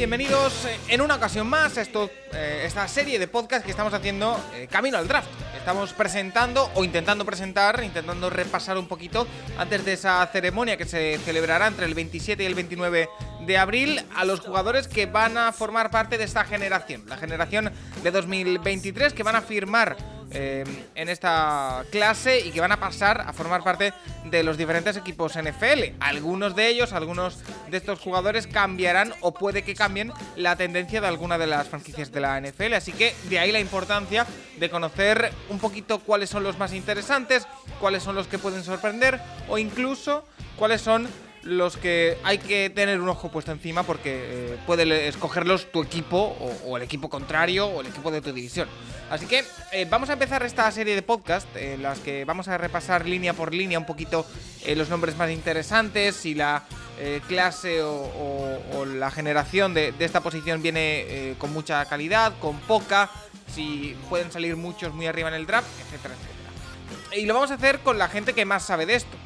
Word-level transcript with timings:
Bienvenidos 0.00 0.64
eh, 0.64 0.80
en 0.88 1.02
una 1.02 1.16
ocasión 1.16 1.46
más 1.46 1.76
a 1.76 1.82
eh, 1.82 2.62
esta 2.64 2.88
serie 2.88 3.18
de 3.18 3.28
podcast 3.28 3.62
que 3.62 3.70
estamos 3.70 3.92
haciendo 3.92 4.34
eh, 4.54 4.66
Camino 4.66 4.96
al 4.96 5.06
Draft. 5.06 5.28
Estamos 5.54 5.92
presentando 5.92 6.70
o 6.74 6.84
intentando 6.84 7.26
presentar, 7.26 7.84
intentando 7.84 8.30
repasar 8.30 8.78
un 8.78 8.88
poquito 8.88 9.26
antes 9.58 9.84
de 9.84 9.92
esa 9.92 10.26
ceremonia 10.28 10.78
que 10.78 10.86
se 10.86 11.18
celebrará 11.18 11.66
entre 11.66 11.84
el 11.84 11.92
27 11.92 12.42
y 12.42 12.46
el 12.46 12.54
29 12.54 13.10
de 13.44 13.58
abril 13.58 14.02
a 14.16 14.24
los 14.24 14.40
jugadores 14.40 14.88
que 14.88 15.04
van 15.04 15.36
a 15.36 15.52
formar 15.52 15.90
parte 15.90 16.16
de 16.16 16.24
esta 16.24 16.44
generación, 16.44 17.04
la 17.06 17.18
generación 17.18 17.70
de 18.02 18.10
2023 18.10 19.12
que 19.12 19.22
van 19.22 19.36
a 19.36 19.42
firmar 19.42 19.98
eh, 20.32 20.64
en 20.94 21.08
esta 21.08 21.84
clase 21.90 22.40
y 22.40 22.50
que 22.50 22.60
van 22.60 22.72
a 22.72 22.78
pasar 22.78 23.22
a 23.26 23.32
formar 23.32 23.64
parte 23.64 23.92
de 24.24 24.42
los 24.42 24.56
diferentes 24.56 24.96
equipos 24.96 25.36
NFL. 25.36 25.96
Algunos 26.00 26.54
de 26.54 26.68
ellos, 26.68 26.92
algunos 26.92 27.38
de 27.68 27.76
estos 27.76 27.98
jugadores 28.00 28.46
cambiarán 28.46 29.12
o 29.20 29.32
puede 29.32 29.62
que 29.62 29.74
cambien 29.74 30.12
la 30.36 30.56
tendencia 30.56 31.00
de 31.00 31.08
alguna 31.08 31.38
de 31.38 31.46
las 31.46 31.68
franquicias 31.68 32.12
de 32.12 32.20
la 32.20 32.40
NFL. 32.40 32.74
Así 32.74 32.92
que 32.92 33.14
de 33.28 33.38
ahí 33.38 33.50
la 33.52 33.60
importancia 33.60 34.26
de 34.58 34.70
conocer 34.70 35.32
un 35.48 35.58
poquito 35.58 35.98
cuáles 35.98 36.30
son 36.30 36.42
los 36.42 36.58
más 36.58 36.72
interesantes, 36.72 37.46
cuáles 37.80 38.02
son 38.02 38.14
los 38.14 38.26
que 38.26 38.38
pueden 38.38 38.62
sorprender 38.62 39.20
o 39.48 39.58
incluso 39.58 40.24
cuáles 40.56 40.80
son 40.80 41.08
los 41.42 41.76
que 41.76 42.18
hay 42.22 42.38
que 42.38 42.70
tener 42.70 43.00
un 43.00 43.08
ojo 43.08 43.30
puesto 43.30 43.52
encima 43.52 43.82
porque 43.82 44.10
eh, 44.12 44.58
puede 44.66 45.08
escogerlos 45.08 45.70
tu 45.72 45.82
equipo 45.82 46.36
o, 46.66 46.76
el 46.76 46.82
equipo 46.82 47.08
contrario 47.08 47.66
o 47.66 47.80
el 47.80 47.86
equipo 47.86 48.10
de 48.10 48.20
tu 48.20 48.32
división. 48.32 48.68
Así 49.10 49.26
que 49.26 49.44
eh, 49.72 49.86
vamos 49.90 50.08
a 50.08 50.12
empezar 50.12 50.44
esta 50.44 50.70
serie 50.70 50.94
de 50.94 51.02
podcast 51.02 51.48
en 51.56 51.82
las 51.82 51.98
que 51.98 52.24
vamos 52.24 52.46
a 52.46 52.56
repasar 52.58 53.06
línea 53.06 53.32
por 53.32 53.52
línea 53.52 53.78
un 53.78 53.84
poquito 53.84 54.24
eh, 54.64 54.76
los 54.76 54.88
nombres 54.88 55.16
más 55.16 55.30
interesantes, 55.30 56.14
si 56.14 56.34
la 56.34 56.62
eh, 57.00 57.20
clase 57.26 57.82
o, 57.82 58.84
la 58.86 59.10
generación 59.10 59.74
de, 59.74 59.92
de 59.92 60.04
esta 60.04 60.20
posición 60.20 60.62
viene 60.62 61.34
con 61.38 61.52
mucha 61.52 61.84
calidad, 61.86 62.32
con 62.40 62.58
poca, 62.60 63.10
si 63.52 63.96
pueden 64.08 64.30
salir 64.30 64.56
muchos 64.56 64.94
muy 64.94 65.06
arriba 65.06 65.28
en 65.28 65.34
el 65.34 65.46
draft, 65.46 65.68
etcétera, 65.80 66.14
etcétera. 66.14 67.20
Y 67.20 67.26
lo 67.26 67.34
vamos 67.34 67.50
a 67.50 67.54
hacer 67.54 67.80
con 67.80 67.98
la 67.98 68.08
gente 68.08 68.32
que 68.32 68.44
más 68.44 68.64
sabe 68.64 68.86
de 68.86 68.94
esto. 68.94 69.16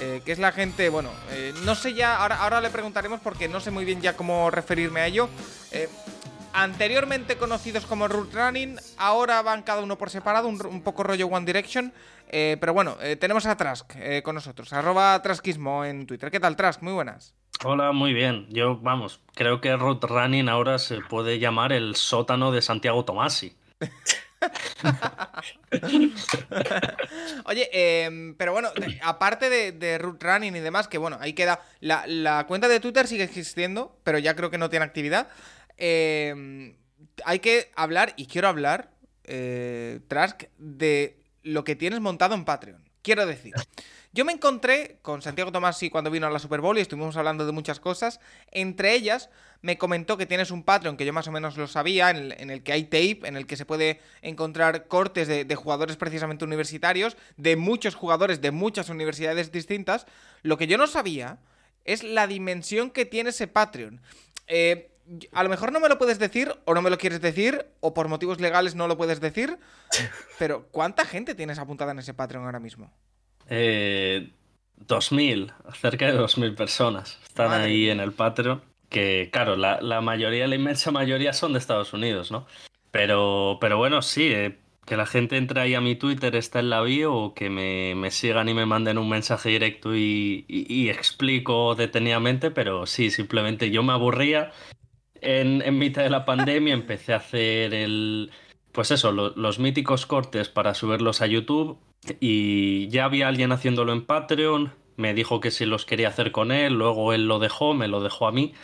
Eh, 0.00 0.22
que 0.24 0.32
es 0.32 0.38
la 0.38 0.52
gente, 0.52 0.88
bueno, 0.88 1.10
eh, 1.30 1.54
no 1.64 1.74
sé 1.74 1.94
ya, 1.94 2.16
ahora, 2.16 2.42
ahora 2.42 2.60
le 2.60 2.70
preguntaremos 2.70 3.20
porque 3.20 3.48
no 3.48 3.60
sé 3.60 3.70
muy 3.70 3.84
bien 3.84 4.00
ya 4.00 4.16
cómo 4.16 4.50
referirme 4.50 5.00
a 5.00 5.06
ello. 5.06 5.28
Eh, 5.70 5.88
anteriormente 6.52 7.36
conocidos 7.36 7.84
como 7.86 8.08
Root 8.08 8.32
Running, 8.32 8.78
ahora 8.96 9.42
van 9.42 9.62
cada 9.62 9.82
uno 9.82 9.98
por 9.98 10.10
separado, 10.10 10.48
un, 10.48 10.64
un 10.66 10.82
poco 10.82 11.02
rollo 11.02 11.26
One 11.26 11.46
Direction. 11.46 11.92
Eh, 12.28 12.56
pero 12.58 12.72
bueno, 12.72 12.96
eh, 13.00 13.16
tenemos 13.16 13.46
a 13.46 13.56
Trask 13.56 13.92
eh, 13.96 14.22
con 14.24 14.34
nosotros, 14.34 14.72
arroba 14.72 15.20
Traskismo 15.22 15.84
en 15.84 16.06
Twitter. 16.06 16.30
¿Qué 16.30 16.40
tal, 16.40 16.56
Trask? 16.56 16.82
Muy 16.82 16.92
buenas. 16.92 17.34
Hola, 17.64 17.92
muy 17.92 18.12
bien. 18.12 18.46
Yo, 18.50 18.78
vamos, 18.78 19.20
creo 19.34 19.60
que 19.60 19.76
Root 19.76 20.02
Running 20.04 20.48
ahora 20.48 20.78
se 20.78 21.00
puede 21.00 21.38
llamar 21.38 21.72
el 21.72 21.94
sótano 21.96 22.50
de 22.50 22.62
Santiago 22.62 23.04
Tomasi. 23.04 23.56
Oye, 27.46 27.70
eh, 27.72 28.34
pero 28.36 28.52
bueno, 28.52 28.70
aparte 29.02 29.72
de, 29.72 29.98
root 29.98 30.22
running 30.22 30.56
y 30.56 30.60
demás, 30.60 30.88
que 30.88 30.98
bueno, 30.98 31.18
ahí 31.20 31.32
queda. 31.32 31.60
La, 31.80 32.44
cuenta 32.48 32.68
de 32.68 32.80
Twitter 32.80 33.06
sigue 33.06 33.24
existiendo, 33.24 33.98
pero 34.04 34.18
ya 34.18 34.34
creo 34.34 34.50
que 34.50 34.58
no 34.58 34.70
tiene 34.70 34.84
actividad. 34.84 35.28
Eh, 35.76 36.76
hay 37.24 37.38
que 37.38 37.70
hablar, 37.76 38.14
y 38.16 38.26
quiero 38.26 38.48
hablar, 38.48 38.90
eh, 39.24 40.00
Trask, 40.08 40.44
de 40.58 41.18
lo 41.42 41.64
que 41.64 41.76
tienes 41.76 42.00
montado 42.00 42.34
en 42.34 42.44
Patreon. 42.44 42.88
Quiero 43.02 43.26
decir. 43.26 43.54
Yo 44.14 44.24
me 44.24 44.30
encontré 44.30 44.98
con 45.02 45.22
Santiago 45.22 45.50
Tomasi 45.50 45.90
cuando 45.90 46.08
vino 46.08 46.28
a 46.28 46.30
la 46.30 46.38
Super 46.38 46.60
Bowl 46.60 46.78
y 46.78 46.80
estuvimos 46.80 47.16
hablando 47.16 47.46
de 47.46 47.50
muchas 47.50 47.80
cosas. 47.80 48.20
Entre 48.52 48.94
ellas, 48.94 49.28
me 49.60 49.76
comentó 49.76 50.16
que 50.16 50.24
tienes 50.24 50.52
un 50.52 50.62
Patreon 50.62 50.96
que 50.96 51.04
yo 51.04 51.12
más 51.12 51.26
o 51.26 51.32
menos 51.32 51.56
lo 51.56 51.66
sabía, 51.66 52.10
en 52.10 52.48
el, 52.48 52.62
que 52.62 52.72
hay 52.72 52.84
tape, 52.84 53.26
en 53.26 53.36
el 53.36 53.48
que 53.48 53.56
se 53.56 53.66
puede 53.66 54.00
encontrar 54.22 54.86
cortes 54.86 55.26
de, 55.26 55.44
de, 55.44 55.56
jugadores 55.56 55.96
precisamente 55.96 56.44
universitarios, 56.44 57.16
de 57.36 57.56
muchos 57.56 57.96
jugadores 57.96 58.40
de 58.40 58.52
muchas 58.52 58.88
universidades 58.88 59.50
distintas. 59.50 60.06
Lo 60.42 60.58
que 60.58 60.68
yo 60.68 60.78
no 60.78 60.86
sabía 60.86 61.38
es 61.84 62.04
la 62.04 62.28
dimensión 62.28 62.92
que 62.92 63.06
tiene 63.06 63.30
ese 63.30 63.48
Patreon. 63.48 64.00
Eh, 64.46 64.92
a 65.32 65.42
lo 65.42 65.48
mejor 65.48 65.72
no 65.72 65.80
me 65.80 65.88
lo 65.88 65.98
puedes 65.98 66.20
decir 66.20 66.54
o 66.66 66.74
no 66.74 66.82
me 66.82 66.90
lo 66.90 66.98
quieres 66.98 67.20
decir 67.20 67.66
o 67.80 67.94
por 67.94 68.06
motivos 68.06 68.40
legales 68.40 68.76
no 68.76 68.86
lo 68.86 68.96
puedes 68.96 69.18
decir, 69.18 69.58
pero 70.38 70.68
¿cuánta 70.68 71.04
gente 71.04 71.34
tienes 71.34 71.58
apuntada 71.58 71.90
en 71.90 71.98
ese 71.98 72.14
Patreon 72.14 72.44
ahora 72.44 72.60
mismo? 72.60 72.92
Eh, 73.48 74.30
2.000, 74.86 75.52
cerca 75.74 76.06
de 76.06 76.18
2.000 76.18 76.54
personas 76.54 77.18
están 77.26 77.48
Madre 77.48 77.64
ahí 77.64 77.90
en 77.90 78.00
el 78.00 78.12
Patreon. 78.12 78.62
Que, 78.88 79.28
claro, 79.32 79.56
la, 79.56 79.80
la, 79.80 80.00
mayoría, 80.00 80.46
la 80.46 80.54
inmensa 80.54 80.90
mayoría 80.90 81.32
son 81.32 81.52
de 81.52 81.58
Estados 81.58 81.92
Unidos, 81.92 82.30
¿no? 82.30 82.46
Pero, 82.90 83.58
pero 83.60 83.76
bueno, 83.76 84.02
sí, 84.02 84.30
eh, 84.32 84.58
que 84.86 84.96
la 84.96 85.06
gente 85.06 85.36
entre 85.36 85.60
ahí 85.60 85.74
a 85.74 85.80
mi 85.80 85.96
Twitter, 85.96 86.36
está 86.36 86.60
en 86.60 86.70
la 86.70 86.80
bio, 86.82 87.12
o 87.12 87.34
que 87.34 87.50
me, 87.50 87.94
me 87.96 88.10
sigan 88.10 88.48
y 88.48 88.54
me 88.54 88.66
manden 88.66 88.98
un 88.98 89.08
mensaje 89.08 89.48
directo 89.48 89.96
y, 89.96 90.44
y, 90.46 90.72
y, 90.72 90.90
explico 90.90 91.74
detenidamente, 91.74 92.50
pero 92.52 92.86
sí, 92.86 93.10
simplemente 93.10 93.70
yo 93.70 93.82
me 93.82 93.92
aburría. 93.92 94.52
En, 95.20 95.62
en 95.62 95.78
mitad 95.78 96.02
de 96.02 96.10
la 96.10 96.24
pandemia 96.24 96.74
empecé 96.74 97.14
a 97.14 97.16
hacer 97.16 97.74
el. 97.74 98.30
Pues 98.70 98.90
eso, 98.90 99.12
lo, 99.12 99.30
los 99.30 99.58
míticos 99.58 100.06
cortes 100.06 100.48
para 100.48 100.74
subirlos 100.74 101.20
a 101.20 101.26
YouTube 101.26 101.78
y 102.20 102.88
ya 102.88 103.04
había 103.04 103.28
alguien 103.28 103.52
haciéndolo 103.52 103.92
en 103.92 104.04
Patreon, 104.04 104.72
me 104.96 105.14
dijo 105.14 105.40
que 105.40 105.50
si 105.50 105.66
los 105.66 105.84
quería 105.84 106.08
hacer 106.08 106.32
con 106.32 106.52
él, 106.52 106.74
luego 106.74 107.12
él 107.12 107.26
lo 107.26 107.38
dejó, 107.38 107.74
me 107.74 107.88
lo 107.88 108.02
dejó 108.02 108.26
a 108.26 108.32
mí 108.32 108.54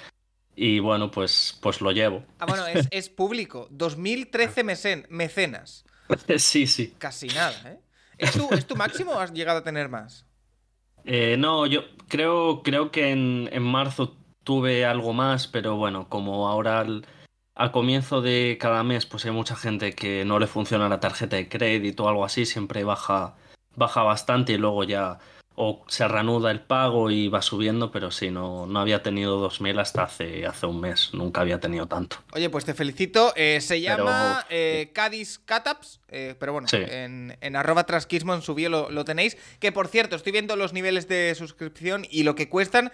y 0.56 0.78
bueno, 0.78 1.10
pues, 1.10 1.58
pues 1.62 1.80
lo 1.80 1.90
llevo. 1.92 2.24
Ah, 2.38 2.46
bueno, 2.46 2.66
es, 2.66 2.86
es 2.90 3.08
público, 3.08 3.68
2013 3.70 4.64
mecen 4.64 5.06
mecenas. 5.08 5.84
sí, 6.36 6.66
sí. 6.66 6.94
Casi 6.98 7.28
nada, 7.28 7.56
¿eh? 7.66 7.80
¿Es 8.18 8.32
tu, 8.32 8.48
¿Es 8.52 8.66
tu 8.66 8.76
máximo 8.76 9.12
o 9.12 9.18
has 9.18 9.32
llegado 9.32 9.60
a 9.60 9.64
tener 9.64 9.88
más? 9.88 10.26
Eh, 11.04 11.36
no, 11.38 11.66
yo 11.66 11.84
creo, 12.08 12.62
creo 12.62 12.90
que 12.90 13.10
en, 13.10 13.48
en, 13.52 13.62
marzo 13.62 14.18
tuve 14.44 14.84
algo 14.84 15.14
más, 15.14 15.46
pero 15.46 15.76
bueno, 15.76 16.08
como 16.08 16.48
ahora... 16.48 16.82
El 16.82 17.06
a 17.60 17.72
comienzo 17.72 18.22
de 18.22 18.56
cada 18.58 18.82
mes 18.82 19.04
pues 19.04 19.26
hay 19.26 19.32
mucha 19.32 19.54
gente 19.54 19.92
que 19.94 20.24
no 20.24 20.38
le 20.38 20.46
funciona 20.46 20.88
la 20.88 20.98
tarjeta 20.98 21.36
de 21.36 21.46
crédito 21.46 22.04
o 22.04 22.08
algo 22.08 22.24
así, 22.24 22.46
siempre 22.46 22.84
baja, 22.84 23.34
baja 23.76 24.02
bastante 24.02 24.54
y 24.54 24.56
luego 24.56 24.82
ya 24.84 25.18
o 25.62 25.84
se 25.88 26.08
reanuda 26.08 26.50
el 26.50 26.60
pago 26.60 27.10
y 27.10 27.28
va 27.28 27.42
subiendo, 27.42 27.92
pero 27.92 28.10
sí, 28.10 28.30
no, 28.30 28.64
no 28.66 28.80
había 28.80 29.02
tenido 29.02 29.46
2.000 29.46 29.78
hasta 29.78 30.04
hace, 30.04 30.46
hace 30.46 30.64
un 30.64 30.80
mes, 30.80 31.10
nunca 31.12 31.42
había 31.42 31.60
tenido 31.60 31.86
tanto. 31.86 32.16
Oye, 32.32 32.48
pues 32.48 32.64
te 32.64 32.72
felicito, 32.72 33.34
eh, 33.36 33.60
se 33.60 33.82
llama 33.82 34.46
pero, 34.48 34.58
eh, 34.58 34.90
Cádiz 34.94 35.38
Cataps, 35.38 36.00
eh, 36.08 36.34
pero 36.40 36.54
bueno, 36.54 36.66
sí. 36.66 36.78
en, 36.78 37.36
en, 37.42 37.56
arroba 37.56 37.84
trasquismo 37.84 38.32
en 38.34 38.40
su 38.40 38.54
bio 38.54 38.70
lo, 38.70 38.90
lo 38.90 39.04
tenéis, 39.04 39.36
que 39.58 39.70
por 39.70 39.88
cierto, 39.88 40.16
estoy 40.16 40.32
viendo 40.32 40.56
los 40.56 40.72
niveles 40.72 41.08
de 41.08 41.34
suscripción 41.34 42.06
y 42.10 42.22
lo 42.22 42.34
que 42.34 42.48
cuestan, 42.48 42.90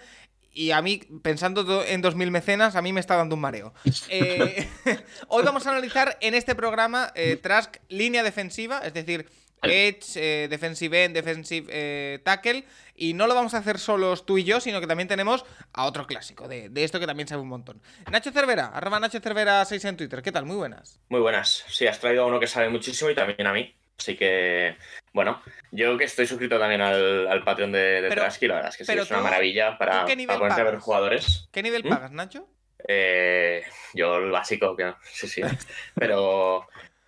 y 0.57 0.71
a 0.71 0.81
mí, 0.81 1.01
pensando 1.21 1.85
en 1.85 2.01
2.000 2.01 2.31
mecenas, 2.31 2.75
a 2.75 2.81
mí 2.81 2.91
me 2.91 2.99
está 2.99 3.15
dando 3.15 3.35
un 3.35 3.41
mareo. 3.41 3.73
Eh, 4.09 4.67
hoy 5.27 5.43
vamos 5.43 5.67
a 5.67 5.71
analizar 5.71 6.17
en 6.21 6.33
este 6.33 6.55
programa 6.55 7.11
eh, 7.15 7.35
Trask 7.35 7.77
línea 7.89 8.23
defensiva, 8.23 8.79
es 8.79 8.93
decir, 8.93 9.29
Edge, 9.63 10.03
eh, 10.15 10.47
Defensive 10.49 11.03
End, 11.03 11.15
Defensive 11.15 11.67
eh, 11.69 12.19
Tackle, 12.23 12.63
y 12.95 13.13
no 13.13 13.27
lo 13.27 13.35
vamos 13.35 13.53
a 13.53 13.59
hacer 13.59 13.79
solos 13.79 14.25
tú 14.25 14.37
y 14.37 14.43
yo, 14.43 14.59
sino 14.59 14.79
que 14.79 14.87
también 14.87 15.07
tenemos 15.07 15.45
a 15.73 15.85
otro 15.85 16.05
clásico 16.07 16.47
de, 16.47 16.69
de 16.69 16.83
esto 16.83 16.99
que 16.99 17.07
también 17.07 17.27
sabe 17.27 17.41
un 17.41 17.49
montón. 17.49 17.81
Nacho 18.11 18.31
Cervera, 18.31 18.67
arroba 18.67 18.99
Nacho 18.99 19.19
Cervera 19.19 19.63
6 19.65 19.85
en 19.85 19.97
Twitter, 19.97 20.21
¿qué 20.21 20.31
tal? 20.31 20.45
Muy 20.45 20.55
buenas. 20.55 20.99
Muy 21.09 21.21
buenas, 21.21 21.65
sí, 21.67 21.87
has 21.87 21.99
traído 21.99 22.23
a 22.23 22.27
uno 22.27 22.39
que 22.39 22.47
sabe 22.47 22.69
muchísimo 22.69 23.09
y 23.09 23.15
también 23.15 23.47
a 23.47 23.53
mí. 23.53 23.73
Así 23.99 24.15
que, 24.15 24.77
bueno, 25.11 25.41
yo 25.71 25.97
que 25.97 26.03
estoy 26.03 26.27
suscrito 26.27 26.59
también 26.59 26.81
al, 26.81 27.27
al 27.27 27.43
Patreon 27.43 27.71
de, 27.71 28.01
de 28.03 28.09
Trasky, 28.09 28.47
la 28.47 28.55
verdad 28.55 28.69
es 28.69 28.77
que 28.77 28.85
sí, 28.85 28.91
es 28.91 29.09
una 29.09 29.19
tú, 29.19 29.23
maravilla 29.23 29.77
para, 29.77 30.05
para 30.05 30.37
ponerte 30.37 30.61
a 30.61 30.65
ver 30.65 30.77
jugadores. 30.77 31.49
¿Qué 31.51 31.63
nivel 31.63 31.83
¿Mm? 31.83 31.89
pagas, 31.89 32.11
Nacho? 32.11 32.47
Eh, 32.87 33.63
yo 33.95 34.17
el 34.17 34.29
básico, 34.29 34.75
que 34.75 34.93
sí, 35.11 35.27
sí. 35.27 35.41
Pero, 35.95 36.67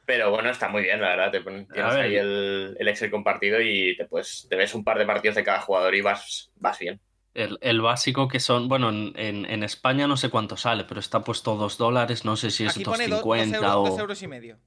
Pero 0.09 0.31
bueno, 0.31 0.49
está 0.49 0.69
muy 0.69 0.81
bien, 0.81 0.99
la 0.99 1.09
verdad. 1.09 1.31
Te 1.31 1.41
pones, 1.41 1.67
tienes 1.67 1.93
ahí 1.93 2.15
el, 2.15 2.75
Excel 2.79 3.11
compartido 3.11 3.61
y 3.61 3.95
te, 3.95 4.05
pues, 4.05 4.47
te 4.49 4.55
ves 4.55 4.73
un 4.73 4.83
par 4.83 4.97
de 4.97 5.05
partidos 5.05 5.35
de 5.35 5.43
cada 5.43 5.61
jugador 5.61 5.93
y 5.93 6.01
vas, 6.01 6.49
vas 6.55 6.79
bien. 6.79 6.99
El, 7.35 7.81
básico 7.81 8.27
que 8.27 8.39
son, 8.39 8.67
bueno, 8.67 8.89
en, 8.89 9.63
España 9.63 10.07
no 10.07 10.17
sé 10.17 10.31
cuánto 10.31 10.57
sale, 10.57 10.83
pero 10.85 10.99
está 10.99 11.23
puesto 11.23 11.55
dos 11.57 11.77
dólares, 11.77 12.25
no 12.25 12.37
sé 12.37 12.49
si 12.49 12.65
es 12.65 12.75
2.50 12.75 13.59
o... 13.75 13.87
Dos 13.87 13.99
euros 13.99 14.19
y 14.23 14.27
medio. 14.27 14.57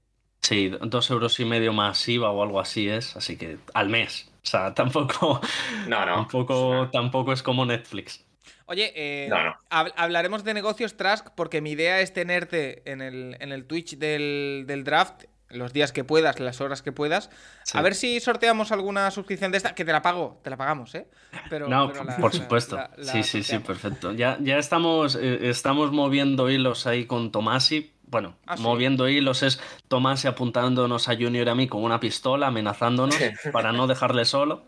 Sí, 0.43 0.71
dos 0.81 1.11
euros 1.11 1.41
y 1.41 1.45
medio 1.45 1.73
más 1.73 2.09
IVA 2.09 2.31
o 2.31 2.41
algo 2.41 2.61
así 2.61 2.88
es, 2.88 3.17
así 3.17 3.37
que 3.37 3.59
al 3.75 3.88
mes. 3.88 4.31
O 4.45 4.47
sea, 4.47 4.73
tampoco. 4.75 5.41
No, 5.88 6.06
no. 6.06 6.15
Tampoco, 6.15 6.88
tampoco 6.93 7.33
es 7.33 7.43
como 7.43 7.67
Netflix. 7.67 8.25
Oye, 8.67 8.93
eh, 8.95 9.29
hablaremos 9.71 10.45
de 10.45 10.55
negocios 10.55 10.97
Trask 10.97 11.31
porque 11.35 11.61
mi 11.61 11.73
idea 11.73 12.00
es 12.00 12.12
tenerte 12.12 12.88
en 12.91 13.03
el, 13.03 13.37
en 13.41 13.50
el 13.50 13.67
Twitch 13.67 13.99
del, 13.99 14.65
del 14.69 14.85
draft 14.85 15.25
los 15.52 15.72
días 15.72 15.93
que 15.93 16.04
puedas, 16.04 16.40
las 16.40 16.60
horas 16.60 16.82
que 16.82 16.93
puedas. 16.93 17.31
A 17.75 17.82
ver 17.82 17.94
si 17.94 18.20
sorteamos 18.20 18.72
alguna 18.72 19.10
suscripción 19.10 19.50
de 19.52 19.58
esta, 19.58 19.75
que 19.75 19.84
te 19.84 19.93
la 19.93 20.02
pago, 20.02 20.40
te 20.43 20.50
la 20.50 20.56
pagamos, 20.56 20.94
¿eh? 20.94 21.06
Pero, 21.49 21.69
no, 21.69 21.93
por 22.20 22.32
supuesto. 22.32 22.78
sí, 23.00 23.22
sí, 23.22 23.43
sí, 23.43 23.58
perfecto. 23.58 24.12
Ya, 24.12 24.38
ya 24.40 24.58
estamos, 24.58 25.16
eh, 25.16 25.49
estamos 25.49 25.93
moviendo 25.93 26.50
hilos 26.50 26.87
ahí 26.87 27.06
con 27.06 27.31
Tomasi. 27.31 27.93
Bueno, 28.04 28.37
ah, 28.46 28.56
moviendo 28.58 29.08
hilos 29.08 29.43
es 29.43 29.60
Tomasi 29.88 30.28
apuntándonos 30.28 31.08
a 31.08 31.14
Junior 31.14 31.46
y 31.46 31.50
a 31.50 31.54
mí 31.54 31.66
con 31.66 31.82
una 31.82 31.99
pistola, 31.99 32.49
amenazándonos 32.49 33.16
para 33.52 33.72
no 33.72 33.87
dejarle 33.87 34.25
solo. 34.25 34.64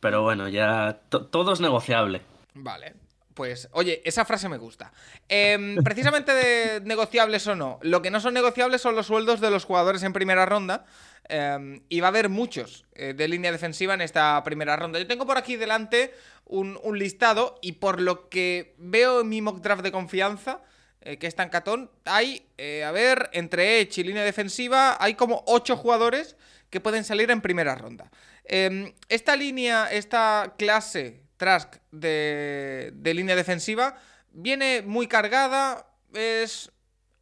Pero 0.00 0.22
bueno, 0.22 0.48
ya 0.48 1.00
todo 1.08 1.52
es 1.52 1.60
negociable. 1.60 2.22
Vale, 2.54 2.94
pues, 3.36 3.68
oye, 3.72 4.00
esa 4.04 4.24
frase 4.24 4.48
me 4.48 4.56
gusta. 4.56 4.92
Em, 5.28 5.76
precisamente 5.84 6.32
de 6.34 6.80
negociables 6.80 7.46
o 7.46 7.54
no, 7.54 7.78
lo 7.82 8.02
que 8.02 8.10
no 8.10 8.18
son 8.18 8.34
negociables 8.34 8.80
son 8.80 8.96
los 8.96 9.06
sueldos 9.06 9.40
de 9.40 9.50
los 9.50 9.64
jugadores 9.64 10.02
en 10.02 10.12
primera 10.12 10.46
ronda. 10.46 10.86
Em, 11.28 11.82
y 11.88 12.00
va 12.00 12.08
a 12.08 12.10
haber 12.10 12.28
muchos 12.28 12.86
eh, 12.94 13.12
de 13.14 13.28
línea 13.28 13.52
defensiva 13.52 13.94
en 13.94 14.00
esta 14.00 14.42
primera 14.42 14.76
ronda. 14.76 14.98
Yo 14.98 15.06
tengo 15.06 15.26
por 15.26 15.36
aquí 15.38 15.56
delante 15.56 16.14
un, 16.46 16.78
listado 16.98 17.58
y 17.60 17.72
por 17.72 18.00
lo 18.00 18.28
que 18.28 18.74
veo 18.78 19.20
en 19.20 19.28
mi 19.28 19.42
mock 19.42 19.60
draft 19.60 19.82
de 19.82 19.92
confianza, 19.92 20.62
eh, 21.00 21.18
que 21.18 21.26
es 21.26 21.34
tan 21.34 21.50
catón, 21.50 21.90
hay, 22.04 22.46
eh, 22.56 22.84
a 22.84 22.92
ver, 22.92 23.28
entre 23.32 23.80
Edge 23.80 24.00
y 24.00 24.04
línea 24.04 24.24
defensiva, 24.24 24.96
hay 24.98 25.14
como 25.14 25.42
8 25.46 25.76
jugadores 25.76 26.36
que 26.70 26.80
pueden 26.80 27.04
salir 27.04 27.30
en 27.30 27.40
primera 27.40 27.74
ronda. 27.74 28.10
Em, 28.44 28.94
esta 29.08 29.36
línea, 29.36 29.92
esta 29.92 30.54
clase 30.56 31.25
Trask 31.36 31.76
de, 31.90 32.92
línea 33.02 33.36
defensiva 33.36 33.96
viene 34.32 34.82
muy 34.82 35.06
cargada, 35.06 35.86
es 36.14 36.72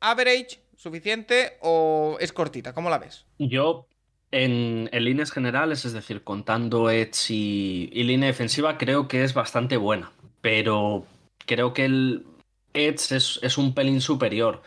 average, 0.00 0.60
suficiente 0.76 1.56
o 1.60 2.16
es 2.20 2.32
cortita, 2.32 2.74
¿cómo 2.74 2.90
la 2.90 2.98
ves? 2.98 3.26
Yo 3.38 3.88
en, 4.30 4.88
líneas 4.92 5.30
generales, 5.30 5.84
es 5.84 5.92
decir, 5.92 6.22
contando 6.22 6.90
Edge 6.90 7.30
y, 7.30 8.04
línea 8.04 8.28
defensiva, 8.28 8.78
creo 8.78 9.08
que 9.08 9.24
es 9.24 9.34
bastante 9.34 9.76
buena, 9.76 10.12
pero 10.40 11.06
creo 11.46 11.72
que 11.72 11.84
el 11.84 12.26
Edge 12.72 13.16
es, 13.16 13.58
un 13.58 13.74
pelín 13.74 14.00
superior, 14.00 14.62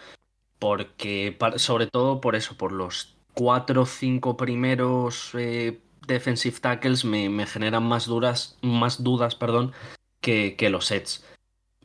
porque 0.60 1.38
sobre 1.58 1.88
todo 1.88 2.22
por 2.22 2.36
eso, 2.36 2.58
por 2.58 2.72
los 2.72 3.18
cuatro 3.34 3.84
o 3.84 3.86
cinco 3.86 4.36
primeros 4.38 5.32
eh, 5.38 5.80
defensive 6.08 6.60
tackles 6.60 7.06
me, 7.06 7.46
generan 7.46 7.84
más, 7.84 8.06
duras, 8.06 8.58
más 8.62 9.04
dudas 9.04 9.36
perdón, 9.36 9.74
que, 10.22 10.56
los 10.70 10.88
sets. 10.88 11.26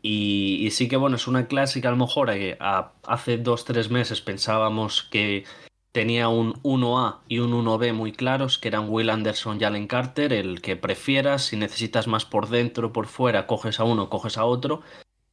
Y, 0.01 0.69
sí 0.73 0.89
que 0.89 0.97
bueno, 0.97 1.17
es 1.17 1.29
una 1.29 1.47
clásica 1.47 1.89
a 1.89 1.93
lo 1.93 1.99
mejor 1.99 2.31
eh, 2.31 2.59
hace 2.61 3.39
dos, 3.39 3.65
tres 3.65 3.91
meses 3.91 4.21
pensábamos 4.21 5.05
que 5.05 5.45
tenía 5.93 6.29
un 6.29 6.55
1A 6.63 7.19
y 7.29 7.39
un 7.39 7.53
1B 7.53 7.93
muy 7.93 8.13
claros, 8.13 8.59
que 8.59 8.69
eran 8.69 8.89
Will 8.89 9.11
Anderson 9.11 9.59
y 9.61 9.65
Allen 9.65 9.87
Carter, 9.87 10.33
el 10.33 10.63
que 10.63 10.77
prefieras, 10.77 11.45
si 11.45 11.57
necesitas 11.57 12.09
más 12.09 12.25
por 12.25 12.49
dentro 12.49 12.89
o 12.89 12.93
por 12.93 13.07
fuera, 13.07 13.47
coges 13.47 13.79
a 13.79 13.85
uno, 13.85 14.09
coges 14.09 14.39
a 14.39 14.45
otro. 14.45 14.81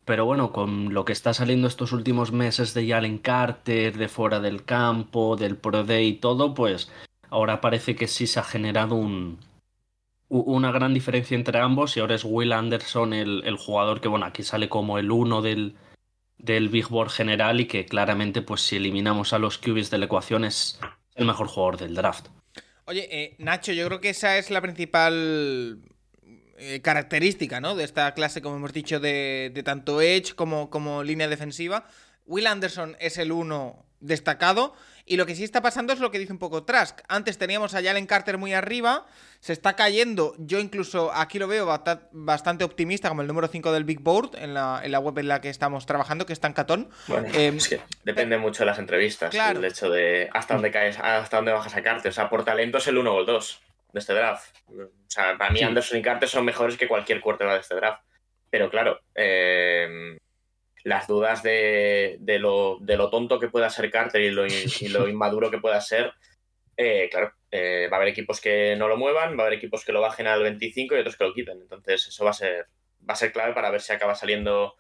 Pero 0.06 0.26
bueno, 0.26 0.52
con 0.52 0.94
lo 0.94 1.06
que 1.06 1.14
está 1.14 1.34
saliendo 1.34 1.68
estos 1.68 1.94
últimos 1.94 2.32
meses 2.32 2.74
de 2.74 2.94
Allen 2.94 3.20
Carter, 3.20 3.98
de 3.98 4.08
fuera 4.10 4.40
del 4.40 4.66
campo, 4.66 5.36
del 5.38 5.56
Pro 5.56 5.84
Day 5.84 6.08
y 6.08 6.14
todo, 6.14 6.54
pues 6.54 6.92
Ahora 7.30 7.62
parece 7.62 7.96
que 7.96 8.08
sí 8.08 8.28
se 8.28 8.40
ha 8.40 8.44
generado 8.44 8.96
un, 8.96 9.40
una 10.30 10.72
gran 10.72 10.94
diferencia 10.94 11.36
entre 11.36 11.60
ambos 11.60 11.98
y 11.98 12.00
ahora 12.00 12.16
es 12.16 12.24
Will 12.24 12.54
Anderson 12.54 13.14
el, 13.14 13.58
jugador 13.58 14.00
que, 14.00 14.08
bueno, 14.08 14.26
aquí 14.26 14.44
sale 14.44 14.70
como 14.70 15.00
el 15.00 15.12
uno 15.12 15.42
del, 15.42 15.76
del 16.38 16.70
Big 16.70 16.88
Board 16.88 17.10
general 17.10 17.60
y 17.60 17.66
que 17.66 17.86
claramente, 17.86 18.42
pues 18.42 18.62
si 18.62 18.76
eliminamos 18.76 19.34
a 19.34 19.40
los 19.40 19.58
QBs 19.58 19.90
de 19.90 19.98
la 19.98 20.06
ecuación, 20.06 20.46
es 20.46 20.80
el 21.16 21.26
mejor 21.26 21.48
jugador 21.48 21.78
del 21.78 21.96
draft. 21.96 22.28
Oye, 22.86 23.08
eh, 23.12 23.36
Nacho, 23.40 23.72
yo 23.72 23.86
creo 23.88 24.02
que 24.02 24.10
esa 24.10 24.38
es 24.38 24.50
la 24.50 24.62
principal 24.62 25.80
eh, 26.58 26.82
característica, 26.82 27.60
¿no? 27.60 27.76
De 27.76 27.84
esta 27.84 28.14
clase, 28.14 28.42
como 28.42 28.56
hemos 28.56 28.74
dicho, 28.74 29.00
de, 29.00 29.52
de 29.54 29.64
tanto 29.64 30.02
Edge 30.02 30.34
como, 30.36 30.70
como 30.70 31.04
línea 31.04 31.28
defensiva. 31.28 31.88
Will 32.26 32.48
Anderson 32.48 32.96
es 33.00 33.18
el 33.18 33.32
uno 33.32 33.86
destacado 34.00 34.74
y 35.10 35.18
lo 35.18 35.26
que 35.26 35.36
sí 35.36 35.44
está 35.44 35.62
pasando 35.62 35.92
es 35.92 36.00
lo 36.00 36.12
que 36.12 36.20
dice 36.20 36.32
un 36.32 36.38
poco 36.38 36.64
Trask. 36.64 37.00
Antes 37.08 37.40
teníamos 37.40 37.74
a 37.74 37.82
Jalen 37.82 38.06
Carter 38.06 38.38
muy 38.38 38.54
arriba, 38.54 39.08
se 39.40 39.54
está 39.54 39.76
cayendo. 39.76 40.36
Yo 40.38 40.60
incluso 40.60 41.12
aquí 41.12 41.40
lo 41.40 41.48
veo 41.48 41.68
bastante 42.12 42.64
optimista, 42.64 43.10
como 43.10 43.24
el 43.24 43.28
número 43.28 43.48
5 43.48 43.72
del 43.72 43.86
Big 43.86 44.02
Board, 44.02 44.36
en 44.36 44.54
la, 44.54 44.82
en 44.84 44.92
la 44.92 45.00
web 45.00 45.18
en 45.18 45.28
la 45.28 45.42
que 45.42 45.50
estamos 45.50 45.88
trabajando, 45.88 46.28
que 46.28 46.34
está 46.34 46.46
en 46.48 46.54
Catón. 46.54 46.92
Bueno, 47.08 47.28
em, 47.34 47.58
es 47.58 47.68
que 47.68 47.82
depende 48.04 48.38
mucho 48.38 48.60
de 48.60 48.68
las 48.68 48.78
entrevistas. 48.78 49.34
El 49.34 49.66
hecho 49.66 49.90
de 49.90 50.30
hasta 50.32 50.54
dónde 50.54 50.70
caes, 50.70 51.00
hasta 51.00 51.38
dónde 51.38 51.54
bajas 51.54 51.76
a 51.76 51.82
Carter. 51.82 52.12
O 52.12 52.14
sea, 52.14 52.30
por 52.30 52.46
talento 52.46 52.78
es 52.78 52.88
el 52.88 53.00
1 53.00 53.12
o 53.12 53.20
el 53.20 53.26
2 53.26 53.62
de 53.94 54.00
este 54.00 54.14
draft. 54.14 54.56
O 54.70 54.90
sea, 55.08 55.36
para 55.40 55.50
mí 55.50 55.62
Anderson 55.64 55.98
y 55.98 56.04
Carter 56.04 56.30
son 56.30 56.46
mejores 56.46 56.78
que 56.78 56.88
cualquier 56.88 57.20
quarterback 57.20 57.56
de 57.56 57.62
este 57.62 57.76
draft. 57.76 58.04
Pero 58.52 58.70
claro, 58.70 59.00
eh, 59.16 60.20
las 60.84 61.08
dudas 61.08 61.44
de, 61.44 62.18
lo, 62.40 62.78
de, 62.82 62.98
lo, 62.98 63.10
tonto 63.10 63.40
que 63.40 63.50
pueda 63.50 63.70
ser 63.70 63.92
Carter 63.92 64.22
y 64.22 64.32
lo, 64.32 64.44
lo 64.44 65.08
inmaduro 65.10 65.52
que 65.52 65.60
pueda 65.60 65.80
ser, 65.82 66.14
eh, 66.78 67.10
claro, 67.12 67.34
eh, 67.52 67.88
va 67.92 67.98
a 67.98 68.00
haber 68.00 68.10
equipos 68.10 68.40
que 68.40 68.76
no 68.78 68.88
lo 68.88 68.98
muevan, 68.98 69.38
va 69.38 69.44
a 69.44 69.48
haber 69.48 69.58
equipos 69.58 69.84
que 69.84 69.92
lo 69.92 70.02
bajen 70.02 70.28
al 70.28 70.42
25 70.42 70.96
y 70.96 71.00
otros 71.00 71.18
que 71.18 71.24
lo 71.24 71.34
quiten. 71.34 71.62
Entonces, 71.62 72.08
eso 72.08 72.24
va 72.24 72.32
a 72.32 72.34
ser, 72.34 72.68
va 73.08 73.14
a 73.14 73.18
ser 73.18 73.32
clave 73.32 73.54
para 73.54 73.72
ver 73.72 73.82
si 73.82 73.92
acaba 73.92 74.16
saliendo. 74.16 74.76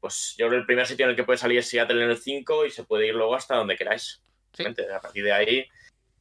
Pues 0.00 0.34
yo 0.38 0.46
creo 0.46 0.58
que 0.58 0.60
el 0.60 0.66
primer 0.66 0.86
sitio 0.86 1.04
en 1.04 1.10
el 1.10 1.16
que 1.16 1.24
puede 1.24 1.38
salir 1.38 1.58
es 1.58 1.68
Seattle 1.68 2.02
en 2.02 2.10
el 2.10 2.18
5 2.18 2.66
y 2.66 2.70
se 2.70 2.84
puede 2.84 3.08
ir 3.08 3.14
luego 3.14 3.34
hasta 3.34 3.56
donde 3.56 3.76
queráis. 3.76 4.22
A 4.58 5.00
partir 5.00 5.24
de 5.24 5.32
ahí 5.32 5.68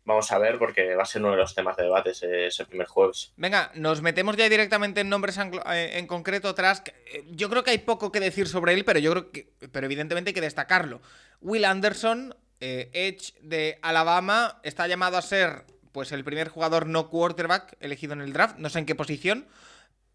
Vamos 0.07 0.31
a 0.31 0.37
ver 0.37 0.57
porque 0.57 0.95
va 0.95 1.03
a 1.03 1.05
ser 1.05 1.21
uno 1.21 1.31
de 1.31 1.37
los 1.37 1.53
temas 1.53 1.75
de 1.75 1.83
debate 1.83 2.11
ese, 2.11 2.65
primer 2.65 2.87
jueves. 2.87 3.33
Venga, 3.35 3.71
nos 3.75 4.01
metemos 4.01 4.37
ya 4.37 4.47
directamente 4.47 5.01
en 5.01 5.09
nombres 5.09 5.37
eh, 5.37 5.91
en, 5.95 6.07
concreto. 6.07 6.55
Trask, 6.55 6.87
eh, 6.87 7.25
yo 7.29 7.49
creo 7.49 7.65
que 7.65 7.71
hay 7.71 7.79
poco 7.79 8.09
que 8.09 8.21
decir 8.21 8.47
sobre 8.47 8.73
él, 8.73 8.85
pero 8.85 8.99
yo 8.99 9.11
creo 9.11 9.31
que, 9.33 9.49
pero 9.69 9.85
evidentemente 9.85 10.29
hay 10.29 10.33
que 10.33 10.39
destacarlo. 10.39 11.01
Will 11.41 11.65
Anderson, 11.65 12.33
eh, 12.61 12.89
Edge 12.93 13.33
de 13.41 13.79
Alabama, 13.81 14.61
está 14.63 14.87
llamado 14.87 15.17
a 15.17 15.21
ser 15.21 15.65
pues 15.91 16.13
el 16.13 16.23
primer 16.23 16.47
jugador 16.47 16.87
no 16.87 17.09
quarterback 17.09 17.75
elegido 17.81 18.13
en 18.13 18.21
el 18.21 18.31
draft, 18.31 18.59
no 18.59 18.69
sé 18.69 18.79
en 18.79 18.85
qué 18.85 18.95
posición, 18.95 19.45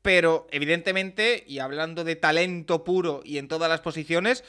pero 0.01 0.47
evidentemente, 0.53 1.45
y 1.47 1.59
hablando 1.59 2.03
de 2.03 2.17
talento 2.17 2.83
puro 2.83 3.21
y 3.25 3.37
en 3.37 3.47
todas 3.47 3.69
las 3.69 3.83
posiciones, 3.83 4.43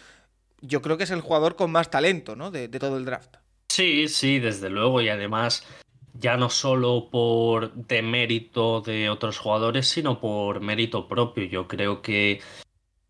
yo 0.61 0.81
creo 0.81 0.97
que 0.97 1.03
es 1.03 1.11
el 1.11 1.19
jugador 1.19 1.57
con 1.57 1.69
más 1.69 1.91
talento, 1.91 2.37
¿no? 2.37 2.49
de 2.49 2.69
todo 2.69 2.95
el 2.95 3.03
draft. 3.03 3.42
Sí, 3.73 4.07
sí, 4.07 4.37
desde 4.37 4.69
luego. 4.69 5.01
Y 5.01 5.09
además, 5.09 5.65
ya 6.13 6.37
no 6.37 6.51
solo 6.51 7.09
por 7.09 7.73
mérito 8.03 8.81
de 8.81 9.09
otros 9.09 9.39
jugadores, 9.39 9.87
sino 9.87 10.19
por 10.19 10.59
mérito 10.61 11.07
propio. 11.07 11.45
Yo 11.45 11.67
creo 11.67 12.03
que 12.03 12.39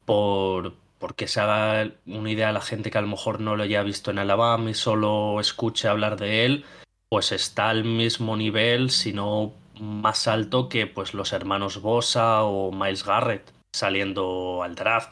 por 0.06 0.74
porque 1.00 1.28
se 1.28 1.42
haga 1.42 1.92
una 2.06 2.32
idea 2.32 2.48
a 2.48 2.54
la 2.54 2.62
gente 2.62 2.92
que 2.92 2.98
a 2.98 3.02
lo 3.02 3.10
mejor 3.10 3.42
no 3.42 3.58
lo 3.58 3.64
haya 3.64 3.84
visto 3.84 4.10
en 4.12 4.20
Alabama 4.20 4.70
y 4.70 4.74
solo 4.74 5.42
escuche 5.42 5.90
hablar 5.90 6.18
de 6.18 6.46
él, 6.46 6.66
pues 7.10 7.34
está 7.34 7.70
al 7.70 7.84
mismo 7.84 8.38
nivel, 8.38 8.90
si 8.90 9.12
no 9.12 9.52
más 9.82 10.30
alto 10.30 10.70
que 10.70 10.88
pues 10.88 11.14
los 11.14 11.34
hermanos 11.34 11.82
Bosa 11.82 12.44
o 12.44 12.72
Miles 12.72 13.06
Garrett 13.06 13.52
saliendo 13.74 14.64
al 14.64 14.76
draft. 14.76 15.12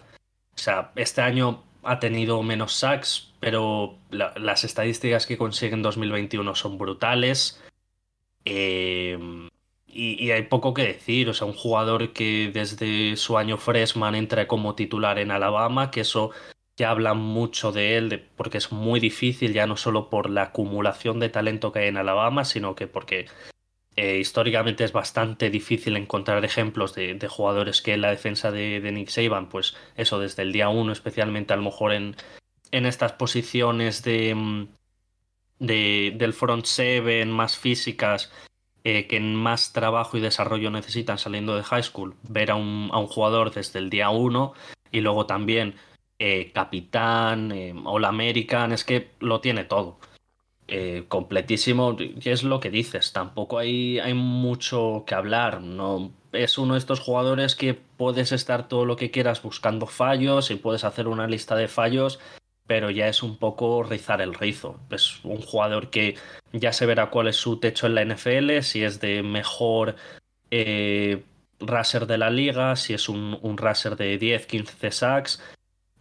O 0.55 0.57
sea, 0.57 0.93
este 0.95 1.21
año 1.21 1.61
ha 1.83 1.99
tenido 1.99 2.41
menos 2.43 2.73
sacks, 2.73 3.31
pero 3.39 3.97
las 4.09 4.63
estadísticas 4.63 5.25
que 5.25 5.37
consigue 5.37 5.73
en 5.73 5.81
2021 5.81 6.55
son 6.55 6.77
brutales. 6.77 7.61
Em, 8.45 9.49
y, 9.87 10.31
hay 10.31 10.43
poco 10.43 10.73
que 10.73 10.83
decir, 10.83 11.29
o 11.29 11.33
sea, 11.33 11.47
un 11.47 11.53
jugador 11.53 12.13
que 12.13 12.51
desde 12.53 13.17
su 13.17 13.37
año 13.37 13.57
freshman 13.57 14.15
entra 14.15 14.47
como 14.47 14.75
titular 14.75 15.19
en 15.19 15.31
Alabama, 15.31 15.91
que 15.91 16.01
eso 16.01 16.31
ya 16.77 16.91
habla 16.91 17.13
mucho 17.13 17.71
de 17.71 17.97
él, 17.97 18.27
porque 18.35 18.57
es 18.57 18.71
muy 18.71 18.99
difícil, 18.99 19.53
ya 19.53 19.67
no 19.67 19.77
solo 19.77 20.09
por 20.09 20.29
la 20.29 20.43
acumulación 20.43 21.19
de 21.19 21.29
talento 21.29 21.71
que 21.71 21.79
hay 21.79 21.87
en 21.89 21.97
Alabama, 21.97 22.45
sino 22.45 22.75
que 22.75 22.87
porque 22.87 23.27
eh, 23.95 24.17
históricamente 24.17 24.83
es 24.83 24.93
bastante 24.93 25.49
difícil 25.49 25.97
encontrar 25.97 26.43
ejemplos 26.45 26.95
de, 26.95 27.17
jugadores 27.29 27.81
que 27.81 27.93
en 27.93 28.01
la 28.01 28.09
defensa 28.09 28.51
de, 28.51 28.79
Nick 28.91 29.09
Saban, 29.09 29.49
pues 29.49 29.75
eso 29.95 30.19
desde 30.19 30.43
el 30.43 30.51
día 30.51 30.69
uno, 30.69 30.91
especialmente 30.91 31.53
a 31.53 31.57
lo 31.57 31.63
mejor 31.63 31.93
en, 31.93 32.15
en 32.71 32.85
estas 32.85 33.13
posiciones 33.13 34.03
de, 34.03 34.33
mm, 34.33 34.67
del 35.59 36.33
front 36.33 36.65
seven, 36.65 37.31
más 37.31 37.57
físicas, 37.57 38.31
eh, 38.83 39.07
que 39.07 39.19
más 39.19 39.73
trabajo 39.73 40.17
y 40.17 40.21
desarrollo 40.21 40.71
necesitan 40.71 41.17
saliendo 41.17 41.55
de 41.55 41.63
high 41.63 41.83
school, 41.83 42.15
ver 42.23 42.51
a 42.51 42.55
un, 42.55 42.89
a 42.91 42.97
un 42.97 43.07
jugador 43.07 43.53
desde 43.53 43.79
el 43.79 43.89
día 43.89 44.09
uno 44.09 44.53
y 44.91 45.01
luego 45.01 45.25
también 45.27 45.75
eh, 46.23 46.51
capitán, 46.53 47.51
eh, 47.51 47.73
All 47.83 48.05
American, 48.05 48.71
es 48.71 48.83
que 48.83 49.09
lo 49.19 49.41
tiene 49.41 49.63
todo. 49.63 49.99
Completísimo, 51.07 51.97
y 51.99 52.29
es 52.29 52.43
lo 52.43 52.59
que 52.59 52.69
dices, 52.69 53.11
tampoco 53.13 53.59
hay, 53.59 53.99
hay 53.99 54.13
mucho 54.13 55.03
que 55.05 55.15
hablar, 55.15 55.61
no 55.61 56.11
es 56.31 56.57
uno 56.57 56.75
de 56.75 56.79
estos 56.79 57.01
jugadores 57.01 57.55
que 57.55 57.73
puedes 57.73 58.31
estar 58.31 58.67
todo 58.69 58.85
lo 58.85 58.95
que 58.95 59.11
quieras 59.11 59.41
buscando 59.41 59.85
fallos 59.85 60.49
y 60.49 60.55
puedes 60.55 60.85
hacer 60.85 61.07
una 61.07 61.27
lista 61.27 61.55
de 61.55 61.67
fallos 61.67 62.19
pero 62.71 62.89
ya 62.89 63.09
es 63.09 63.21
un 63.21 63.35
poco 63.35 63.83
rizar 63.83 64.21
el 64.21 64.33
rizo. 64.33 64.79
Es 64.89 65.19
un 65.25 65.41
jugador 65.41 65.89
que 65.89 66.15
ya 66.53 66.71
se 66.71 66.85
verá 66.85 67.09
cuál 67.09 67.27
es 67.27 67.35
su 67.35 67.59
techo 67.59 67.85
en 67.85 67.95
la 67.95 68.05
NFL, 68.05 68.61
si 68.61 68.81
es 68.81 69.01
de 69.01 69.23
mejor 69.23 69.97
eh, 70.51 71.21
raser 71.59 72.07
de 72.07 72.17
la 72.17 72.29
liga, 72.29 72.77
si 72.77 72.93
es 72.93 73.09
un, 73.09 73.37
un 73.41 73.57
raser 73.57 73.97
de 73.97 74.17
10, 74.17 74.45
15 74.45 74.91
sacks, 74.91 75.43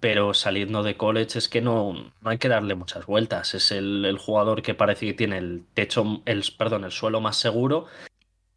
pero 0.00 0.35
saliendo 0.35 0.83
de 0.83 0.97
college 0.97 1.38
es 1.38 1.49
que 1.49 1.61
no, 1.61 2.12
no 2.21 2.30
hay 2.30 2.38
que 2.38 2.49
darle 2.49 2.75
muchas 2.75 3.07
vueltas. 3.07 3.54
Es 3.54 3.71
el, 3.71 4.16
jugador 4.19 4.62
que 4.62 4.75
parece 4.75 5.07
que 5.07 5.14
tiene 5.14 5.38
el 5.38 5.64
techo, 5.75 6.23
el, 6.25 6.45
perdón, 6.59 6.85
el 6.85 6.92
suelo 6.92 7.21
más 7.21 7.37
seguro 7.37 7.87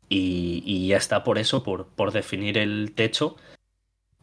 y, 0.10 0.64
y 0.66 0.88
ya 0.88 0.98
está 0.98 1.24
por 1.24 1.38
eso, 1.38 1.64
por, 1.64 1.88
por 1.88 2.12
definir 2.12 2.58
el 2.58 2.94
techo, 2.96 3.36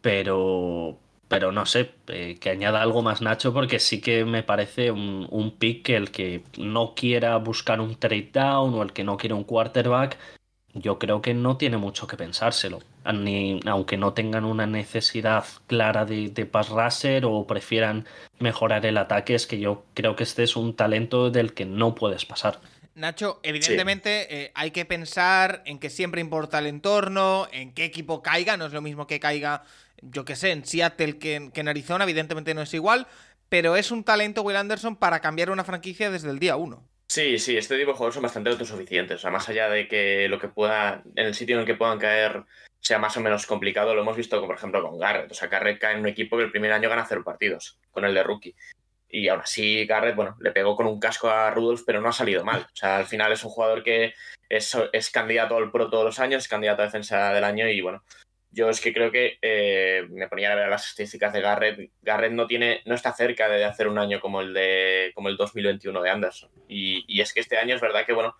pero 0.03 0.99
pero 1.31 1.53
no 1.53 1.65
sé, 1.65 1.93
eh, 2.09 2.39
que 2.41 2.51
añada 2.51 2.83
algo 2.83 3.03
más 3.03 3.23
Nacho 3.23 3.55
porque 3.55 3.79
sí 3.79 4.01
que 4.01 4.25
me 4.25 4.43
parece 4.43 4.91
un, 4.91 5.29
un 5.31 5.53
pick 5.53 5.85
que 5.85 5.95
el 5.97 6.11
que 6.11 6.43
no 6.59 6.97
quiera 6.97 7.37
buscar 7.37 7.81
un 7.81 7.95
trade 7.95 8.31
down 8.33 8.75
o 8.75 8.83
el 8.83 8.93
que 8.93 9.05
no 9.05 9.17
quiera 9.17 9.37
un 9.37 9.45
quarterback, 9.45 10.19
yo 10.75 10.99
creo 10.99 11.23
que 11.23 11.35
no 11.35 11.57
tiene 11.57 11.77
mucho 11.77 12.07
que 12.07 12.17
pensárselo. 12.17 12.81
Ni, 13.13 13.61
aunque 13.67 13.97
no 13.97 14.13
tengan 14.13 14.45
una 14.45 14.67
necesidad 14.67 15.45
clara 15.67 16.05
de, 16.05 16.29
de 16.29 16.47
pass 16.47 16.69
rusher 16.69 17.25
o 17.25 17.47
prefieran 17.47 18.07
mejorar 18.39 18.85
el 18.87 18.99
ataque, 18.99 19.35
es 19.35 19.47
que 19.47 19.59
yo 19.59 19.85
creo 19.95 20.17
que 20.17 20.25
este 20.25 20.43
es 20.43 20.57
un 20.57 20.75
talento 20.75 21.31
del 21.31 21.55
que 21.55 21.65
no 21.65 21.95
puedes 21.95 22.25
pasar. 22.25 22.61
Nacho, 22.95 23.41
evidentemente 23.43 24.43
eh, 24.43 24.53
hay 24.55 24.73
que 24.73 24.85
pensar 24.85 25.63
en 25.65 25.79
que 25.79 25.91
siempre 25.91 26.21
importa 26.21 26.59
el 26.59 26.67
entorno, 26.67 27.49
en 27.53 27.73
qué 27.73 27.85
equipo 27.85 28.23
caiga, 28.23 28.57
no 28.57 28.67
es 28.67 28.73
lo 28.73 28.83
mismo 28.83 29.07
que 29.07 29.21
caiga 29.21 29.63
yo 30.03 30.25
qué 30.25 30.37
sé, 30.37 30.51
en 30.51 30.65
Seattle 30.65 31.19
que 31.19 31.51
en, 31.53 31.69
Arizona, 31.69 32.05
evidentemente 32.05 32.55
no 32.55 32.63
es 32.63 32.73
igual, 32.75 33.07
pero 33.49 33.77
es 33.77 33.91
un 33.91 34.05
talento 34.05 34.43
Will 34.43 34.57
Anderson 34.57 34.97
para 34.97 35.21
cambiar 35.21 35.51
una 35.51 35.65
franquicia 35.65 36.11
desde 36.11 36.31
el 36.31 36.39
día 36.39 36.57
uno. 36.57 36.85
Sí, 37.11 37.41
sí, 37.41 37.57
este 37.57 37.77
tipo 37.77 37.91
de 37.91 37.97
jugadores 37.97 38.15
son 38.15 38.23
bastante 38.23 38.51
autosuficientes. 38.51 39.17
O 39.17 39.19
sea, 39.19 39.33
más 39.33 39.49
allá 39.49 39.69
de 39.69 39.89
que 39.89 40.29
lo 40.29 40.39
que 40.39 40.47
pueda, 40.47 41.03
en 41.17 41.27
el 41.27 41.35
sitio 41.35 41.57
en 41.57 41.63
el 41.63 41.67
que 41.67 41.75
puedan 41.75 41.99
caer 41.99 42.45
sea 42.79 43.01
más 43.01 43.17
o 43.17 43.21
menos 43.21 43.47
complicado, 43.47 43.97
lo 43.97 44.03
hemos 44.03 44.17
visto, 44.17 44.41
por 44.47 44.55
ejemplo, 44.55 44.81
con 44.81 44.97
Garrett. 44.97 45.29
O 45.29 45.35
sea, 45.35 45.49
Garrett 45.49 45.81
cae 45.81 45.95
en 45.95 46.01
un 46.03 46.07
equipo 46.07 46.37
que 46.37 46.45
el 46.45 46.53
primer 46.53 46.71
año 46.71 46.89
gana 46.89 47.05
cero 47.09 47.23
partidos, 47.25 47.81
con 47.91 48.05
el 48.05 48.15
de 48.15 48.23
rookie. 48.23 48.55
Y 49.09 49.27
aún 49.27 49.41
así, 49.41 49.87
Garrett, 49.87 50.15
bueno, 50.15 50.37
le 50.39 50.53
pegó 50.53 50.77
con 50.77 50.87
un 50.87 51.01
casco 51.01 51.29
a 51.29 51.51
Rudolph, 51.51 51.83
pero 51.85 52.01
no 52.01 52.11
ha 52.11 52.13
salido 52.13 52.45
mal. 52.45 52.61
O 52.61 52.77
sea, 52.77 52.99
al 52.99 53.07
final 53.07 53.33
es 53.33 53.43
un 53.43 53.51
jugador 53.51 53.83
que 53.83 54.15
es, 54.49 54.79
es 54.93 55.11
candidato 55.11 55.57
al 55.57 55.73
pro 55.73 55.91
todos 55.91 56.05
los 56.05 56.21
años, 56.21 56.45
es 56.45 56.49
candidato 56.49 56.83
a 56.83 56.85
defensa 56.85 57.33
del 57.33 57.43
año 57.43 57.69
y 57.69 57.81
bueno, 57.81 58.05
yo 58.53 58.69
es 58.69 58.81
que 58.81 58.93
creo 58.93 59.13
que 59.13 59.39
eh, 59.43 60.07
me 60.11 60.29
ponía 60.29 60.53
a 60.53 60.57
ver 60.57 60.69
las 60.69 60.89
estadísticas 60.89 61.33
de 61.33 61.41
Garrett. 61.41 61.91
Garrett 62.03 62.33
no 62.33 62.47
tiene, 62.47 62.83
no 62.85 62.95
está 62.95 63.13
cerca 63.13 63.49
de 63.49 63.65
hacer 63.65 63.87
un 63.87 63.99
año 63.99 64.21
como 64.21 64.41
el 64.41 64.53
de 64.53 65.13
como 65.15 65.29
el 65.29 65.37
2021 65.37 66.03
de 66.03 66.11
Anderson. 66.11 66.51
Y, 66.69 67.21
es 67.21 67.33
que 67.33 67.41
este 67.41 67.59
año 67.59 67.77
es 67.77 67.81
verdad 67.81 68.05
que 68.05 68.13
bueno, 68.13 68.35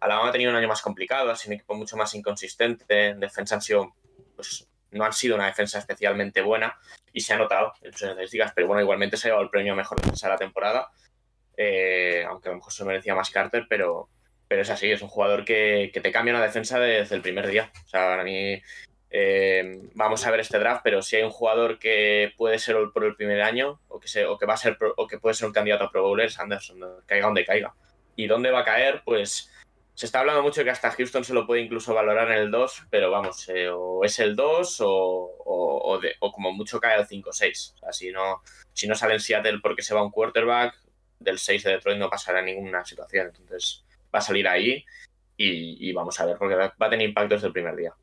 Alabama 0.00 0.28
ha 0.28 0.32
tenido 0.32 0.50
un 0.50 0.56
año 0.56 0.68
más 0.68 0.82
complicado, 0.82 1.30
ha 1.30 1.36
sido 1.36 1.52
un 1.52 1.54
equipo 1.54 1.74
mucho 1.74 1.96
más 1.96 2.14
inconsistente. 2.14 3.08
En 3.08 3.20
defensa 3.20 3.54
han 3.54 3.62
sido, 3.62 3.94
pues, 4.36 4.68
no 4.90 5.04
han 5.04 5.14
sido 5.14 5.34
una 5.34 5.46
defensa 5.46 5.78
especialmente 5.78 6.42
buena 6.42 6.78
y 7.12 7.20
se 7.20 7.32
ha 7.32 7.38
notado 7.38 7.72
en 7.80 7.92
sus 7.92 8.08
estadísticas. 8.08 8.52
Pero 8.54 8.66
bueno, 8.66 8.82
igualmente 8.82 9.16
se 9.16 9.28
ha 9.28 9.30
llevado 9.30 9.44
el 9.44 9.50
premio 9.50 9.74
mejor 9.74 9.98
defensa 9.98 10.26
de 10.26 10.32
la 10.34 10.38
temporada. 10.38 10.90
Eh, 11.56 12.22
aunque 12.28 12.48
a 12.48 12.52
lo 12.52 12.58
mejor 12.58 12.72
se 12.72 12.84
merecía 12.84 13.14
más 13.14 13.30
Carter, 13.30 13.64
pero, 13.66 14.10
pero 14.46 14.60
es 14.60 14.68
así, 14.68 14.90
es 14.90 15.00
un 15.00 15.08
jugador 15.08 15.44
que, 15.44 15.90
que 15.94 16.00
te 16.00 16.12
cambia 16.12 16.34
una 16.34 16.44
defensa 16.44 16.78
desde 16.78 17.16
el 17.16 17.22
primer 17.22 17.46
día. 17.46 17.72
O 17.86 17.88
sea, 17.88 18.08
para 18.08 18.24
mí 18.24 18.60
eh, 19.16 19.80
vamos 19.94 20.26
a 20.26 20.30
ver 20.32 20.40
este 20.40 20.58
draft, 20.58 20.80
pero 20.82 21.00
si 21.00 21.14
hay 21.14 21.22
un 21.22 21.30
jugador 21.30 21.78
que 21.78 22.32
puede 22.36 22.58
ser 22.58 22.76
por 22.92 23.04
el 23.04 23.14
primer 23.14 23.42
año 23.42 23.80
o 23.86 24.00
que, 24.00 24.24
o 24.24 24.36
que 24.36 24.44
va 24.44 24.54
a 24.54 24.56
ser 24.56 24.76
o 24.96 25.06
que 25.06 25.20
puede 25.20 25.36
ser 25.36 25.46
un 25.46 25.52
candidato 25.52 25.84
a 25.84 25.90
Pro 25.92 26.02
Bowler 26.02 26.26
es 26.26 26.40
Anderson, 26.40 26.80
caiga 27.06 27.26
donde 27.26 27.44
caiga. 27.44 27.72
¿Y 28.16 28.26
dónde 28.26 28.50
va 28.50 28.60
a 28.60 28.64
caer? 28.64 29.02
Pues 29.04 29.52
se 29.94 30.06
está 30.06 30.18
hablando 30.18 30.42
mucho 30.42 30.64
que 30.64 30.70
hasta 30.70 30.90
Houston 30.90 31.22
se 31.22 31.32
lo 31.32 31.46
puede 31.46 31.60
incluso 31.60 31.94
valorar 31.94 32.28
en 32.32 32.38
el 32.38 32.50
2, 32.50 32.86
pero 32.90 33.12
vamos, 33.12 33.48
eh, 33.50 33.68
o 33.68 34.04
es 34.04 34.18
el 34.18 34.34
2 34.34 34.78
o, 34.80 36.00
como 36.18 36.50
mucho 36.50 36.80
cae 36.80 36.94
al 36.96 37.06
5-6. 37.06 37.74
O 37.74 37.78
sea, 37.78 37.92
si 37.92 38.10
no, 38.10 38.42
si 38.72 38.88
no 38.88 38.96
sale 38.96 39.14
en 39.14 39.20
Seattle 39.20 39.60
porque 39.62 39.82
se 39.82 39.94
va 39.94 40.02
un 40.02 40.10
quarterback, 40.10 40.74
del 41.20 41.38
6 41.38 41.62
de 41.62 41.70
Detroit 41.70 41.98
no 41.98 42.10
pasará 42.10 42.42
ninguna 42.42 42.84
situación. 42.84 43.28
Entonces 43.28 43.84
va 44.12 44.18
a 44.18 44.22
salir 44.22 44.48
ahí 44.48 44.84
y, 45.36 45.88
y 45.88 45.92
vamos 45.92 46.18
a 46.18 46.26
ver, 46.26 46.36
porque 46.36 46.56
va 46.56 46.74
a 46.76 46.90
tener 46.90 47.08
impacto 47.08 47.36
desde 47.36 47.46
el 47.46 47.52
primer 47.52 47.76
día. 47.76 47.94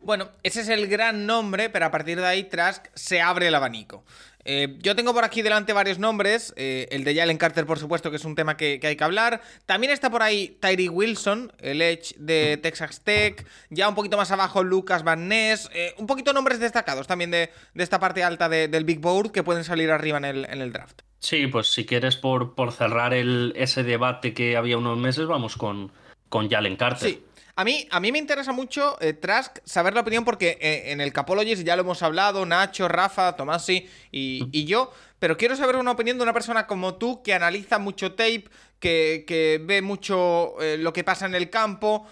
Bueno, 0.00 0.30
ese 0.42 0.60
es 0.60 0.68
el 0.68 0.86
gran 0.86 1.26
nombre, 1.26 1.70
pero 1.70 1.86
a 1.86 1.90
partir 1.90 2.18
de 2.18 2.26
ahí 2.26 2.44
Trask 2.44 2.86
se 2.94 3.20
abre 3.20 3.48
el 3.48 3.54
abanico. 3.54 4.04
Eh, 4.48 4.76
yo 4.80 4.94
tengo 4.94 5.12
por 5.12 5.24
aquí 5.24 5.42
delante 5.42 5.72
varios 5.72 5.98
nombres. 5.98 6.54
Eh, 6.56 6.86
el 6.92 7.02
de 7.02 7.16
Jalen 7.16 7.36
Carter, 7.36 7.66
por 7.66 7.80
supuesto, 7.80 8.10
que 8.10 8.16
es 8.16 8.24
un 8.24 8.36
tema 8.36 8.56
que, 8.56 8.80
hay 8.80 8.96
que 8.96 9.04
hablar. 9.04 9.42
También 9.66 9.92
está 9.92 10.08
por 10.08 10.22
ahí 10.22 10.56
Tyree 10.60 10.88
Wilson, 10.88 11.52
el 11.58 11.82
Edge 11.82 12.14
de 12.16 12.56
Texas 12.56 13.00
Tech. 13.02 13.44
Ya 13.70 13.88
un 13.88 13.96
poquito 13.96 14.16
más 14.16 14.30
abajo, 14.30 14.62
Lucas 14.62 15.02
Van 15.02 15.28
Ness. 15.28 15.68
Eh, 15.74 15.94
un 15.98 16.06
poquito 16.06 16.32
nombres 16.32 16.60
destacados 16.60 17.08
también 17.08 17.32
de, 17.32 17.50
esta 17.74 17.98
parte 17.98 18.22
alta 18.22 18.48
del 18.48 18.84
Big 18.84 19.00
Board 19.00 19.32
que 19.32 19.42
pueden 19.42 19.64
salir 19.64 19.90
arriba 19.90 20.18
en 20.18 20.24
el, 20.24 20.72
draft. 20.72 21.02
Sí, 21.18 21.48
pues 21.48 21.68
si 21.68 21.84
quieres, 21.84 22.14
por, 22.14 22.54
por 22.54 22.72
cerrar 22.72 23.14
el, 23.14 23.52
ese 23.56 23.82
debate 23.82 24.32
que 24.32 24.56
había 24.56 24.78
unos 24.78 24.96
meses, 24.96 25.26
vamos 25.26 25.56
con, 25.56 25.90
con 26.28 26.48
Jalen 26.48 26.76
Carter. 26.76 27.08
Sí. 27.10 27.25
A 27.58 27.64
mí, 27.64 27.88
a 27.90 28.00
mí 28.00 28.12
me 28.12 28.18
interesa 28.18 28.52
mucho, 28.52 28.98
eh, 29.00 29.14
Trask, 29.14 29.60
saber 29.64 29.94
la 29.94 30.02
opinión 30.02 30.26
porque 30.26 30.58
eh, 30.60 30.92
en 30.92 31.00
el 31.00 31.14
Capologist 31.14 31.64
ya 31.64 31.74
lo 31.74 31.82
hemos 31.82 32.02
hablado, 32.02 32.44
Nacho, 32.44 32.86
Rafa, 32.86 33.34
Tomasi 33.34 33.88
y, 34.12 34.46
y, 34.52 34.66
yo, 34.66 34.92
pero 35.18 35.38
quiero 35.38 35.56
saber 35.56 35.76
una 35.76 35.92
opinión 35.92 36.18
de 36.18 36.22
una 36.22 36.34
persona 36.34 36.66
como 36.66 36.96
tú 36.96 37.22
que 37.22 37.32
analiza 37.32 37.78
mucho 37.78 38.12
tape, 38.12 38.44
que, 38.78 39.62
ve 39.64 39.80
mucho 39.80 40.60
eh, 40.60 40.76
lo 40.76 40.92
que 40.92 41.02
pasa 41.02 41.24
en 41.24 41.34
el 41.34 41.48
campo, 41.48 42.06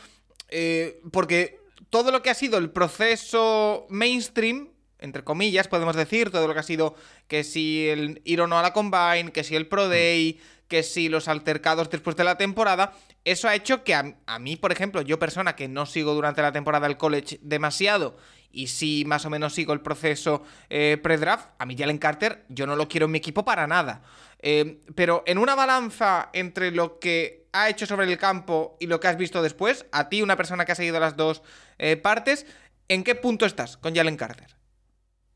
porque 1.12 1.60
todo 1.90 2.10
lo 2.10 2.22
que 2.22 2.30
ha 2.30 2.34
sido 2.34 2.56
el 2.56 2.70
proceso 2.70 3.86
mainstream, 3.90 4.70
entre 4.98 5.24
comillas, 5.24 5.68
podemos 5.68 5.94
decir, 5.94 6.30
todo 6.30 6.48
lo 6.48 6.54
que 6.54 6.60
ha 6.60 6.62
sido 6.62 6.94
que 7.28 7.44
si 7.44 7.86
el 7.88 8.22
ir 8.24 8.40
o 8.40 8.46
no 8.46 8.58
a 8.58 8.62
la 8.62 8.72
Combine, 8.72 9.30
que 9.30 9.44
si 9.44 9.56
el 9.56 9.66
Pro 9.66 9.88
Day, 9.88 10.40
que 10.74 10.82
si 10.82 11.08
los 11.08 11.28
altercados 11.28 11.88
después 11.88 12.16
de 12.16 12.24
la 12.24 12.36
temporada, 12.36 12.94
eso 13.24 13.46
ha 13.46 13.54
hecho 13.54 13.84
que 13.84 13.94
a, 13.94 14.38
mí, 14.40 14.56
por 14.56 14.72
ejemplo, 14.72 15.02
yo 15.02 15.20
persona 15.20 15.54
que 15.54 15.68
no 15.68 15.86
sigo 15.86 16.14
durante 16.14 16.42
la 16.42 16.50
temporada 16.50 16.88
el 16.88 16.96
college 16.96 17.38
demasiado 17.42 18.16
y 18.50 18.66
sí 18.66 19.04
más 19.06 19.24
o 19.24 19.30
menos 19.30 19.54
sigo 19.54 19.72
el 19.72 19.82
proceso 19.82 20.42
eh, 20.70 20.98
pre-draft, 21.00 21.50
a 21.60 21.64
mí 21.64 21.76
Jalen 21.78 21.98
Carter 21.98 22.44
yo 22.48 22.66
no 22.66 22.74
lo 22.74 22.88
quiero 22.88 23.06
en 23.06 23.12
mi 23.12 23.18
equipo 23.18 23.44
para 23.44 23.68
nada. 23.68 24.02
Eh, 24.40 24.80
pero 24.96 25.22
en 25.28 25.38
una 25.38 25.54
balanza 25.54 26.30
entre 26.32 26.72
lo 26.72 26.98
que 26.98 27.46
ha 27.52 27.68
hecho 27.68 27.86
sobre 27.86 28.10
el 28.10 28.18
campo 28.18 28.76
y 28.80 28.88
lo 28.88 28.98
que 28.98 29.06
has 29.06 29.16
visto 29.16 29.42
después, 29.42 29.86
a 29.92 30.08
ti, 30.08 30.22
una 30.22 30.36
persona 30.36 30.64
que 30.64 30.72
ha 30.72 30.74
seguido 30.74 30.98
las 30.98 31.16
dos 31.16 31.42
eh, 31.78 31.96
partes, 31.96 32.46
¿en 32.88 33.04
qué 33.04 33.14
punto 33.14 33.46
estás 33.46 33.76
con 33.76 33.94
Jalen 33.94 34.16
Carter? 34.16 34.56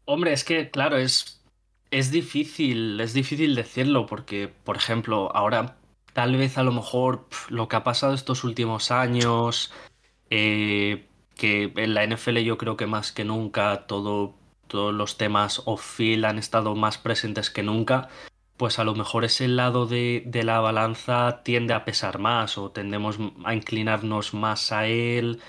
Hombre, 0.04 0.33
es 0.33 0.42
que, 0.42 0.68
claro, 0.68 0.97
es, 0.97 1.38
es 1.90 2.11
difícil, 2.11 3.00
es 3.00 3.14
difícil 3.14 3.54
decirlo 3.54 4.07
porque, 4.07 4.49
por 4.49 4.76
ejemplo, 4.76 5.35
ahora 5.35 5.76
tal 6.12 6.37
vez 6.37 6.59
a 6.59 6.62
lo 6.62 6.73
mejor 6.73 7.26
lo 7.49 7.68
que 7.68 7.76
ha 7.76 7.85
pasado 7.85 8.14
estos 8.14 8.45
últimos 8.45 8.90
años, 8.90 9.73
eh, 10.30 11.07
que 11.37 11.73
en 11.76 11.95
la 11.95 12.04
NFL 12.04 12.38
yo 12.38 12.59
creo 12.59 12.76
que 12.76 12.87
más 12.87 13.12
que 13.12 13.25
nunca 13.25 13.87
todo, 13.87 14.35
todos 14.66 14.92
los 14.92 15.16
temas 15.16 15.62
off-field 15.64 16.25
han 16.25 16.38
estado 16.38 16.75
más 16.75 16.99
presentes 16.99 17.50
que 17.50 17.62
nunca, 17.62 18.09
pues 18.57 18.78
a 18.78 18.85
lo 18.85 18.95
mejor 18.95 19.25
ese 19.25 19.49
lado 19.49 19.87
de, 19.87 20.28
la 20.45 20.61
balanza 20.61 21.42
tiende 21.45 21.75
a 21.75 21.85
pesar 21.85 22.18
más 22.18 22.59
o 22.59 22.71
tendemos 22.71 23.18
a 23.45 23.54
inclinarnos 23.54 24.35
más 24.35 24.73
a 24.73 24.87
él 24.88 25.40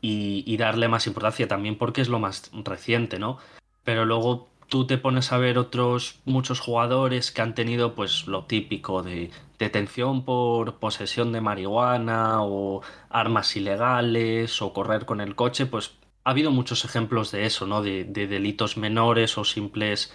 y 0.00 0.56
darle 0.56 0.86
más 0.86 1.08
importancia 1.08 1.48
también 1.48 1.76
porque 1.76 2.00
es 2.00 2.08
lo 2.08 2.20
más 2.20 2.52
reciente, 2.52 3.18
¿no? 3.18 3.38
Pero 3.82 4.04
luego 4.04 4.48
tú 4.68 4.86
te 4.86 4.98
pones 4.98 5.32
a 5.32 5.38
ver 5.38 5.58
otros 5.58 6.20
muchos 6.24 6.60
jugadores 6.60 7.30
que 7.30 7.42
han 7.42 7.54
tenido 7.54 7.94
pues 7.94 8.26
lo 8.26 8.44
típico 8.44 9.02
de 9.02 9.30
detención 9.58 10.24
por 10.24 10.76
posesión 10.76 11.32
de 11.32 11.40
marihuana 11.40 12.42
o 12.42 12.82
armas 13.08 13.56
ilegales 13.56 14.60
o 14.62 14.72
correr 14.72 15.06
con 15.06 15.20
el 15.20 15.34
coche, 15.34 15.66
pues 15.66 15.92
ha 16.24 16.30
habido 16.30 16.50
muchos 16.50 16.84
ejemplos 16.84 17.30
de 17.30 17.46
eso, 17.46 17.66
¿no? 17.66 17.82
De, 17.82 18.04
delitos 18.04 18.76
menores 18.76 19.38
o 19.38 19.44
simples 19.44 20.12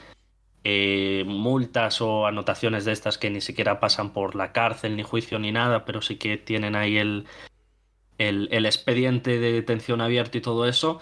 eh, 0.63 1.23
multas 1.25 2.01
o 2.01 2.27
anotaciones 2.27 2.85
de 2.85 2.91
estas 2.91 3.17
que 3.17 3.29
ni 3.29 3.41
siquiera 3.41 3.79
pasan 3.79 4.11
por 4.11 4.35
la 4.35 4.51
cárcel, 4.51 4.97
ni 4.97 5.03
juicio, 5.03 5.39
ni 5.39 5.51
nada, 5.51 5.85
pero 5.85 6.01
sí 6.01 6.17
que 6.17 6.37
tienen 6.37 6.75
ahí 6.75 6.97
el, 6.97 7.25
el, 8.17 8.65
expediente 8.65 9.39
de 9.39 9.53
detención 9.53 10.01
abierto 10.01 10.37
y 10.37 10.41
todo 10.41 10.67
eso. 10.67 10.99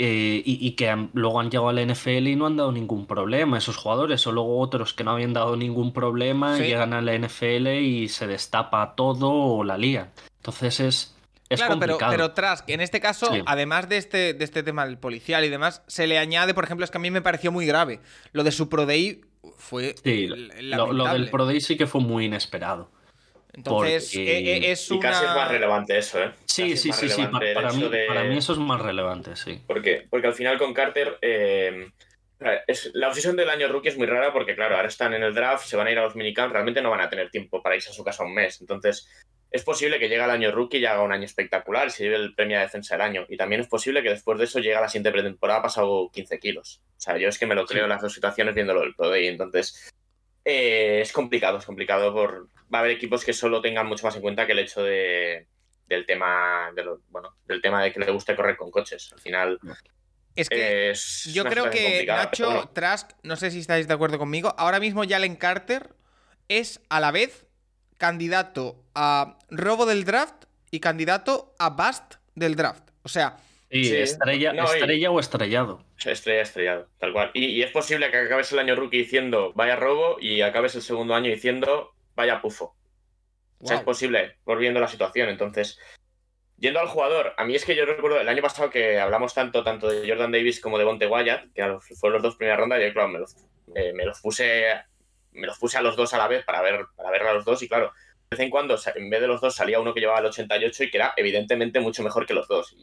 Eh, 0.00 0.42
y, 0.44 0.70
que 0.72 1.08
luego 1.12 1.40
han 1.40 1.50
llegado 1.50 1.70
al 1.70 1.84
NFL 1.84 2.28
y 2.28 2.36
no 2.36 2.46
han 2.46 2.56
dado 2.56 2.70
ningún 2.70 3.06
problema 3.06 3.58
esos 3.58 3.76
jugadores, 3.76 4.24
o 4.28 4.32
luego 4.32 4.60
otros 4.60 4.94
que 4.94 5.02
no 5.02 5.10
habían 5.10 5.32
dado 5.32 5.56
ningún 5.56 5.92
problema 5.92 6.56
llegan 6.56 6.92
a 6.92 7.00
la 7.00 7.18
NFL 7.18 7.66
y 7.80 8.08
se 8.08 8.28
destapa 8.28 8.94
todo 8.94 9.32
o 9.32 9.64
la 9.64 9.76
lía. 9.76 10.12
Entonces 10.36 10.78
es, 10.78 11.16
claro, 11.48 11.80
pero, 11.80 11.98
pero 11.98 12.30
Trask, 12.30 12.68
en 12.68 12.80
este 12.80 13.00
caso, 13.00 13.28
además 13.44 13.88
de 13.88 13.96
este, 13.96 14.34
de 14.34 14.44
este 14.44 14.62
tema 14.62 14.86
del 14.86 14.98
policial 14.98 15.44
y 15.44 15.48
demás, 15.48 15.82
se 15.88 16.06
le 16.06 16.16
añade, 16.16 16.54
por 16.54 16.62
ejemplo, 16.62 16.84
es 16.84 16.92
que 16.92 16.98
a 16.98 17.00
mí 17.00 17.10
me 17.10 17.20
pareció 17.22 17.50
muy 17.50 17.66
grave. 17.66 17.98
Lo 18.30 18.44
de 18.44 18.52
su 18.52 18.68
Pro 18.68 18.86
Day 18.86 19.22
fue. 19.56 19.96
Sí, 20.04 20.28
lo, 20.60 20.92
lo, 20.92 21.12
del 21.12 21.28
Pro 21.28 21.44
Day 21.44 21.60
sí 21.60 21.76
que 21.76 21.88
fue 21.88 22.00
muy 22.00 22.26
inesperado. 22.26 22.92
Entonces, 23.58 24.14
e, 24.14 24.38
e, 24.38 24.70
es 24.70 24.88
una... 24.90 24.98
Y 24.98 25.02
casi 25.02 25.24
es 25.24 25.34
más 25.34 25.50
relevante 25.50 25.98
eso, 25.98 26.22
¿eh? 26.22 26.30
Sí, 26.44 26.76
sí, 26.76 26.92
sí, 26.92 27.08
sí. 27.08 27.26
Para, 27.26 27.72
mí, 27.72 28.38
eso 28.38 28.52
es 28.52 28.58
más 28.58 28.80
relevante, 28.80 29.34
sí. 29.34 29.60
¿Por 29.66 29.82
qué? 29.82 30.06
Porque 30.08 30.28
al 30.28 30.34
final 30.34 30.58
con 30.58 30.72
Carter. 30.72 31.18
Eh, 31.20 31.90
es, 32.68 32.92
la 32.94 33.08
obsesión 33.08 33.34
del 33.34 33.50
año 33.50 33.66
rookie 33.66 33.88
es 33.88 33.98
muy 33.98 34.06
rara 34.06 34.32
porque, 34.32 34.54
claro, 34.54 34.76
ahora 34.76 34.86
están 34.86 35.12
en 35.12 35.24
el 35.24 35.34
draft, 35.34 35.66
se 35.66 35.76
van 35.76 35.88
a 35.88 35.90
ir 35.90 35.98
a 35.98 36.02
los 36.02 36.14
minicamps, 36.14 36.52
realmente 36.52 36.80
no 36.80 36.90
van 36.90 37.00
a 37.00 37.10
tener 37.10 37.30
tiempo 37.30 37.60
para 37.60 37.74
irse 37.74 37.90
a 37.90 37.92
su 37.92 38.04
casa 38.04 38.22
un 38.22 38.32
mes. 38.32 38.60
Entonces, 38.60 39.08
es 39.50 39.64
posible 39.64 39.98
que 39.98 40.08
llegue 40.08 40.22
el 40.22 40.30
año 40.30 40.52
rookie 40.52 40.78
y 40.78 40.86
haga 40.86 41.02
un 41.02 41.10
año 41.10 41.24
espectacular 41.24 41.88
y 41.88 41.90
se 41.90 42.04
lleve 42.04 42.14
el 42.14 42.36
premio 42.36 42.58
de 42.58 42.62
defensa 42.62 42.94
del 42.94 43.02
año. 43.02 43.26
Y 43.28 43.36
también 43.36 43.60
es 43.60 43.66
posible 43.66 44.04
que 44.04 44.10
después 44.10 44.38
de 44.38 44.44
eso 44.44 44.60
llegue 44.60 44.76
a 44.76 44.80
la 44.82 44.88
siguiente 44.88 45.10
pretemporada 45.10 45.62
pasado 45.62 46.10
15 46.12 46.38
kilos. 46.38 46.80
O 46.96 47.00
sea, 47.00 47.18
yo 47.18 47.28
es 47.28 47.38
que 47.38 47.46
me 47.46 47.56
lo 47.56 47.66
creo 47.66 47.82
en 47.82 47.88
las 47.88 48.02
dos 48.02 48.14
situaciones 48.14 48.54
viéndolo 48.54 48.82
del 48.82 48.94
Pro 48.94 49.08
Day. 49.08 49.26
Entonces, 49.26 49.92
eh, 50.44 51.00
es 51.02 51.12
complicado, 51.12 51.58
es 51.58 51.64
complicado. 51.64 52.12
por 52.12 52.48
Va 52.72 52.78
a 52.78 52.80
haber 52.80 52.92
equipos 52.92 53.24
que 53.24 53.32
solo 53.32 53.62
tengan 53.62 53.86
mucho 53.86 54.04
más 54.04 54.14
en 54.16 54.22
cuenta 54.22 54.46
que 54.46 54.52
el 54.52 54.58
hecho 54.58 54.82
de, 54.82 55.46
del 55.86 56.04
tema 56.04 56.70
de 56.74 56.84
bueno, 57.08 57.34
del 57.46 57.62
tema 57.62 57.82
de 57.82 57.92
que 57.92 58.00
le 58.00 58.10
guste 58.10 58.36
correr 58.36 58.56
con 58.56 58.70
coches. 58.70 59.10
Al 59.12 59.20
final. 59.20 59.58
Es 60.36 60.48
que 60.48 60.92
yo 61.32 61.44
creo 61.44 61.70
que 61.70 62.04
Nacho 62.06 62.70
Trask, 62.72 63.10
no 63.22 63.36
sé 63.36 63.50
si 63.50 63.60
estáis 63.60 63.88
de 63.88 63.94
acuerdo 63.94 64.18
conmigo, 64.18 64.54
ahora 64.58 64.80
mismo 64.80 65.02
Jalen 65.08 65.36
Carter 65.36 65.94
es 66.48 66.80
a 66.88 67.00
la 67.00 67.10
vez 67.10 67.46
candidato 67.96 68.84
a 68.94 69.38
robo 69.50 69.86
del 69.86 70.04
draft 70.04 70.44
y 70.70 70.80
candidato 70.80 71.54
a 71.58 71.70
bust 71.70 72.14
del 72.34 72.54
draft. 72.54 72.90
O 73.02 73.08
sea. 73.08 73.38
estrella, 73.70 74.52
estrella 74.52 75.10
o 75.10 75.18
estrellado. 75.18 75.87
Estrella, 76.04 76.42
estrellado, 76.42 76.88
tal 76.98 77.12
cual. 77.12 77.30
Y, 77.34 77.62
es 77.62 77.70
posible 77.70 78.10
que 78.10 78.16
acabes 78.16 78.52
el 78.52 78.60
año 78.60 78.76
rookie 78.76 78.98
diciendo 78.98 79.52
vaya 79.54 79.76
robo 79.76 80.16
y 80.20 80.42
acabes 80.42 80.74
el 80.74 80.82
segundo 80.82 81.14
año 81.14 81.30
diciendo 81.30 81.92
vaya 82.14 82.40
pufo. 82.40 82.76
O 83.60 83.66
sea, 83.66 83.78
es 83.78 83.82
posible, 83.82 84.36
volviendo 84.44 84.78
a 84.78 84.82
la 84.82 84.88
situación. 84.88 85.28
Entonces, 85.28 85.80
yendo 86.58 86.78
al 86.78 86.86
jugador, 86.86 87.34
a 87.36 87.44
mí 87.44 87.56
es 87.56 87.64
que 87.64 87.74
yo 87.74 87.84
recuerdo 87.84 88.20
el 88.20 88.28
año 88.28 88.42
pasado 88.42 88.70
que 88.70 89.00
hablamos 89.00 89.34
tanto, 89.34 89.64
tanto 89.64 89.88
de 89.88 90.08
Jordan 90.08 90.30
Davis 90.30 90.60
como 90.60 90.78
de 90.78 90.84
Bonte 90.84 91.08
Wyatt, 91.08 91.52
que 91.52 91.64
fueron 91.96 92.14
los 92.14 92.22
dos 92.22 92.36
primeras 92.36 92.60
rondas, 92.60 92.80
y 92.80 92.84
yo, 92.84 92.92
claro, 92.92 93.08
me 93.08 93.18
los, 93.18 93.34
eh, 93.74 93.92
me 93.92 94.04
los 94.04 94.20
puse 94.20 94.64
me 95.32 95.46
los 95.46 95.58
puse 95.58 95.78
a 95.78 95.82
los 95.82 95.96
dos 95.96 96.12
a 96.14 96.18
la 96.18 96.28
vez 96.28 96.44
para 96.44 96.62
ver, 96.62 96.86
para 96.96 97.10
ver 97.10 97.22
a 97.22 97.34
los 97.34 97.44
dos 97.44 97.62
y 97.62 97.68
claro, 97.68 97.92
de 98.30 98.36
vez 98.36 98.40
en 98.40 98.50
cuando 98.50 98.76
en 98.94 99.10
vez 99.10 99.20
de 99.20 99.26
los 99.26 99.40
dos 99.40 99.54
salía 99.54 99.80
uno 99.80 99.94
que 99.94 100.00
llevaba 100.00 100.20
el 100.20 100.26
88 100.26 100.84
y 100.84 100.90
que 100.90 100.96
era 100.98 101.14
evidentemente 101.16 101.80
mucho 101.80 102.02
mejor 102.02 102.26
que 102.26 102.34
los 102.34 102.48
dos. 102.48 102.76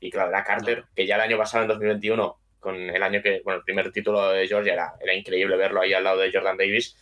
Y, 0.00 0.10
claro, 0.10 0.30
era 0.30 0.44
Carter, 0.44 0.86
que 0.96 1.06
ya 1.06 1.16
el 1.16 1.20
año 1.20 1.36
pasado, 1.36 1.62
en 1.62 1.68
2021, 1.68 2.39
con 2.60 2.76
el 2.76 3.02
año 3.02 3.22
que, 3.22 3.40
bueno, 3.42 3.58
el 3.58 3.64
primer 3.64 3.90
título 3.90 4.30
de 4.30 4.46
Georgia 4.46 4.74
era, 4.74 4.94
era 5.00 5.14
increíble 5.14 5.56
verlo 5.56 5.80
ahí 5.80 5.92
al 5.92 6.04
lado 6.04 6.18
de 6.20 6.30
Jordan 6.32 6.56
Davis. 6.56 6.96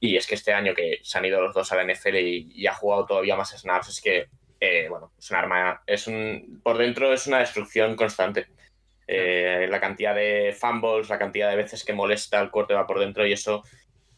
Y 0.00 0.16
es 0.16 0.26
que 0.26 0.34
este 0.34 0.52
año 0.52 0.74
que 0.74 0.98
se 1.02 1.18
han 1.18 1.24
ido 1.24 1.40
los 1.40 1.54
dos 1.54 1.70
a 1.72 1.76
la 1.76 1.84
NFL 1.84 2.16
y, 2.16 2.66
ha 2.66 2.74
jugado 2.74 3.06
todavía 3.06 3.36
más 3.36 3.50
snaps, 3.50 3.88
es 3.88 4.00
que, 4.00 4.26
eh, 4.58 4.88
bueno, 4.88 5.12
es 5.18 5.30
un 5.30 5.36
arma, 5.36 5.82
es 5.86 6.06
un, 6.06 6.60
por 6.62 6.78
dentro 6.78 7.12
es 7.12 7.26
una 7.26 7.38
destrucción 7.38 7.94
constante. 7.94 8.46
Eh, 9.06 9.66
la 9.70 9.80
cantidad 9.80 10.14
de 10.14 10.56
fumbles, 10.58 11.08
la 11.08 11.18
cantidad 11.18 11.50
de 11.50 11.56
veces 11.56 11.84
que 11.84 11.92
molesta 11.92 12.40
el 12.40 12.50
corte 12.50 12.74
va 12.74 12.86
por 12.86 12.98
dentro 12.98 13.26
y 13.26 13.32
eso 13.32 13.62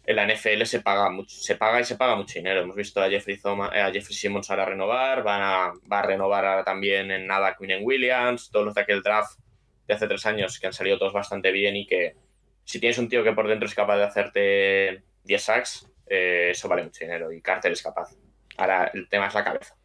en 0.07 0.17
la 0.17 0.27
NFL 0.27 0.65
se 0.65 0.81
paga 0.81 1.11
mucho, 1.11 1.37
se 1.37 1.57
paga 1.57 1.81
y 1.81 1.85
se 1.85 1.97
paga 1.97 2.17
mucho 2.17 2.35
dinero. 2.39 2.61
Hemos 2.61 2.77
visto 2.77 3.03
a 3.03 3.09
Jeffrey, 3.09 3.37
eh, 3.37 3.81
a 3.81 3.91
Jeffrey 3.91 4.15
Simmons 4.15 4.51
ahora 4.51 4.67
renovar, 4.67 5.23
van 5.23 5.43
a, 5.43 5.73
va 5.91 5.99
a 6.01 6.03
renovar 6.03 6.45
ahora 6.45 6.65
también 6.65 7.11
en 7.11 7.27
nada 7.27 7.57
Quinn 7.57 7.81
Williams, 7.83 8.51
todos 8.51 8.67
los 8.67 8.75
de 8.75 8.83
aquel 8.83 9.03
draft 9.03 9.39
de 9.87 9.95
hace 9.95 10.07
tres 10.07 10.25
años 10.27 10.59
que 10.59 10.67
han 10.67 10.73
salido 10.73 10.99
todos 10.99 11.13
bastante 11.13 11.53
bien 11.53 11.77
y 11.77 11.87
que 11.87 12.17
si 12.65 12.81
tienes 12.81 12.99
un 12.99 13.09
tío 13.09 13.23
que 13.23 13.33
por 13.33 13.49
dentro 13.49 13.67
es 13.67 13.75
capaz 13.75 13.97
de 13.97 14.05
hacerte 14.05 15.03
10 15.25 15.43
sacks, 15.43 15.91
eh, 16.07 16.49
eso 16.51 16.69
vale 16.69 16.85
mucho 16.85 17.05
dinero 17.05 17.33
y 17.33 17.41
Carter 17.41 17.73
es 17.73 17.83
capaz. 17.83 18.11
Ahora 18.57 18.91
el 18.95 19.09
tema 19.09 19.27
es 19.27 19.35
la 19.35 19.45
cabeza. 19.45 19.77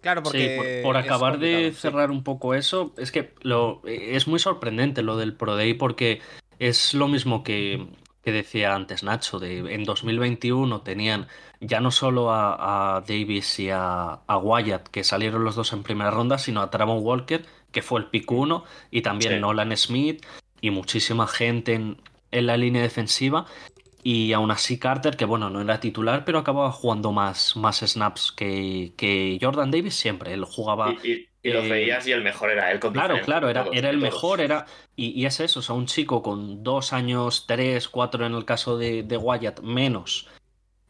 Claro, 0.00 0.22
porque. 0.22 0.80
por, 0.82 0.96
acabar 0.96 1.38
de 1.38 1.72
cerrar 1.72 2.10
un 2.10 2.22
poco 2.22 2.54
eso, 2.54 2.94
es 2.98 3.10
que 3.10 3.34
lo, 3.42 3.82
es 3.84 4.28
muy 4.28 4.38
sorprendente 4.38 5.02
lo 5.02 5.16
del 5.16 5.34
Pro 5.34 5.56
Day 5.56 5.74
porque 5.74 6.20
es 6.58 6.94
lo 6.94 7.08
mismo 7.08 7.42
que 7.42 7.88
que 8.28 8.32
decía 8.32 8.74
antes 8.74 9.04
Nacho, 9.04 9.38
de 9.38 9.74
en 9.74 9.84
2021 9.84 10.82
tenían 10.82 11.28
ya 11.60 11.80
no 11.80 11.90
solo 11.90 12.30
a, 12.30 13.02
Davis 13.08 13.58
y 13.58 13.70
a, 13.72 14.20
Wyatt, 14.28 14.88
que 14.88 15.02
salieron 15.02 15.44
los 15.44 15.56
dos 15.56 15.72
en 15.72 15.82
primera 15.82 16.10
ronda, 16.10 16.36
sino 16.36 16.60
a 16.60 16.70
Travon 16.70 17.02
Walker, 17.02 17.46
que 17.72 17.82
fue 17.82 18.00
el 18.00 18.06
pick 18.06 18.30
1, 18.30 18.64
y 18.90 19.02
también 19.02 19.40
Nolan 19.40 19.76
Smith 19.76 20.24
y 20.60 20.70
muchísima 20.70 21.26
gente 21.26 21.74
en, 21.74 21.96
la 22.30 22.56
línea 22.56 22.82
defensiva. 22.82 23.46
Y 24.02 24.32
aún 24.32 24.50
así 24.50 24.78
Carter, 24.78 25.16
que 25.16 25.24
bueno, 25.24 25.50
no 25.50 25.60
era 25.60 25.80
titular, 25.80 26.24
pero 26.24 26.38
acababa 26.38 26.70
jugando 26.72 27.12
más, 27.12 27.56
más 27.56 27.78
snaps 27.80 28.32
que, 28.32 28.92
que 28.96 29.38
Jordan 29.40 29.70
Davis 29.70 29.94
siempre. 29.94 30.32
Él 30.32 30.44
jugaba... 30.44 30.94
Y 31.40 31.52
lo 31.52 31.62
veías 31.62 32.06
y 32.06 32.12
el 32.12 32.22
mejor 32.22 32.50
era 32.50 32.70
él. 32.70 32.80
claro, 32.80 33.20
claro, 33.24 33.48
era, 33.48 33.66
era 33.72 33.90
el 33.90 33.98
mejor, 33.98 34.40
era... 34.40 34.66
Y, 34.96 35.20
y, 35.20 35.26
es 35.26 35.40
eso, 35.40 35.60
o 35.60 35.62
sea, 35.62 35.74
un 35.74 35.86
chico 35.86 36.22
con 36.22 36.62
dos 36.62 36.92
años, 36.92 37.46
tres, 37.46 37.88
cuatro 37.88 38.26
en 38.26 38.34
el 38.34 38.44
caso 38.44 38.76
de, 38.76 39.02
de 39.02 39.16
Wyatt, 39.16 39.60
menos, 39.60 40.28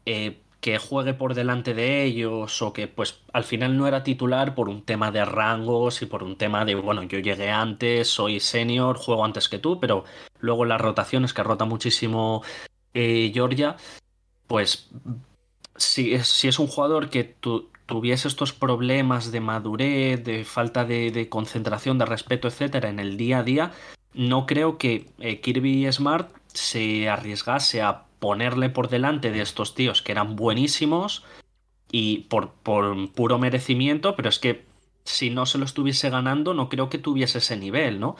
eh, 0.05 0.41
que 0.61 0.77
juegue 0.77 1.13
por 1.13 1.35
delante 1.35 1.73
de 1.73 2.03
ellos 2.03 2.61
o 2.61 2.73
que 2.73 2.87
pues 2.87 3.21
al 3.31 3.43
final 3.43 3.77
no 3.77 3.87
era 3.87 4.03
titular 4.03 4.55
por 4.55 4.67
un 4.67 4.83
tema 4.83 5.11
de 5.11 5.23
rangos 5.23 6.01
y 6.01 6.05
por 6.05 6.23
un 6.23 6.35
tema 6.35 6.65
de, 6.65 6.75
bueno, 6.75 7.03
yo 7.03 7.19
llegué 7.19 7.49
antes, 7.49 8.09
soy 8.09 8.39
senior, 8.39 8.97
juego 8.97 9.23
antes 9.23 9.47
que 9.47 9.59
tú, 9.59 9.79
pero 9.79 10.03
luego 10.39 10.65
las 10.65 10.81
rotaciones, 10.81 11.33
que 11.33 11.43
rota 11.43 11.65
muchísimo 11.65 12.43
eh, 12.93 13.31
Georgia, 13.33 13.77
pues 14.47 14.89
si 15.77 16.13
es, 16.13 16.27
si 16.27 16.49
es 16.49 16.59
un 16.59 16.67
jugador 16.67 17.09
que 17.09 17.23
tuviese 17.85 18.27
estos 18.27 18.51
problemas 18.51 19.31
de 19.31 19.39
madurez, 19.39 20.23
de 20.23 20.43
falta 20.43 20.83
de, 20.83 21.29
concentración, 21.29 21.97
de 21.97 22.05
respeto, 22.05 22.47
etcétera, 22.49 22.89
en 22.89 22.99
el 22.99 23.15
día 23.15 23.39
a 23.39 23.43
día, 23.43 23.71
no 24.13 24.45
creo 24.45 24.77
que 24.77 25.09
eh, 25.19 25.39
Kirby 25.39 25.89
Smart 25.91 26.31
se 26.47 27.07
arriesgase 27.07 27.81
a 27.81 28.08
ponerle 28.19 28.69
por 28.69 28.89
delante 28.89 29.31
de 29.31 29.41
estos 29.41 29.75
tíos 29.75 30.01
que 30.01 30.11
eran 30.11 30.35
buenísimos 30.35 31.23
y 31.91 32.19
por, 32.29 32.53
puro 32.53 33.39
merecimiento, 33.39 34.15
pero 34.15 34.29
es 34.29 34.39
que 34.39 34.65
si 35.03 35.29
no 35.29 35.45
se 35.45 35.57
lo 35.57 35.65
estuviese 35.65 36.09
ganando, 36.09 36.53
no 36.53 36.69
creo 36.69 36.89
que 36.89 36.99
tuviese 36.99 37.39
ese 37.39 37.57
nivel, 37.57 37.99
¿no? 37.99 38.15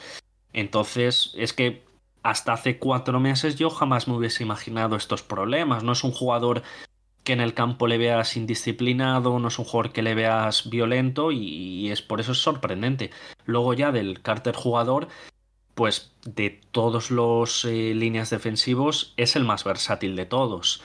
Entonces, 0.52 1.32
es 1.36 1.52
que 1.52 1.84
hasta 2.22 2.52
hace 2.52 2.78
cuatro 2.78 3.20
meses 3.20 3.56
yo 3.56 3.70
jamás 3.70 4.08
me 4.08 4.14
hubiese 4.14 4.42
imaginado 4.42 4.96
estos 4.96 5.22
problemas. 5.22 5.84
No 5.84 5.92
es 5.92 6.04
un 6.04 6.12
jugador 6.12 6.62
que 7.24 7.32
en 7.32 7.40
el 7.40 7.54
campo 7.54 7.86
le 7.86 7.98
veas 7.98 8.36
indisciplinado, 8.36 9.38
no 9.38 9.48
es 9.48 9.58
un 9.58 9.64
jugador 9.64 9.92
que 9.92 10.02
le 10.02 10.14
veas 10.14 10.68
violento 10.68 11.32
y, 11.32 11.90
es 11.90 12.02
por 12.02 12.20
eso 12.20 12.32
es 12.32 12.38
sorprendente. 12.38 13.10
Luego 13.44 13.74
ya 13.74 13.92
del 13.92 14.22
Carter 14.22 14.54
jugador, 14.54 15.08
pues 15.80 16.12
de 16.26 16.60
todos 16.72 17.10
los 17.10 17.64
eh, 17.64 17.94
líneas 17.94 18.28
defensivos 18.28 19.14
es 19.16 19.34
el 19.34 19.44
más 19.44 19.64
versátil 19.64 20.14
de 20.14 20.26
todos. 20.26 20.82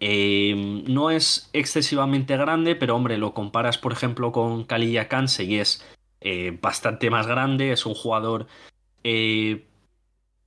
Em, 0.00 0.82
no 0.92 1.12
es 1.12 1.48
excesivamente 1.52 2.36
grande, 2.36 2.74
pero 2.74 2.96
hombre, 2.96 3.18
lo 3.18 3.34
comparas 3.34 3.78
por 3.78 3.92
ejemplo 3.92 4.32
con 4.32 4.64
Kalilla 4.64 5.06
Kanse 5.06 5.44
y 5.44 5.60
es 5.60 5.86
eh, 6.20 6.58
bastante 6.60 7.08
más 7.08 7.28
grande, 7.28 7.70
es 7.70 7.86
un 7.86 7.94
jugador 7.94 8.48
eh, 9.04 9.64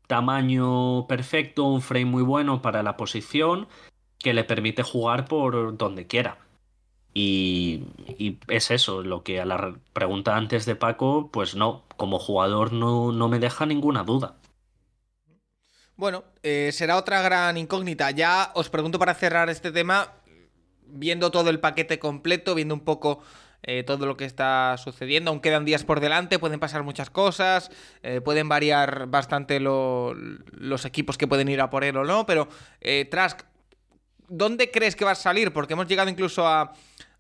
tamaño 0.07 1.07
perfecto, 1.07 1.63
un 1.63 1.81
frame 1.81 2.03
muy 2.03 2.23
bueno 2.23 2.61
para 2.61 2.83
la 2.83 2.97
posición 2.97 3.69
que 4.17 4.33
le 4.33 4.43
permite 4.43 4.83
jugar 4.83 5.23
por 5.23 5.77
donde 5.77 6.05
quiera. 6.05 6.37
Y, 7.13 7.85
es 8.49 8.71
eso, 8.71 9.03
lo 9.03 9.23
que 9.23 9.39
a 9.39 9.45
la 9.45 9.73
pregunta 9.93 10.35
antes 10.35 10.65
de 10.65 10.75
Paco, 10.75 11.29
pues 11.31 11.55
no, 11.55 11.83
como 11.99 12.17
jugador 12.17 12.73
no, 12.73 13.11
no 13.11 13.27
me 13.27 13.37
deja 13.37 13.67
ninguna 13.67 14.03
duda. 14.03 14.37
Bueno, 15.95 16.23
eh, 16.43 16.69
será 16.71 16.95
otra 16.95 17.21
gran 17.21 17.57
incógnita. 17.57 18.09
Ya 18.11 18.51
os 18.55 18.69
pregunto 18.69 18.97
para 18.97 19.13
cerrar 19.13 19.49
este 19.49 19.69
tema, 19.71 20.13
viendo 20.87 21.29
todo 21.29 21.49
el 21.49 21.59
paquete 21.59 21.99
completo, 21.99 22.55
viendo 22.55 22.73
un 22.73 22.79
poco 22.79 23.21
eh, 23.63 23.83
todo 23.83 24.05
lo 24.05 24.15
que 24.15 24.23
está 24.23 24.77
sucediendo. 24.77 25.29
Aún 25.29 25.41
quedan 25.41 25.65
días 25.65 25.83
por 25.83 25.99
delante, 25.99 26.39
pueden 26.39 26.61
pasar 26.61 26.83
muchas 26.83 27.09
cosas, 27.09 27.69
eh, 28.01 28.21
pueden 28.21 28.47
variar 28.47 29.07
bastante 29.07 29.59
los 29.59 30.85
equipos 30.85 31.17
que 31.17 31.27
pueden 31.27 31.49
ir 31.49 31.59
a 31.59 31.69
por 31.69 31.83
él 31.83 31.97
o 31.97 32.05
no, 32.05 32.25
pero 32.25 32.47
Trask, 33.11 33.41
¿dónde 34.29 34.71
crees 34.71 34.95
que 34.95 35.03
va 35.03 35.11
a 35.11 35.15
salir? 35.15 35.51
Porque 35.51 35.73
hemos 35.73 35.87
llegado 35.87 36.09
incluso 36.09 36.47
a, 36.47 36.71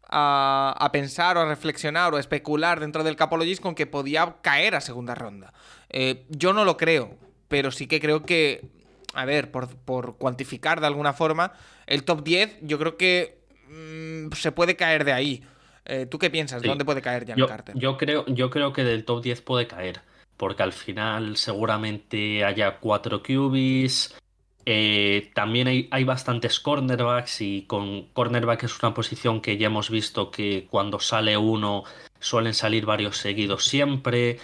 a, 0.09 0.89
pensar 0.91 1.37
o 1.37 1.41
a 1.41 1.45
reflexionar 1.45 2.13
o 2.13 2.17
a 2.17 2.19
especular 2.19 2.79
dentro 2.79 3.03
del 3.03 3.15
Capologist 3.15 3.61
con 3.61 3.75
que 3.75 3.87
podía 3.87 4.37
caer 4.41 4.75
a 4.75 4.81
segunda 4.81 5.15
ronda. 5.15 5.53
yo 6.29 6.53
no 6.53 6.65
lo 6.65 6.77
creo, 6.77 7.17
pero 7.47 7.71
sí 7.71 7.87
que 7.87 7.99
creo 7.99 8.23
que, 8.25 8.69
a 9.13 9.25
ver, 9.25 9.51
por, 9.51 9.75
por 9.75 10.17
cuantificar 10.17 10.81
de 10.81 10.87
alguna 10.87 11.13
forma, 11.13 11.53
el 11.87 12.03
top 12.03 12.23
10 12.23 12.59
yo 12.61 12.79
creo 12.79 12.97
que 12.97 13.39
mm, 13.67 14.31
se 14.33 14.51
puede 14.51 14.75
caer 14.75 15.03
de 15.03 15.13
ahí. 15.13 15.43
Eh, 15.85 16.05
¿Tú 16.05 16.19
qué 16.19 16.29
piensas? 16.29 16.61
¿Dónde 16.61 16.85
puede 16.85 17.01
caer 17.01 17.25
Jan 17.25 17.35
yo, 17.35 17.47
Carter? 17.47 17.75
Yo 17.75 17.97
creo, 17.97 18.25
yo 18.27 18.51
creo 18.51 18.71
que 18.73 18.83
del 18.83 19.05
top 19.05 19.23
10 19.23 19.41
puede 19.41 19.65
caer, 19.65 20.01
porque 20.37 20.61
al 20.61 20.71
final 20.71 21.35
seguramente 21.35 22.45
haya 22.45 22.77
cuatro 22.77 23.23
QBs. 23.23 24.15
Eh, 24.65 25.31
también 25.33 25.67
hay, 25.67 25.87
hay, 25.91 26.03
bastantes 26.03 26.59
cornerbacks 26.59 27.41
y 27.41 27.63
con 27.63 28.03
cornerback 28.13 28.63
es 28.63 28.77
una 28.83 28.93
posición 28.93 29.41
que 29.41 29.57
ya 29.57 29.67
hemos 29.67 29.89
visto 29.89 30.31
que 30.31 30.67
cuando 30.69 30.99
sale 30.99 31.37
uno 31.37 31.85
suelen 32.19 32.53
salir 32.53 32.85
varios 32.85 33.17
seguidos 33.17 33.65
siempre. 33.65 34.39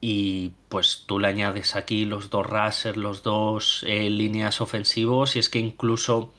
Y 0.00 0.52
pues 0.68 1.04
tú 1.06 1.20
le 1.20 1.28
añades 1.28 1.76
aquí 1.76 2.04
los 2.04 2.28
dos 2.28 2.46
rushers, 2.46 2.96
los 2.96 3.22
dos 3.22 3.84
eh, 3.86 4.10
líneas 4.10 4.60
ofensivos 4.60 5.36
y 5.36 5.38
es 5.38 5.48
que 5.48 5.60
incluso 5.60 6.34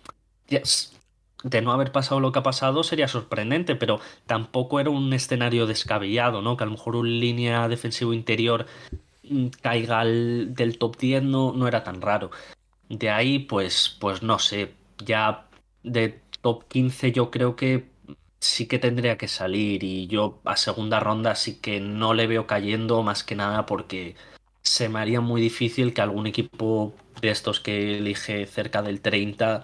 de 1.43 1.61
no 1.61 1.71
haber 1.71 1.91
pasado 1.91 2.19
lo 2.19 2.31
que 2.31 2.39
ha 2.39 2.43
pasado 2.43 2.83
sería 2.83 3.07
sorprendente, 3.07 3.75
pero 3.75 3.99
tampoco 4.25 4.79
era 4.79 4.89
un 4.89 5.13
escenario 5.13 5.67
descabellado, 5.67 6.41
¿no? 6.41 6.57
Que 6.57 6.63
a 6.63 6.65
lo 6.65 6.71
mejor 6.71 6.95
un 6.95 7.19
línea 7.19 7.67
defensivo 7.67 8.13
interior 8.13 8.65
mm, 9.29 9.47
caiga 9.61 10.03
del 10.05 10.77
top 10.79 10.97
10 10.97 11.23
no, 11.23 11.53
no, 11.53 11.67
era 11.67 11.83
tan 11.83 12.01
raro. 12.01 12.31
De 12.89 13.09
ahí, 13.09 13.39
pues, 13.39 13.97
pues 13.99 14.23
no 14.23 14.39
sé, 14.39 14.73
ya 15.03 15.47
de 15.83 16.21
top 16.41 16.67
15 16.67 17.11
yo 17.11 17.31
creo 17.31 17.55
que 17.55 17.89
sí 18.39 18.67
que 18.67 18.79
tendría 18.79 19.17
que 19.17 19.27
salir 19.27 19.83
y 19.83 20.07
yo 20.07 20.41
a 20.45 20.57
segunda 20.57 20.99
ronda 20.99 21.35
sí 21.35 21.59
que 21.61 21.79
no 21.79 22.13
le 22.13 22.27
veo 22.27 22.45
cayendo 22.45 23.01
más 23.03 23.23
que 23.23 23.35
nada 23.35 23.65
porque 23.65 24.15
se 24.61 24.89
me 24.89 24.99
haría 24.99 25.21
muy 25.21 25.41
difícil 25.41 25.93
que 25.93 26.01
algún 26.01 26.27
equipo 26.27 26.93
de 27.21 27.29
estos 27.29 27.59
que 27.59 27.97
elige 27.97 28.45
cerca 28.47 28.81
del 28.81 29.01
30 29.01 29.63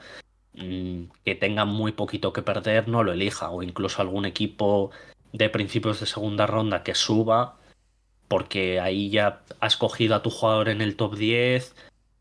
Mm, 0.53 1.05
que 1.23 1.35
tenga 1.35 1.63
muy 1.65 1.91
poquito 1.93 2.33
que 2.33 2.41
perder 2.41 2.87
no 2.87 3.03
lo 3.03 3.13
elija. 3.13 3.49
O 3.51 3.63
incluso 3.63 4.01
algún 4.01 4.25
equipo 4.25 4.91
de 5.33 5.49
principios 5.49 5.99
de 5.99 6.05
segunda 6.05 6.47
ronda 6.47 6.83
que 6.83 6.95
suba 6.95 7.57
porque 8.27 8.79
ahí 8.79 9.09
ya 9.09 9.41
has 9.59 9.77
cogido 9.77 10.15
a 10.15 10.21
tu 10.23 10.29
jugador 10.31 10.69
en 10.69 10.81
el 10.81 10.95
top 10.95 11.15
10 11.15 11.75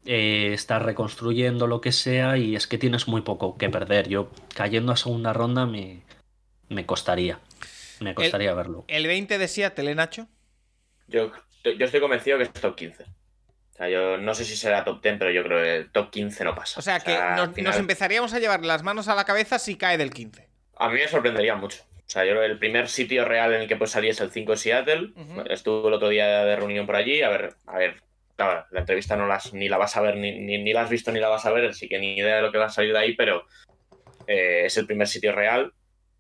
eh, 0.09 0.53
estás 0.53 0.83
reconstruyendo 0.83 1.67
lo 1.67 1.81
que 1.81 1.93
sea 1.93 2.37
y 2.37 2.57
es 2.57 2.67
que 2.67 2.79
tienes 2.79 3.07
muy 3.07 3.21
poco 3.21 3.57
que 3.57 3.69
perder 3.69 4.09
yo 4.09 4.31
cayendo 4.55 4.93
a 4.93 4.97
segunda 4.97 5.33
ronda 5.33 5.67
me, 5.67 6.03
me 6.69 6.87
costaría 6.87 7.39
me 8.01 8.15
costaría 8.15 8.55
verlo 8.55 8.85
el 8.89 9.07
20 9.07 9.39
de 9.39 9.49
Seattle 9.49 9.95
Nacho 9.95 10.27
yo, 11.07 11.31
yo 11.65 11.85
estoy 11.85 12.01
convencido 12.01 12.39
que 12.39 12.45
es 12.45 12.53
top 12.53 12.75
15 12.75 13.05
sea, 13.79 13.89
yo 13.89 14.19
no 14.19 14.35
sé 14.35 14.45
si 14.45 14.57
será 14.57 14.85
top 14.85 15.01
10, 15.03 15.17
pero 15.19 15.31
yo 15.31 15.43
creo 15.45 15.63
que 15.63 15.77
el 15.77 15.91
top 15.91 16.11
15 16.11 16.45
no 16.45 16.55
pasa. 16.55 16.81
O 16.81 16.83
sea, 16.83 17.01
que 17.01 17.17
nos, 17.63 17.77
empezaríamos 17.77 18.35
a 18.35 18.41
llevar 18.41 18.65
las 18.65 18.83
manos 18.83 19.09
a 19.09 19.15
la 19.15 19.25
cabeza 19.25 19.59
si 19.59 19.77
cae 19.77 19.97
del 19.97 20.11
15. 20.11 20.49
A 20.77 20.89
mí 20.89 20.95
me 20.95 21.09
sorprendería 21.09 21.55
mucho. 21.55 21.83
O 21.97 22.11
sea, 22.11 22.25
yo 22.25 22.33
creo 22.33 22.43
que 22.43 22.53
el 22.53 22.59
primer 22.59 22.89
sitio 22.89 23.25
real 23.25 23.53
en 23.53 23.63
el 23.63 23.69
que 23.69 23.77
puede 23.77 23.91
salir 23.91 24.11
es 24.11 24.21
el 24.21 24.31
5 24.31 24.53
de 24.53 24.59
Seattle. 24.59 25.13
Estuve 25.51 25.89
el 25.89 25.95
otro 25.95 26.09
día 26.09 26.45
de 26.45 26.57
reunión 26.57 26.87
por 26.87 26.97
allí. 26.97 27.23
A 27.23 27.29
ver, 27.29 27.55
a 27.67 27.79
ver, 27.79 28.03
claro, 28.39 28.67
la 28.71 28.81
entrevista 28.81 29.17
no 29.17 29.27
las, 29.27 29.53
ni 29.53 29.69
la 29.69 29.79
vas 29.79 29.97
a 29.97 30.01
ver, 30.01 30.17
ni, 30.17 30.39
ni, 30.39 30.73
la 30.73 30.83
has 30.83 30.91
visto 30.91 31.11
ni 31.11 31.19
la 31.19 31.29
vas 31.29 31.45
a 31.45 31.51
ver, 31.51 31.67
así 31.67 31.89
que 31.89 31.99
ni 31.99 32.17
idea 32.17 32.37
de 32.37 32.43
lo 32.43 32.53
que 32.53 32.59
va 32.59 32.67
a 32.67 32.71
salir 32.71 32.93
de 32.93 32.99
ahí, 33.01 33.17
pero 33.17 33.45
eh, 34.29 34.63
es 34.65 34.77
el 34.77 34.87
primer 34.87 35.09
sitio 35.09 35.33
real 35.33 35.73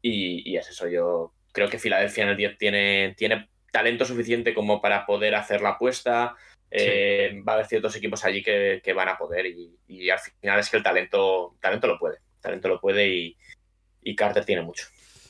y, 0.02 0.50
y, 0.50 0.56
es 0.56 0.68
eso. 0.68 0.88
Yo 0.88 1.32
creo 1.52 1.68
que 1.68 1.78
Filadelfia 1.78 2.24
en 2.24 2.30
el 2.30 2.36
10 2.36 2.58
tiene, 2.58 3.14
tiene 3.16 3.48
talento 3.70 4.04
suficiente 4.04 4.52
como 4.52 4.82
para 4.82 5.06
poder 5.06 5.36
hacer 5.36 5.60
la 5.60 5.70
apuesta, 5.70 6.34
eh, 6.72 7.40
va 7.46 7.52
a 7.52 7.54
haber 7.54 7.66
ciertos 7.66 7.94
equipos 7.94 8.24
allí 8.24 8.42
que, 8.42 8.92
van 8.94 9.08
a 9.08 9.16
poder 9.16 9.46
y, 9.46 10.10
al 10.10 10.18
final 10.18 10.58
es 10.58 10.68
que 10.68 10.76
el 10.76 10.82
talento, 10.82 11.56
talento 11.60 11.86
lo 11.86 12.00
puede, 12.00 12.18
talento 12.40 12.66
lo 12.66 12.80
puede 12.80 13.08
y, 14.02 14.16
Carter 14.16 14.44
tiene 14.44 14.62
mucho. 14.62 14.86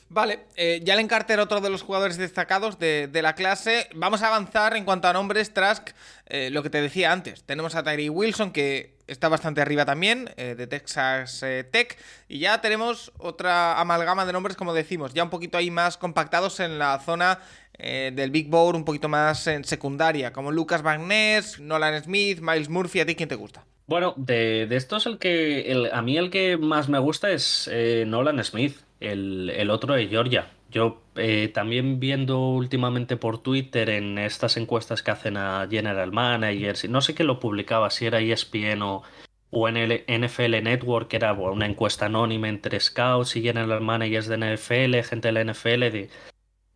Vale, 0.09 0.47
eh, 0.55 0.83
Jalen 0.85 1.07
Carter, 1.07 1.39
otro 1.39 1.61
de 1.61 1.69
los 1.69 1.83
jugadores 1.83 2.17
destacados 2.17 2.79
de, 2.79 3.09
la 3.21 3.35
clase. 3.35 3.87
Vamos 3.93 4.23
a 4.23 4.27
avanzar 4.27 4.75
en 4.75 4.83
cuanto 4.83 5.07
a 5.07 5.13
nombres. 5.13 5.53
Trask, 5.53 5.89
eh, 6.25 6.49
lo 6.51 6.63
que 6.63 6.69
te 6.69 6.81
decía 6.81 7.11
antes. 7.11 7.43
Tenemos 7.43 7.75
a 7.75 7.83
Tyree 7.83 8.09
Wilson, 8.09 8.51
que 8.51 8.97
está 9.07 9.29
bastante 9.29 9.61
arriba 9.61 9.85
también, 9.85 10.31
eh, 10.37 10.55
de 10.57 10.67
Texas 10.67 11.45
Tech. 11.71 11.97
Y 12.27 12.39
ya 12.39 12.59
tenemos 12.59 13.11
otra 13.19 13.79
amalgama 13.79 14.25
de 14.25 14.33
nombres, 14.33 14.57
como 14.57 14.73
decimos, 14.73 15.13
ya 15.13 15.23
un 15.23 15.29
poquito 15.29 15.57
ahí 15.57 15.69
más 15.69 15.97
compactados 15.97 16.59
en 16.59 16.79
la 16.79 16.99
zona 16.99 17.39
eh, 17.81 18.11
del 18.13 18.29
Big 18.29 18.49
Bowl 18.49 18.75
un 18.75 18.83
poquito 18.83 19.07
más 19.07 19.47
en 19.47 19.63
secundaria, 19.63 20.33
como 20.33 20.51
Lucas 20.51 20.81
Van 20.81 21.07
Ness, 21.07 21.61
Nolan 21.61 22.03
Smith, 22.03 22.39
Miles 22.41 22.67
Murphy, 22.67 22.99
¿a 22.99 23.05
ti 23.05 23.15
quién 23.15 23.29
te 23.29 23.35
gusta? 23.35 23.63
Bueno, 23.89 24.13
de, 24.17 24.67
estos 24.69 25.07
el 25.07 25.17
que 25.17 25.89
a 25.91 26.03
mí 26.03 26.15
el 26.15 26.29
que 26.29 26.57
más 26.57 26.89
me 26.89 26.99
gusta 26.99 27.31
es 27.31 27.67
eh, 27.73 28.03
Nolan 28.05 28.43
Smith, 28.43 28.77
el, 28.99 29.67
otro 29.71 29.95
de 29.95 30.07
Georgia. 30.07 30.51
Yo 30.69 31.01
eh, 31.15 31.47
también 31.47 31.99
viendo 31.99 32.49
últimamente 32.49 33.17
por 33.17 33.41
Twitter 33.41 33.89
en 33.89 34.19
estas 34.19 34.57
encuestas 34.57 35.01
que 35.01 35.09
hacen 35.09 35.37
a 35.37 35.67
General 35.67 36.11
Managers, 36.11 36.87
no 36.87 37.01
sé 37.01 37.15
qué 37.15 37.23
lo 37.23 37.39
publicaba, 37.39 37.89
si 37.89 38.05
era 38.05 38.19
ESPN 38.19 38.83
o, 38.83 39.01
o 39.49 39.67
en 39.67 39.75
el 39.77 40.03
NFL 40.07 40.61
Network, 40.61 41.07
que 41.07 41.15
era 41.15 41.33
una 41.33 41.65
encuesta 41.65 42.05
anónima 42.05 42.47
entre 42.47 42.79
scouts 42.79 43.37
y 43.37 43.41
general 43.41 43.81
managers 43.81 44.27
de 44.27 44.37
NFL, 44.37 44.99
gente 45.03 45.29
de 45.29 45.31
la 45.31 45.51
NFL, 45.51 45.79
de 45.79 46.09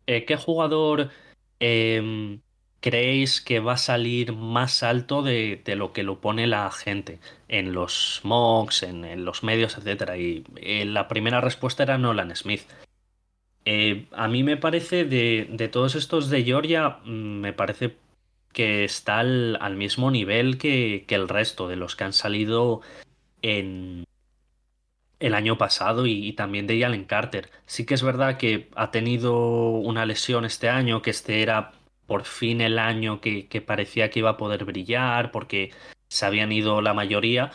eh, 0.08 0.24
¿qué 0.24 0.36
jugador 0.36 1.10
em, 1.60 2.40
creéis 2.84 3.40
que 3.40 3.60
va 3.60 3.72
a 3.72 3.76
salir 3.78 4.34
más 4.34 4.82
alto 4.82 5.22
de, 5.22 5.62
lo 5.74 5.94
que 5.94 6.02
lo 6.02 6.20
pone 6.20 6.46
la 6.46 6.70
gente 6.70 7.18
en 7.48 7.72
los 7.72 8.20
mocks, 8.24 8.82
en, 8.82 9.24
los 9.24 9.42
medios, 9.42 9.78
etcétera? 9.78 10.18
Y 10.18 10.44
eh, 10.56 10.84
la 10.84 11.08
primera 11.08 11.40
respuesta 11.40 11.82
era 11.82 11.96
Nolan 11.96 12.36
Smith. 12.36 12.60
Eh, 13.64 14.04
a 14.12 14.28
mí 14.28 14.42
me 14.42 14.58
parece 14.58 15.06
de, 15.06 15.68
todos 15.72 15.94
estos 15.94 16.28
de 16.28 16.44
Georgia, 16.44 16.98
mm, 17.06 17.40
me 17.40 17.54
parece 17.54 17.96
que 18.52 18.84
está 18.84 19.20
al, 19.20 19.76
mismo 19.76 20.10
nivel 20.10 20.58
que, 20.58 21.06
que, 21.08 21.14
el 21.14 21.30
resto 21.30 21.68
de 21.68 21.76
los 21.76 21.96
que 21.96 22.04
han 22.04 22.12
salido 22.12 22.82
en, 23.40 24.04
el 25.20 25.34
año 25.34 25.56
pasado 25.56 26.06
y, 26.06 26.34
también 26.34 26.66
de 26.66 26.78
Jalen 26.78 27.04
Carter. 27.04 27.48
Sí 27.64 27.86
que 27.86 27.94
es 27.94 28.02
verdad 28.02 28.36
que 28.36 28.68
ha 28.76 28.90
tenido 28.90 29.70
una 29.70 30.04
lesión 30.04 30.44
este 30.44 30.68
año, 30.68 31.00
que 31.00 31.08
este 31.08 31.40
era 31.40 31.72
por 32.06 32.24
fin 32.24 32.60
el 32.60 32.78
año 32.78 33.20
que, 33.20 33.64
parecía 33.66 34.10
que 34.10 34.20
iba 34.20 34.30
a 34.30 34.36
poder 34.36 34.64
brillar 34.64 35.30
porque 35.30 35.72
se 36.08 36.26
habían 36.26 36.52
ido 36.52 36.80
la 36.82 36.94
mayoría 36.94 37.50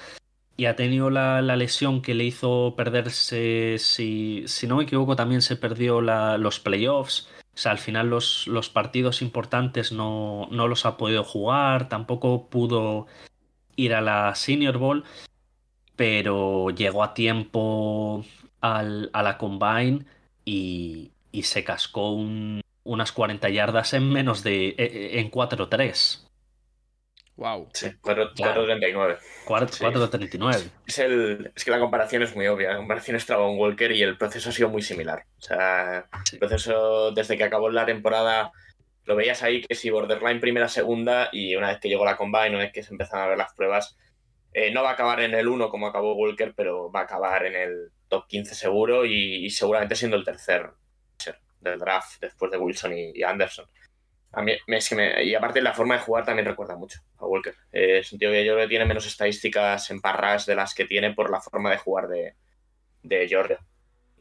y 0.58 0.66
ha 0.66 0.76
tenido 0.76 1.10
la, 1.10 1.42
lesión 1.42 2.02
que 2.02 2.14
le 2.14 2.26
hizo 2.26 2.74
perderse, 2.76 3.78
si, 3.80 4.44
si 4.48 4.68
no 4.68 4.78
me 4.78 4.84
equivoco, 4.84 5.16
también 5.16 5.42
se 5.42 5.56
perdió 5.56 6.02
los 6.02 6.60
playoffs. 6.60 7.30
O 7.54 7.58
sea, 7.62 7.72
al 7.72 7.78
final 7.78 8.10
los, 8.10 8.48
los 8.48 8.70
partidos 8.70 9.22
importantes 9.22 9.92
no, 9.92 10.48
no, 10.52 10.68
los 10.68 10.86
ha 10.86 10.98
podido 10.98 11.24
jugar, 11.24 11.90
tampoco 11.90 12.48
pudo 12.50 13.08
ir 13.76 13.94
a 13.94 14.02
la 14.02 14.36
Senior 14.36 14.78
Bowl 14.78 15.06
pero 16.00 16.70
llegó 16.70 17.04
a 17.04 17.14
tiempo 17.14 18.24
al, 18.62 19.10
a 19.12 19.22
la 19.22 19.38
combine 19.38 20.06
y, 20.46 21.12
se 21.44 21.66
cascó 21.66 22.14
unas 22.90 23.12
40 23.12 23.50
yardas 23.50 23.94
en 23.94 24.10
menos 24.10 24.44
de. 24.44 24.70
E, 24.70 24.76
e, 24.78 25.20
en 25.20 25.32
4-3. 25.32 26.26
Wow. 27.36 27.70
Sí, 27.74 27.88
4.39. 28.02 29.18
4.39. 29.46 30.72
Es, 30.86 31.00
el, 31.00 31.52
es 31.56 31.64
que 31.64 31.72
la 31.72 31.80
comparación 31.80 32.24
es 32.24 32.36
muy 32.36 32.48
obvia. 32.48 32.72
La 32.72 32.78
comparación 32.78 33.16
es 33.16 33.26
Travon 33.26 33.58
Walker 33.58 33.92
y 33.92 34.02
el 34.02 34.18
proceso 34.18 34.50
ha 34.50 34.52
sido 34.52 34.70
muy 34.70 34.82
similar. 34.82 35.24
O 35.38 35.42
sea, 35.42 36.10
el 36.34 36.40
proceso 36.40 37.12
desde 37.12 37.38
que 37.38 37.46
acabó 37.46 37.70
la 37.70 37.86
temporada 37.86 38.52
lo 39.06 39.16
veías 39.16 39.42
ahí 39.42 39.62
que 39.62 39.76
si 39.76 39.90
borderline 39.90 40.40
primera, 40.40 40.68
segunda 40.68 41.30
y 41.32 41.56
una 41.56 41.70
vez 41.70 41.80
que 41.80 41.90
llegó 41.90 42.06
la 42.06 42.18
combine, 42.18 42.50
una 42.50 42.60
vez 42.60 42.74
que 42.74 42.84
se 42.84 42.94
empezaron 42.94 43.26
a 43.26 43.30
ver 43.30 43.38
las 43.38 43.54
pruebas, 43.54 43.98
eh, 44.54 44.72
no 44.72 44.84
va 44.84 44.90
a 44.92 44.94
acabar 44.94 45.22
en 45.22 45.34
el 45.34 45.48
1 45.48 45.70
como 45.70 45.88
acabó 45.88 46.16
Walker, 46.16 46.54
pero 46.56 46.92
va 46.92 47.02
a 47.02 47.04
acabar 47.04 47.46
en 47.46 47.56
el 47.56 47.92
top 48.10 48.28
15 48.28 48.54
seguro 48.54 49.06
y, 49.06 49.50
seguramente 49.50 49.96
siendo 49.96 50.18
el 50.18 50.26
tercer 50.26 50.72
del 51.60 51.80
draft 51.80 52.20
después 52.22 52.52
de 52.52 52.58
Wilson 52.58 52.94
y, 52.98 53.24
Anderson. 53.24 53.66
A 54.32 54.44
mí, 54.44 54.54
y 55.24 55.34
aparte 55.34 55.62
la 55.62 55.74
forma 55.74 55.96
de 55.96 56.02
jugar 56.02 56.24
también 56.24 56.46
recuerda 56.46 56.76
mucho 56.76 57.00
a 57.18 57.26
Walker. 57.26 57.56
Eh, 57.72 58.00
es 58.00 58.12
un 58.12 58.20
tío 58.20 58.30
que 58.30 58.46
yo 58.46 58.54
creo 58.54 58.66
que 58.66 58.70
tiene 58.70 58.86
menos 58.86 59.08
estadísticas 59.08 59.90
en 59.90 60.02
parras 60.02 60.46
de 60.46 60.56
las 60.56 60.76
que 60.76 60.86
tiene 60.86 61.14
por 61.14 61.32
la 61.32 61.42
forma 61.42 61.72
de 61.72 61.78
jugar 61.78 62.08
de, 62.08 62.36
de 63.02 63.28
Georgia. 63.28 63.60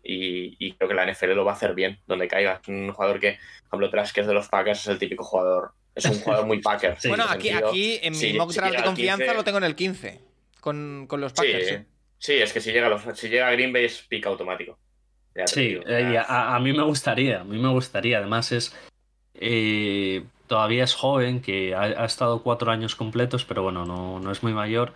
y, 0.02 0.72
creo 0.74 0.88
que 0.88 0.94
la 0.94 1.12
NFL 1.12 1.34
lo 1.34 1.44
va 1.44 1.52
a 1.52 1.54
hacer 1.56 1.74
bien, 1.74 2.00
donde 2.06 2.26
caiga. 2.26 2.62
Un 2.68 2.90
jugador 2.92 3.20
que, 3.20 3.32
por 3.32 3.66
ejemplo, 3.68 3.90
Trask, 3.90 4.14
que 4.14 4.22
es 4.22 4.26
de 4.26 4.32
los 4.34 4.48
Packers, 4.48 4.80
es 4.80 4.86
el 4.86 4.98
típico 4.98 5.24
jugador. 5.24 5.72
Es 5.94 6.04
un 6.04 6.20
jugador 6.20 6.46
muy 6.46 6.58
Packer. 6.62 6.96
bueno, 7.08 7.24
aquí, 7.28 7.50
aquí 7.50 7.98
en 8.02 8.16
mi 8.16 8.32
mock 8.34 8.52
draft 8.52 8.76
de 8.76 8.82
confianza 8.84 9.34
lo 9.34 9.44
tengo 9.44 9.58
en 9.58 9.64
el 9.64 9.74
15, 9.74 10.20
con, 10.60 11.06
con 11.08 11.20
los 11.20 11.32
Packers. 11.32 11.82
Sí, 12.18 12.34
es 12.34 12.52
que 12.52 12.60
si 12.60 12.72
llega, 12.72 12.88
los, 12.88 13.02
si 13.14 13.28
llega 13.28 13.48
a 13.48 13.52
Green 13.52 13.72
Bay 13.72 13.84
es 13.84 14.02
pick 14.02 14.26
automático. 14.26 14.78
Sí, 15.46 15.78
eh, 15.86 16.20
a, 16.26 16.58
mí 16.60 16.72
me 16.72 16.82
gustaría, 16.82 17.40
a 17.40 17.44
mí 17.44 17.58
me 17.58 17.68
gustaría. 17.68 18.18
Además 18.18 18.52
es... 18.52 18.74
Eh, 19.34 20.24
todavía 20.46 20.84
es 20.84 20.94
joven, 20.94 21.40
que 21.40 21.74
ha, 21.74 22.04
estado 22.04 22.42
cuatro 22.42 22.72
años 22.72 22.96
completos, 22.96 23.44
pero 23.44 23.62
bueno, 23.62 23.84
no, 23.84 24.18
no 24.18 24.32
es 24.32 24.42
muy 24.42 24.52
mayor. 24.52 24.94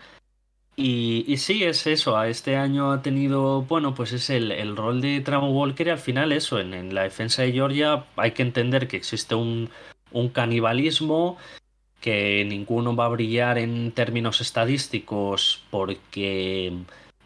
Y, 0.75 1.25
y, 1.29 1.37
sí, 1.37 1.63
es 1.65 1.87
eso. 1.87 2.17
A 2.17 2.29
este 2.29 2.57
año 2.57 2.93
ha 2.93 3.03
tenido, 3.03 3.63
bueno, 3.63 3.95
pues 3.95 4.13
es 4.13 4.31
el, 4.31 4.51
el 4.51 4.77
rol 4.77 5.01
de 5.01 5.21
Tramo 5.21 5.51
Walker 5.53 5.87
y 5.87 5.91
al 5.91 5.99
final 5.99 6.33
eso, 6.33 6.59
en, 6.59 6.73
en, 6.75 6.95
la 6.95 7.03
defensa 7.03 7.43
de 7.43 7.53
Georgia 7.53 8.07
hay 8.17 8.33
que 8.33 8.43
entender 8.43 8.89
que 8.89 8.97
existe 8.97 9.35
un, 9.35 9.69
un 10.13 10.29
canibalismo, 10.31 11.37
que 12.01 12.45
ninguno 12.47 12.97
va 12.97 13.07
a 13.07 13.11
brillar 13.11 13.59
en 13.59 13.93
términos 13.93 14.41
estadísticos 14.41 15.63
porque 15.71 16.73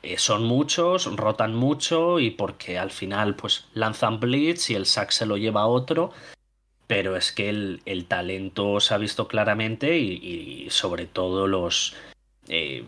eh, 0.07 0.19
son 0.19 0.45
muchos, 0.45 1.07
rotan 1.17 1.57
mucho 1.57 2.21
y 2.21 2.31
porque 2.31 2.79
al 2.79 2.93
final 2.93 3.35
pues 3.35 3.67
lanzan 3.75 4.21
blitz 4.21 4.71
y 4.71 4.75
el 4.75 4.87
sack 4.87 5.11
se 5.11 5.27
lo 5.27 5.37
lleva 5.37 5.63
a 5.63 5.67
otro. 5.67 6.13
Pero 6.87 7.17
es 7.17 7.33
que 7.33 7.49
el, 7.49 8.07
talento 8.07 8.79
se 8.79 8.95
ha 8.95 8.99
visto 8.99 9.27
claramente 9.27 9.99
y, 9.99 10.69
sobre 10.71 11.07
todo 11.07 11.49
los 11.49 11.97
eh, 12.49 12.85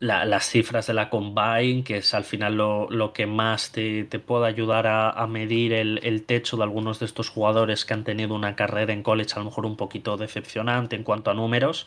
las 0.00 0.48
cifras 0.50 0.86
de 0.86 0.94
la 0.94 1.08
Combine, 1.08 1.84
que 1.84 1.98
es 1.98 2.12
al 2.12 2.24
final 2.24 2.56
lo, 2.56 3.12
que 3.14 3.26
más 3.26 3.72
te, 3.72 4.04
puede 4.04 4.46
ayudar 4.46 4.86
a, 4.86 5.26
medir 5.26 5.72
el, 5.72 6.24
techo 6.26 6.58
de 6.58 6.64
algunos 6.64 7.00
de 7.00 7.06
estos 7.06 7.30
jugadores 7.30 7.86
que 7.86 7.94
han 7.94 8.04
tenido 8.04 8.34
una 8.34 8.56
carrera 8.56 8.92
en 8.92 9.02
college 9.02 9.32
a 9.36 9.38
lo 9.38 9.46
mejor 9.46 9.64
un 9.64 9.76
poquito 9.76 10.18
decepcionante 10.18 10.96
en 10.96 11.04
cuanto 11.04 11.30
a 11.30 11.34
números, 11.34 11.86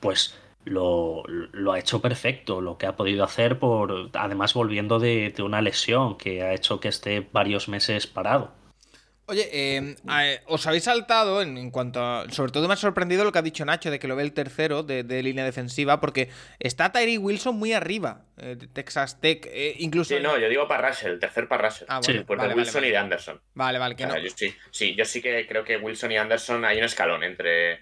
pues 0.00 0.38
lo, 0.64 1.24
ha 1.72 1.78
hecho 1.78 2.00
perfecto, 2.00 2.60
lo 2.60 2.78
que 2.78 2.86
ha 2.86 2.96
podido 2.96 3.24
hacer, 3.24 3.58
por 3.58 4.10
además 4.14 4.54
volviendo 4.54 4.98
de 4.98 5.34
una 5.38 5.62
lesión 5.62 6.16
que 6.16 6.42
ha 6.42 6.54
hecho 6.54 6.80
que 6.80 6.88
esté 6.88 7.26
varios 7.32 7.68
meses 7.68 8.06
parado. 8.06 8.60
Oye, 9.30 9.76
em, 9.76 9.94
os 10.46 10.66
habéis 10.66 10.82
saltado 10.82 11.40
en, 11.40 11.70
cuanto 11.70 12.02
a. 12.02 12.28
Sobre 12.30 12.50
todo 12.50 12.66
me 12.66 12.74
ha 12.74 12.76
sorprendido 12.76 13.22
lo 13.22 13.30
que 13.30 13.38
ha 13.38 13.42
dicho 13.42 13.64
Nacho 13.64 13.88
de 13.88 14.00
que 14.00 14.08
lo 14.08 14.16
ve 14.16 14.24
el 14.24 14.32
tercero 14.32 14.82
de, 14.82 15.22
línea 15.22 15.44
defensiva, 15.44 16.00
porque 16.00 16.30
está 16.58 16.90
Tyree 16.90 17.16
Wilson 17.16 17.56
muy 17.56 17.72
arriba 17.72 18.22
eh, 18.38 18.56
de 18.58 18.66
Texas 18.66 19.20
Tech. 19.20 19.46
Eh, 19.52 19.76
incluso. 19.78 20.16
Sí, 20.16 20.20
no, 20.20 20.36
yo 20.36 20.48
digo 20.48 20.66
para 20.66 20.88
Russell, 20.88 21.12
el 21.12 21.20
tercer 21.20 21.46
para 21.46 21.68
Russell. 21.68 21.86
Ah, 21.88 22.00
bueno, 22.26 22.48
de 22.48 22.54
Wilson 22.54 22.84
y 22.84 22.90
de 22.90 22.96
Anderson. 22.96 23.40
Vale, 23.54 23.78
vale, 23.78 23.94
que 23.94 24.04
no. 24.04 24.18
Yo 24.18 24.30
sí, 24.34 24.52
sí, 24.72 24.96
yo 24.96 25.04
sí 25.04 25.22
que 25.22 25.46
creo 25.46 25.62
que 25.62 25.76
Wilson 25.76 26.10
y 26.10 26.16
Anderson 26.16 26.64
hay 26.64 26.78
un 26.78 26.84
escalón 26.84 27.22
entre. 27.22 27.78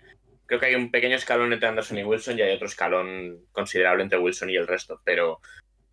Creo 0.49 0.59
que 0.59 0.67
hay 0.67 0.75
un 0.75 0.91
pequeño 0.91 1.15
escalón 1.15 1.53
entre 1.53 1.69
Anderson 1.69 1.99
y 1.99 2.05
Wilson 2.05 2.39
y 2.39 2.43
hay 2.43 2.55
otro 2.55 2.67
escalón 2.67 3.45
considerable 3.53 4.03
entre 4.03 4.19
Wilson 4.19 4.51
y 4.51 4.57
el 4.57 4.67
resto, 4.67 5.01
pero. 5.05 5.41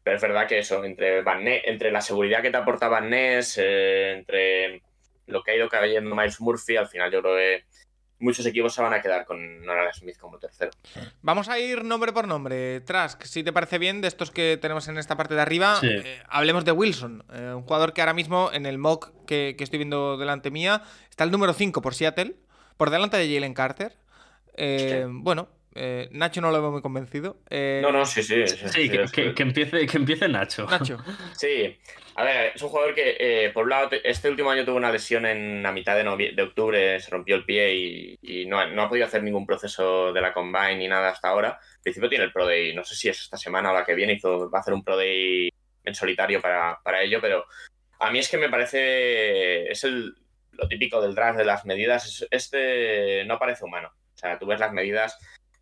Pero 0.02 0.18
es 0.18 0.22
verdad 0.22 0.48
que 0.48 0.60
eso, 0.60 0.84
entre, 0.84 1.24
Van 1.24 1.48
entre 1.48 1.92
la 1.92 2.00
seguridad 2.00 2.44
que 2.44 2.52
te 2.52 2.58
aporta 2.58 2.88
Van 2.88 3.10
Ness, 3.10 3.58
eh, 3.58 4.14
entre 4.14 4.84
lo 5.26 5.42
que 5.42 5.52
ha 5.52 5.56
ido 5.56 5.68
cayendo 5.68 6.16
Miles 6.16 6.40
Murphy, 6.40 6.78
al 6.78 6.88
final 6.88 7.12
yo 7.12 7.24
creo 7.24 7.36
que 7.36 7.64
muchos 8.20 8.46
equipos 8.46 8.74
se 8.74 8.82
van 8.82 8.94
a 8.94 9.02
quedar 9.02 9.26
con 9.26 9.66
Nolan 9.66 9.94
Smith 9.94 10.18
como 10.18 10.40
tercero. 10.40 10.72
Vamos 11.22 11.50
a 11.50 11.60
ir 11.60 11.84
nombre 11.84 12.14
por 12.14 12.28
nombre. 12.28 12.82
Trask, 12.82 13.24
si 13.24 13.44
te 13.44 13.54
parece 13.54 13.78
bien, 13.78 14.02
de 14.02 14.08
estos 14.08 14.32
que 14.32 14.58
tenemos 14.62 14.88
en 14.88 14.98
esta 14.98 15.18
parte 15.18 15.36
de 15.36 15.42
arriba, 15.42 15.80
eh, 15.84 16.22
hablemos 16.28 16.66
de 16.66 16.72
Wilson, 16.72 17.24
eh, 17.34 17.54
un 17.56 17.64
jugador 17.64 17.94
que 17.94 18.02
ahora 18.02 18.14
mismo 18.14 18.50
en 18.54 18.66
el 18.66 18.78
mock 18.78 19.12
que, 19.26 19.56
estoy 19.60 19.78
viendo 19.78 20.18
delante 20.18 20.52
mía 20.52 20.84
está 21.10 21.24
el 21.24 21.32
número 21.32 21.54
5 21.54 21.82
por 21.82 21.96
Seattle, 21.96 22.36
por 22.78 22.90
delante 22.90 23.18
de 23.18 23.34
Jalen 23.34 23.54
Carter. 23.54 23.96
Eh, 24.56 25.06
bueno, 25.10 25.50
Nacho 26.12 26.42
no 26.42 26.52
lo 26.52 26.62
veo 26.62 26.72
muy 26.72 26.82
convencido. 26.82 27.38
no, 27.50 27.92
no, 27.92 28.06
sí, 28.06 28.24
sí. 28.24 28.46
Sí, 28.48 28.90
que, 28.90 29.34
empiece, 29.44 29.86
que 29.86 29.98
empiece 29.98 30.28
Nacho. 30.28 30.66
Nacho. 30.66 30.98
sí, 31.36 31.78
a 32.18 32.24
ver, 32.24 32.54
es 32.56 32.62
un 32.62 32.70
jugador 32.70 32.96
que, 32.96 33.18
eh, 33.20 33.50
por 33.50 33.66
un 33.66 33.72
lado, 33.72 33.90
este 34.06 34.30
último 34.30 34.50
año 34.50 34.64
tuvo 34.64 34.78
una 34.78 34.92
lesión 34.92 35.26
en 35.26 35.62
la 35.62 35.74
mitad 35.74 35.98
de, 35.98 36.32
de 36.34 36.44
octubre, 36.44 36.98
se 37.02 37.12
rompió 37.12 37.36
el 37.36 37.44
pie 37.44 38.18
y, 38.22 38.46
no, 38.46 38.58
ha 38.58 38.90
podido 38.90 39.06
hacer 39.06 39.22
ningún 39.22 39.46
proceso 39.46 40.14
de 40.14 40.22
la 40.22 40.34
Combine 40.34 40.78
ni 40.78 40.88
nada 40.88 41.10
hasta 41.10 41.28
ahora. 41.28 41.50
Al 41.50 41.82
principio 41.84 42.08
tiene 42.08 42.24
el 42.24 42.32
Pro 42.32 42.46
Day, 42.46 42.74
no 42.74 42.86
sé 42.86 42.96
si 42.96 43.10
es 43.10 43.20
esta 43.20 43.36
semana 43.36 43.72
o 43.72 43.74
la 43.74 43.84
que 43.84 43.96
viene, 43.96 44.14
hizo, 44.14 44.50
va 44.50 44.60
a 44.60 44.62
hacer 44.62 44.74
un 44.74 44.84
Pro 44.86 44.96
Day 44.96 45.50
en 45.84 45.94
solitario 45.94 46.42
para, 46.42 47.02
ello, 47.02 47.20
pero 47.20 47.46
a 48.00 48.10
mí 48.12 48.20
es 48.20 48.30
que 48.30 48.38
me 48.38 48.50
parece, 48.50 49.70
es 49.70 49.84
el, 49.84 50.16
lo 50.54 50.70
típico 50.70 51.02
del 51.02 51.16
draft 51.16 51.38
de 51.38 51.46
las 51.46 51.66
medidas, 51.66 52.26
este 52.32 53.26
no 53.26 53.38
parece 53.38 53.66
humano. 53.66 53.92
O 54.26 54.28
sea, 54.28 54.40
tú 54.40 54.48
ves 54.48 54.60
las 54.60 54.74
medidas 54.74 55.18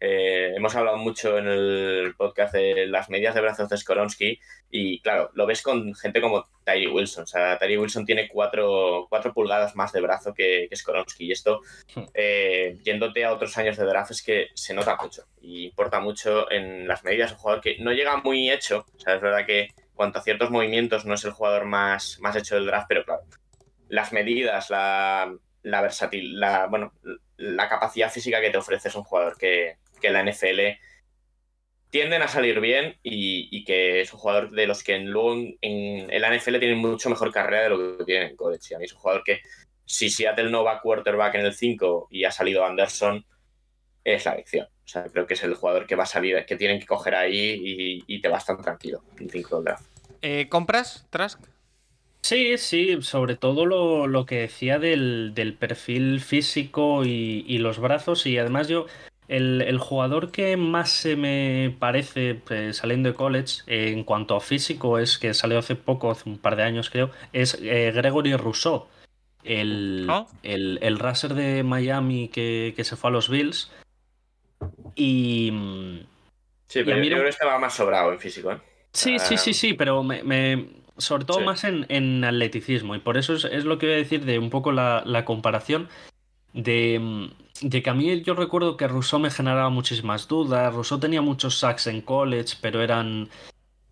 eh, 0.06 0.52
hemos 0.58 0.76
hablado 0.76 0.98
mucho 0.98 1.38
en 1.38 1.48
el 1.48 2.14
podcast 2.18 2.54
de 2.54 2.88
las 2.88 3.10
medidas 3.10 3.36
de 3.36 3.40
brazos 3.40 3.70
de 3.70 3.78
Skoronsky 3.78 4.38
y 4.70 5.00
claro, 5.00 5.32
lo 5.34 5.46
ves 5.46 5.62
con 5.62 5.96
gente 5.96 6.20
como 6.20 6.44
Tyree 6.66 6.90
Wilson. 6.90 7.24
O 7.24 7.28
sea, 7.28 7.58
Tyree 7.58 7.78
Wilson 7.78 8.06
tiene 8.06 8.28
cuatro, 8.28 9.08
pulgadas 9.34 9.78
más 9.78 9.94
de 9.94 10.02
brazo 10.02 10.34
que, 10.34 10.68
que 10.70 10.76
Skoronsky 10.76 11.28
y 11.28 11.32
esto, 11.32 11.62
hmm. 11.96 12.02
eh, 12.14 12.78
yéndote 12.84 13.24
a 13.24 13.32
otros 13.32 13.58
años 13.58 13.78
de 13.78 13.86
draft, 13.86 14.12
es 14.12 14.22
que 14.22 14.48
se 14.54 14.74
nota 14.74 14.98
mucho 15.02 15.24
y 15.42 15.68
importa 15.68 16.02
mucho 16.02 16.52
en 16.52 16.86
las 16.86 17.06
medidas. 17.06 17.32
Un 17.32 17.38
jugador 17.38 17.62
que 17.62 17.78
no 17.80 17.94
llega 17.94 18.18
muy 18.18 18.52
hecho, 18.52 18.86
o 18.94 19.00
sea, 19.00 19.16
es 19.16 19.22
verdad 19.22 19.46
que 19.46 19.70
cuanto 19.94 20.20
a 20.20 20.24
ciertos 20.24 20.52
movimientos 20.52 21.06
no 21.06 21.14
es 21.14 21.24
el 21.24 21.32
jugador 21.32 21.64
más, 21.64 22.18
más 22.20 22.36
hecho 22.36 22.56
del 22.56 22.66
draft, 22.66 22.88
pero 22.90 23.06
claro, 23.06 23.22
las 23.88 24.12
medidas, 24.12 24.70
la, 24.70 25.34
la 25.62 25.82
versatil, 25.82 26.42
la, 26.42 26.68
bueno, 26.68 26.92
la 27.38 27.70
capacidad 27.70 28.12
física 28.12 28.42
que 28.42 28.50
te 28.50 28.58
ofrece 28.58 28.90
es 28.90 28.96
un 28.96 29.04
jugador 29.04 29.38
que, 29.38 29.78
que 30.02 30.10
la 30.10 30.24
NFL 30.24 30.78
tienden 31.90 32.24
a 32.24 32.28
salir 32.28 32.60
bien 32.60 32.98
y, 33.04 33.64
que 33.66 34.02
es 34.02 34.12
un 34.14 34.20
jugador 34.20 34.50
de 34.50 34.66
los 34.66 34.84
que 34.84 34.98
luego 34.98 35.34
en, 35.36 35.58
en, 35.62 36.22
la 36.22 36.36
NFL 36.36 36.58
tienen 36.58 36.80
mucho 36.80 37.10
mejor 37.10 37.32
carrera 37.32 37.64
de 37.64 37.70
lo 37.70 37.98
que 38.00 38.06
tienen 38.06 38.30
en 38.30 38.36
college. 38.36 38.74
A 38.74 38.80
mí 38.80 38.86
es 38.86 38.94
un 38.94 39.00
jugador 39.00 39.24
que 39.24 39.42
si 39.86 40.10
Seattle 40.10 40.50
no 40.50 40.64
va 40.64 40.82
quarterback 40.82 41.36
en 41.36 41.46
el 41.46 41.54
5 41.54 42.08
y 42.10 42.24
ha 42.24 42.32
salido 42.32 42.66
Anderson, 42.66 43.24
es 44.04 44.26
la 44.26 44.34
elección. 44.34 44.66
O 44.66 44.88
sea, 44.88 45.04
creo 45.06 45.28
que 45.28 45.36
es 45.36 45.44
el 45.44 45.54
jugador 45.54 45.86
que 45.86 45.96
va 45.96 46.04
a 46.04 46.08
salir, 46.08 46.44
que 46.46 46.56
tienen 46.56 46.80
que 46.80 46.86
coger 46.88 47.16
ahí 47.16 48.04
y, 48.08 48.22
te 48.22 48.28
va 48.28 48.38
a 48.38 48.40
estar 48.40 48.60
tranquilo 48.62 49.04
en 49.20 49.30
5 49.30 49.62
draft. 49.62 49.86
Eh, 50.22 50.50
¿Compras, 50.50 51.06
Trask? 51.10 51.40
Sí, 52.24 52.58
sí, 52.58 53.02
sobre 53.02 53.36
todo 53.36 53.66
lo, 53.66 54.26
que 54.26 54.40
decía 54.40 54.80
del, 54.80 55.58
perfil 55.60 56.22
físico 56.22 57.04
y, 57.04 57.44
y, 57.48 57.58
los 57.58 57.80
brazos. 57.80 58.26
Y 58.26 58.38
además 58.38 58.70
yo 58.70 58.88
el, 59.28 59.78
jugador 59.78 60.32
que 60.32 60.56
más 60.56 60.90
se 60.90 61.18
me 61.18 61.76
parece 61.80 62.36
pues, 62.36 62.78
saliendo 62.78 63.10
de 63.10 63.16
college 63.16 63.62
en 63.68 64.06
cuanto 64.06 64.36
a 64.36 64.42
físico 64.42 65.00
es 65.00 65.18
que 65.18 65.34
salió 65.34 65.60
hace 65.60 65.76
poco, 65.76 66.12
hace 66.12 66.30
un 66.30 66.38
par 66.38 66.56
de 66.56 66.64
años 66.64 66.90
creo, 66.90 67.12
es 67.34 67.58
eh, 67.62 67.92
Gregory 67.94 68.36
Rousseau, 68.36 68.88
el, 69.44 70.08
¿Ah? 70.10 70.26
el, 70.44 70.80
el 70.82 71.00
raser 71.00 71.34
de 71.34 71.64
Miami 71.64 72.30
que, 72.30 72.74
se 72.78 72.96
fue 72.96 73.10
a 73.10 73.14
los 73.14 73.30
Bills. 73.30 73.72
Y. 74.96 75.52
Sí, 76.68 76.84
pero 76.86 77.04
yo 77.04 77.10
creo 77.10 77.24
que 77.24 77.30
estaba 77.30 77.60
más 77.60 77.74
sobrado 77.76 78.14
en 78.14 78.20
físico, 78.20 78.52
¿eh? 78.52 78.58
Sí, 78.94 79.20
sí, 79.20 79.38
sí, 79.38 79.54
sí, 79.54 79.74
pero 79.74 80.04
me, 80.04 80.68
sobre 80.98 81.26
todo 81.26 81.42
más 81.42 81.64
en, 81.64 82.24
atleticismo. 82.24 82.96
Y 82.96 83.00
por 83.00 83.18
eso 83.18 83.34
es, 83.34 83.66
lo 83.66 83.78
que 83.78 83.88
voy 83.88 83.96
a 83.96 83.98
decir 83.98 84.26
de 84.26 84.40
un 84.40 84.50
poco 84.50 84.72
la, 84.72 85.04
la 85.06 85.26
comparación 85.26 85.90
de 86.54 87.30
de 87.62 87.82
que 87.82 87.90
a 87.90 87.94
mí 87.94 88.22
yo 88.22 88.34
recuerdo 88.34 88.78
que 88.78 88.88
Rousseau 88.88 89.20
me 89.20 89.32
generaba 89.32 89.70
muchísimas 89.70 90.28
dudas. 90.28 90.74
Rousseau 90.74 91.00
tenía 91.00 91.22
muchos 91.22 91.60
sacks 91.60 91.88
en 91.88 92.02
college, 92.02 92.56
pero 92.62 92.82
eran. 92.82 93.30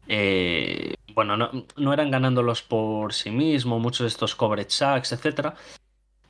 Eh, 0.08 0.96
bueno, 1.14 1.38
no, 1.38 1.94
eran 1.94 2.12
ganándolos 2.12 2.62
por 2.62 3.14
sí 3.14 3.32
mismo, 3.32 3.80
muchos 3.80 4.02
de 4.02 4.08
estos 4.08 4.36
coverage 4.36 4.72
sacks, 4.72 5.12
etc. 5.12 5.54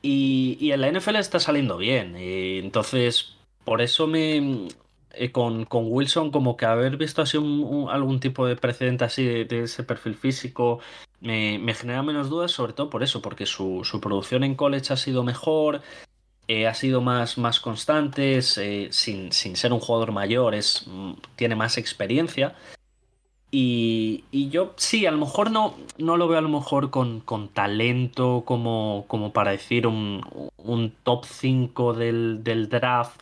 Y, 0.02 0.70
en 0.70 0.80
la 0.80 0.90
NFL 0.90 1.16
está 1.16 1.40
saliendo 1.40 1.78
bien. 1.78 2.16
Y 2.18 2.58
entonces, 2.58 3.36
por 3.64 3.80
eso 3.80 4.06
me. 4.06 4.68
Eh, 5.14 5.30
con, 5.30 5.66
Wilson, 5.70 6.30
como 6.30 6.56
que 6.56 6.66
haber 6.66 6.96
visto 6.96 7.22
así 7.22 7.36
algún 7.36 8.20
tipo 8.20 8.46
de 8.46 8.56
precedente 8.56 9.04
así 9.04 9.24
de, 9.44 9.62
ese 9.64 9.82
perfil 9.84 10.14
físico, 10.14 10.80
me, 11.20 11.58
genera 11.74 12.02
menos 12.02 12.30
dudas, 12.30 12.50
sobre 12.52 12.72
todo 12.72 12.90
por 12.90 13.02
eso, 13.02 13.20
porque 13.20 13.46
su, 13.46 13.82
su 13.84 14.00
producción 14.00 14.44
en 14.44 14.54
college 14.54 14.92
ha 14.92 14.96
sido 14.96 15.22
mejor, 15.22 15.82
eh, 16.48 16.66
ha 16.66 16.74
sido 16.74 17.00
más, 17.00 17.38
más 17.38 17.60
constante, 17.60 18.38
eh, 18.38 18.88
sin, 18.90 19.32
ser 19.32 19.72
un 19.72 19.80
jugador 19.80 20.12
mayor, 20.12 20.54
es, 20.54 20.84
mm, 20.86 21.12
tiene 21.36 21.56
más 21.56 21.78
experiencia. 21.78 22.54
Y, 23.54 24.24
yo 24.50 24.72
sí, 24.76 25.04
a 25.04 25.10
lo 25.10 25.18
mejor 25.18 25.50
no, 25.50 25.74
no 25.98 26.16
lo 26.16 26.26
veo 26.26 26.38
a 26.38 26.42
lo 26.42 26.48
mejor 26.48 26.88
con, 26.90 27.20
con 27.20 27.48
talento 27.48 28.44
como, 28.46 29.04
como 29.08 29.32
para 29.34 29.50
decir 29.50 29.86
un, 29.86 30.22
top 31.04 31.26
5 31.26 31.92
del, 31.92 32.68
draft, 32.70 33.20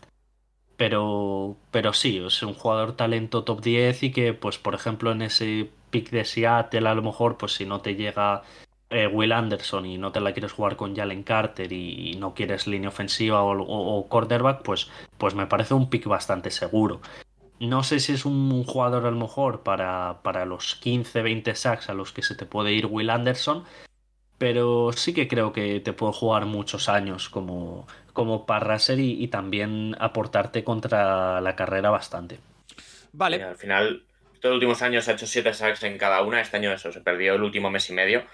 pero, 0.81 1.59
pero 1.71 1.93
sí, 1.93 2.23
es 2.27 2.43
un 2.43 2.55
jugador 2.55 2.97
talento 2.97 3.45
top 3.45 3.61
10 3.61 4.03
y 4.03 4.13
que, 4.13 4.33
pues, 4.33 4.57
por 4.57 4.75
ejemplo, 4.75 5.13
en 5.13 5.21
ese 5.21 5.69
pick 5.91 6.09
de 6.09 6.25
Seattle, 6.25 6.89
a 6.89 6.95
lo 6.95 7.03
mejor, 7.03 7.37
pues 7.37 7.53
si 7.53 7.67
no 7.67 7.83
te 7.83 7.97
llega 7.97 8.45
eh, 8.89 9.07
Will 9.07 9.33
Anderson 9.33 9.85
y 9.85 9.99
no 9.99 10.11
te 10.11 10.21
la 10.21 10.33
quieres 10.33 10.53
jugar 10.53 10.77
con 10.77 10.97
Jalen 10.97 11.23
Carter 11.23 11.71
y, 11.71 12.15
no 12.15 12.33
quieres 12.33 12.67
línea 12.67 12.89
ofensiva 12.89 13.43
o, 13.43 13.61
o, 13.61 14.09
quarterback, 14.09 14.63
pues, 14.63 14.91
pues 15.19 15.35
me 15.35 15.47
parece 15.47 15.75
un 15.75 15.91
pick 15.91 16.07
bastante 16.07 16.51
seguro. 16.51 17.03
No 17.59 17.83
sé 17.83 18.01
si 18.01 18.13
es 18.13 18.25
un 18.25 18.65
jugador 18.65 19.05
a 19.05 19.11
lo 19.11 19.19
mejor 19.19 19.63
para, 19.63 20.21
para 20.23 20.47
los 20.47 20.77
15, 20.77 21.21
20 21.21 21.55
sacks 21.57 21.91
a 21.91 21.95
los 21.95 22.11
que 22.13 22.23
se 22.23 22.35
te 22.35 22.47
puede 22.47 22.73
ir 22.73 22.87
Will 22.87 23.11
Anderson, 23.11 23.65
pero 24.41 24.91
sí 24.95 25.13
que 25.13 25.29
creo 25.29 25.53
que 25.53 25.81
te 25.81 25.93
puedo 25.93 26.15
jugar 26.15 26.47
muchos 26.47 26.89
años 26.89 27.29
como, 27.29 27.87
como 28.15 28.47
parraser 28.47 28.99
y, 28.99 29.23
y 29.23 29.29
también 29.29 29.95
aportarte 30.01 30.65
contra 30.65 31.43
la 31.43 31.55
carrera 31.55 31.91
bastante. 31.91 32.39
Vale. 33.13 33.43
al 33.43 33.57
final, 33.57 34.03
todos 34.41 34.55
los 34.55 34.55
últimos 34.55 34.81
años 34.81 35.07
ha 35.09 35.13
hecho 35.13 35.27
7 35.27 35.53
sacks 35.53 35.83
en 35.83 35.99
cada 35.99 36.23
una. 36.23 36.41
Este 36.41 36.57
año 36.57 36.73
eso, 36.73 36.91
se 36.91 37.03
perdió 37.03 37.35
el 37.35 37.43
último 37.43 37.71
mes 37.71 37.91
y 37.91 37.93
medio. 37.93 38.25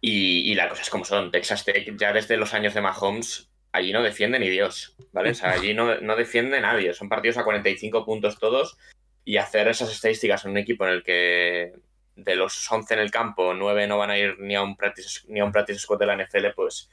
Y, 0.00 0.54
la 0.54 0.68
cosa 0.68 0.82
es 0.82 0.90
como 0.90 1.04
son. 1.04 1.32
Texas 1.32 1.64
Tech, 1.64 1.96
ya 1.96 2.12
desde 2.12 2.36
los 2.36 2.54
años 2.54 2.72
de 2.72 2.80
Mahomes, 2.80 3.50
allí 3.72 3.92
no 3.92 4.04
defiende 4.04 4.38
ni 4.38 4.48
Dios, 4.48 4.94
¿vale? 5.10 5.30
O 5.30 5.34
sea, 5.34 5.50
allí 5.50 5.74
no, 5.74 6.00
no 6.00 6.14
defiende 6.14 6.60
nadie. 6.60 6.94
Son 6.94 7.08
partidos 7.08 7.38
a 7.38 7.44
45 7.44 8.04
puntos 8.04 8.38
todos. 8.38 8.78
Y 9.24 9.38
hacer 9.38 9.66
esas 9.66 9.90
estadísticas 9.90 10.44
en 10.44 10.52
un 10.52 10.58
equipo 10.58 10.86
en 10.86 10.92
el 10.92 11.02
que 11.02 11.72
de 12.16 12.36
los 12.36 12.70
11 12.70 12.94
en 12.94 13.00
el 13.00 13.10
campo, 13.10 13.54
9 13.54 13.86
no 13.86 13.98
van 13.98 14.10
a 14.10 14.18
ir 14.18 14.38
ni 14.38 14.54
a 14.54 14.62
un 14.62 14.76
practice, 14.76 15.20
ni 15.28 15.40
a 15.40 15.44
un 15.44 15.52
practice 15.52 15.80
squad 15.80 15.98
de 15.98 16.06
la 16.06 16.16
NFL, 16.16 16.46
pues 16.54 16.90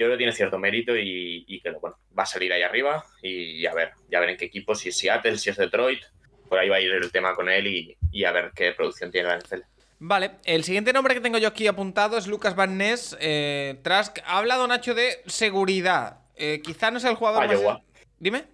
yo 0.00 0.06
creo 0.06 0.12
que 0.12 0.18
tiene 0.18 0.32
cierto 0.32 0.58
mérito 0.58 0.96
y, 0.96 1.60
que 1.62 1.70
bueno, 1.72 1.98
va 2.18 2.22
a 2.22 2.26
salir 2.26 2.52
ahí 2.52 2.62
arriba 2.62 3.04
y 3.22 3.66
a 3.66 3.74
ver, 3.74 3.92
ya 4.10 4.20
ver 4.20 4.30
en 4.30 4.36
qué 4.38 4.46
equipo, 4.46 4.74
si 4.74 4.88
es 4.88 4.96
Seattle, 4.96 5.36
si 5.36 5.50
es 5.50 5.56
Detroit, 5.56 6.02
por 6.48 6.58
ahí 6.58 6.68
va 6.68 6.76
a 6.76 6.80
ir 6.80 6.90
el 6.90 7.12
tema 7.12 7.34
con 7.34 7.48
él 7.48 7.96
y, 8.12 8.24
a 8.24 8.32
ver 8.32 8.50
qué 8.54 8.72
producción 8.72 9.10
tiene 9.10 9.28
la 9.28 9.38
NFL. 9.38 9.60
Vale, 9.98 10.32
el 10.44 10.64
siguiente 10.64 10.94
nombre 10.94 11.12
que 11.12 11.20
tengo 11.20 11.36
yo 11.36 11.48
aquí 11.48 11.66
apuntado 11.66 12.16
es 12.16 12.26
Lucas 12.26 12.56
Van 12.56 12.78
Ness. 12.78 13.14
Eh, 13.20 13.78
Trask, 13.82 14.18
ha 14.24 14.38
hablado 14.38 14.66
Nacho 14.66 14.94
de 14.94 15.22
seguridad. 15.26 16.20
Eh, 16.34 16.62
quizá 16.64 16.90
no 16.90 16.98
sea 16.98 17.10
el 17.10 17.16
jugador 17.16 17.46
más... 17.46 17.80
Dime. 18.18 18.44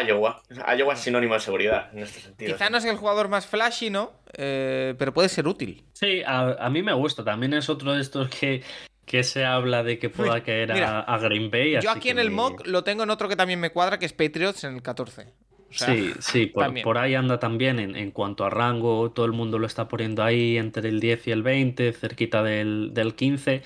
Iowa. 0.00 0.42
Iowa 0.76 0.94
es 0.94 1.00
sinónimo 1.00 1.34
de 1.34 1.40
seguridad 1.40 1.90
en 1.92 2.00
este 2.00 2.20
sentido. 2.20 2.52
Quizá 2.52 2.70
no 2.70 2.80
sea 2.80 2.92
el 2.92 2.98
jugador 2.98 3.28
más 3.28 3.46
flashy, 3.46 3.90
¿no? 3.90 4.12
Eh, 4.34 4.94
pero 4.98 5.12
puede 5.12 5.28
ser 5.28 5.46
útil. 5.46 5.84
Sí, 5.92 6.22
a, 6.26 6.68
mí 6.70 6.82
me 6.82 6.92
gusta. 6.92 7.24
También 7.24 7.54
es 7.54 7.68
otro 7.68 7.92
de 7.92 8.00
estos 8.00 8.28
que, 8.28 8.62
que 9.04 9.22
se 9.22 9.44
habla 9.44 9.82
de 9.82 9.98
que 9.98 10.08
pueda 10.08 10.42
caer 10.42 10.72
a, 10.72 11.18
Green 11.18 11.50
Bay. 11.50 11.78
Yo 11.80 11.90
aquí 11.90 12.10
en 12.10 12.18
el 12.18 12.30
mock 12.30 12.66
lo 12.66 12.84
tengo 12.84 13.02
en 13.02 13.10
otro 13.10 13.28
que 13.28 13.36
también 13.36 13.60
me 13.60 13.70
cuadra, 13.70 13.98
que 13.98 14.06
es 14.06 14.12
Patriots 14.12 14.64
en 14.64 14.76
el 14.76 14.82
14 14.82 15.32
sí, 15.72 16.12
sí, 16.20 16.46
por, 16.46 16.98
ahí 16.98 17.14
anda 17.14 17.38
también 17.38 17.78
en, 17.78 18.10
cuanto 18.10 18.44
a 18.44 18.50
rango, 18.50 19.10
todo 19.10 19.26
el 19.26 19.32
mundo 19.32 19.58
lo 19.58 19.66
está 19.66 19.88
poniendo 19.88 20.22
ahí 20.22 20.56
entre 20.58 20.88
el 20.88 21.00
10 21.00 21.28
y 21.28 21.30
el 21.30 21.42
20, 21.42 21.92
cerquita 21.92 22.42
del, 22.42 23.14
15. 23.16 23.62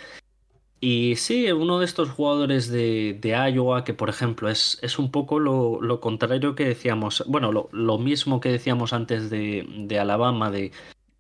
Y 0.81 1.17
sí, 1.17 1.51
uno 1.53 1.79
de 1.79 1.87
estos 1.87 2.11
jugadores 2.11 2.69
de, 2.69 3.19
Iowa, 3.23 3.83
que 3.85 3.95
por 3.95 4.11
ejemplo 4.11 4.51
es, 4.51 4.79
es 4.83 4.99
un 4.99 5.11
poco 5.11 5.39
lo, 5.41 6.01
contrario 6.01 6.55
que 6.55 6.67
decíamos, 6.67 7.25
bueno, 7.27 7.51
lo, 7.71 7.99
mismo 7.99 8.41
que 8.41 8.51
decíamos 8.51 8.93
antes 8.93 9.31
de, 9.31 9.99
Alabama, 9.99 10.51
de 10.51 10.73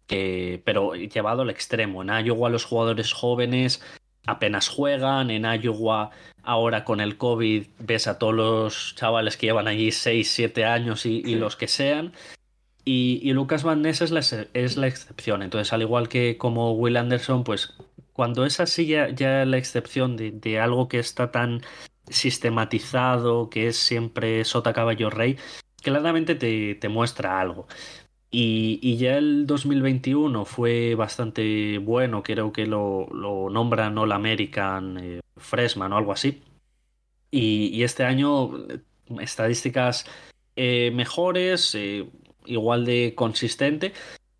que, 0.06 0.60
pero 0.64 0.94
llevado 0.94 1.42
al 1.42 1.50
extremo. 1.50 2.02
En 2.02 2.10
Iowa 2.26 2.50
los 2.50 2.64
jugadores 2.64 3.12
jóvenes 3.12 3.82
apenas 4.26 4.68
juegan, 4.68 5.30
en 5.30 5.44
Iowa 5.44 6.10
ahora 6.42 6.84
con 6.84 7.00
el 7.00 7.16
COVID 7.16 7.66
ves 7.80 8.06
a 8.06 8.18
todos 8.18 8.34
los 8.34 8.94
chavales 8.94 9.36
que 9.36 9.46
llevan 9.46 9.68
allí 9.68 9.90
6, 9.90 10.30
7 10.30 10.64
años 10.64 11.06
y, 11.06 11.34
los 11.34 11.56
que 11.56 11.68
sean. 11.68 12.12
Y, 12.84 13.32
Lucas 13.32 13.64
Van 13.64 13.82
Ness 13.82 14.00
es 14.00 14.10
la, 14.12 14.20
es 14.20 14.76
la, 14.76 14.86
excepción. 14.86 15.42
Entonces, 15.42 15.72
al 15.72 15.82
igual 15.82 16.08
que 16.08 16.36
como 16.38 16.72
Will 16.72 16.96
Anderson, 16.96 17.42
pues 17.42 17.74
cuando 18.16 18.46
es 18.46 18.60
así 18.60 18.86
ya, 18.86 19.10
ya 19.10 19.44
la 19.44 19.58
excepción 19.58 20.16
de, 20.16 20.58
algo 20.58 20.88
que 20.88 20.98
está 20.98 21.30
tan 21.30 21.60
sistematizado, 22.08 23.50
que 23.50 23.68
es 23.68 23.76
siempre 23.76 24.44
sota 24.44 24.72
caballo 24.72 25.10
rey, 25.10 25.36
claramente 25.82 26.34
te, 26.34 26.76
te 26.76 26.88
muestra 26.88 27.40
algo. 27.40 27.68
Y, 28.30 28.96
ya 28.96 29.18
el 29.18 29.46
2021 29.46 30.44
fue 30.44 30.94
bastante 30.94 31.78
bueno, 31.78 32.22
creo 32.22 32.52
que 32.52 32.66
lo, 32.66 33.06
lo 33.12 33.50
nombran 33.50 33.96
All 33.98 34.12
American 34.12 34.98
eh, 34.98 35.20
Freshman 35.36 35.92
o 35.92 35.96
algo 35.98 36.12
así. 36.12 36.42
Y, 37.30 37.82
este 37.82 38.04
año 38.04 38.50
estadísticas 39.20 40.06
eh, 40.56 40.90
mejores, 40.94 41.74
eh, 41.74 42.08
igual 42.46 42.84
de 42.86 43.14
consistente. 43.14 43.92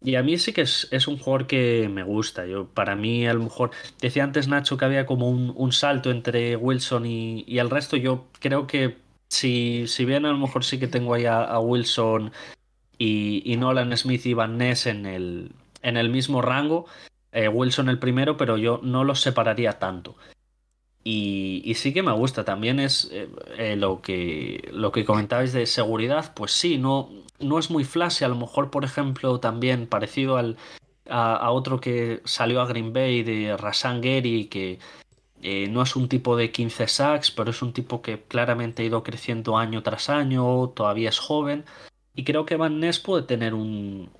Y 0.06 0.14
a 0.14 0.22
mí 0.22 0.38
sí 0.38 0.52
que 0.52 0.60
es, 0.62 1.08
un 1.08 1.18
jugador 1.18 1.48
que 1.48 1.90
me 1.92 2.04
gusta. 2.04 2.46
Yo, 2.46 2.66
para 2.68 2.94
mí, 2.94 3.26
a 3.26 3.34
lo 3.34 3.42
mejor, 3.42 3.72
decía 4.00 4.22
antes 4.22 4.46
Nacho 4.46 4.76
que 4.76 4.84
había 4.84 5.04
como 5.04 5.28
un, 5.28 5.72
salto 5.72 6.12
entre 6.12 6.54
Wilson 6.54 7.06
y, 7.06 7.58
el 7.58 7.68
resto. 7.68 7.96
Yo 7.96 8.26
creo 8.38 8.68
que 8.68 8.98
si, 9.28 9.88
si 9.88 10.04
bien 10.04 10.24
a 10.24 10.30
lo 10.30 10.38
mejor 10.38 10.64
sí 10.64 10.78
que 10.78 10.86
tengo 10.86 11.12
ahí 11.12 11.24
a 11.26 11.58
Wilson 11.58 12.30
y, 12.98 13.56
Nolan 13.58 13.96
Smith 13.96 14.24
y 14.26 14.34
Van 14.34 14.58
Ness 14.58 14.86
en 14.86 15.06
el, 15.06 15.50
en 15.82 15.96
el 15.96 16.08
mismo 16.08 16.40
rango. 16.40 16.86
Eh, 17.32 17.48
Wilson 17.48 17.88
el 17.88 17.98
primero, 17.98 18.36
pero 18.36 18.56
yo 18.56 18.78
no 18.84 19.02
los 19.02 19.20
separaría 19.20 19.80
tanto. 19.80 20.16
Y, 21.08 21.74
sí 21.76 21.92
que 21.92 22.02
me 22.02 22.10
gusta. 22.10 22.44
También 22.44 22.80
es 22.80 23.08
eh, 23.12 23.28
eh, 23.56 23.76
lo, 23.76 24.02
que, 24.02 24.68
lo 24.72 24.90
que 24.90 25.04
comentabais 25.04 25.52
de 25.52 25.64
seguridad. 25.66 26.34
Pues 26.34 26.50
sí, 26.50 26.78
no, 26.78 27.10
no 27.38 27.60
es 27.60 27.70
muy 27.70 27.84
flashy. 27.84 28.24
A 28.24 28.28
lo 28.28 28.34
mejor, 28.34 28.72
por 28.72 28.84
ejemplo, 28.84 29.38
también 29.38 29.86
parecido 29.86 30.36
al, 30.36 30.56
a, 31.08 31.48
otro 31.52 31.80
que 31.80 32.22
salió 32.24 32.60
a 32.60 32.66
Green 32.66 32.92
Bay 32.92 33.22
de 33.22 33.56
Rasan 33.56 34.00
Gary, 34.00 34.46
que 34.46 34.80
no 35.70 35.82
es 35.82 35.94
un 35.94 36.08
tipo 36.08 36.36
de 36.36 36.50
15 36.50 36.88
sacks, 36.88 37.30
pero 37.30 37.50
es 37.50 37.62
un 37.62 37.72
tipo 37.72 38.02
que 38.02 38.24
claramente 38.24 38.82
ha 38.82 38.86
ido 38.86 39.04
creciendo 39.04 39.56
año 39.56 39.84
tras 39.84 40.10
año, 40.10 40.70
todavía 40.70 41.10
es 41.10 41.20
joven. 41.20 41.64
Y 42.16 42.24
creo 42.24 42.46
que 42.46 42.56
Van 42.56 42.80
Ness 42.80 42.98
puede 42.98 43.22
tener 43.22 43.54
un, 43.54 44.10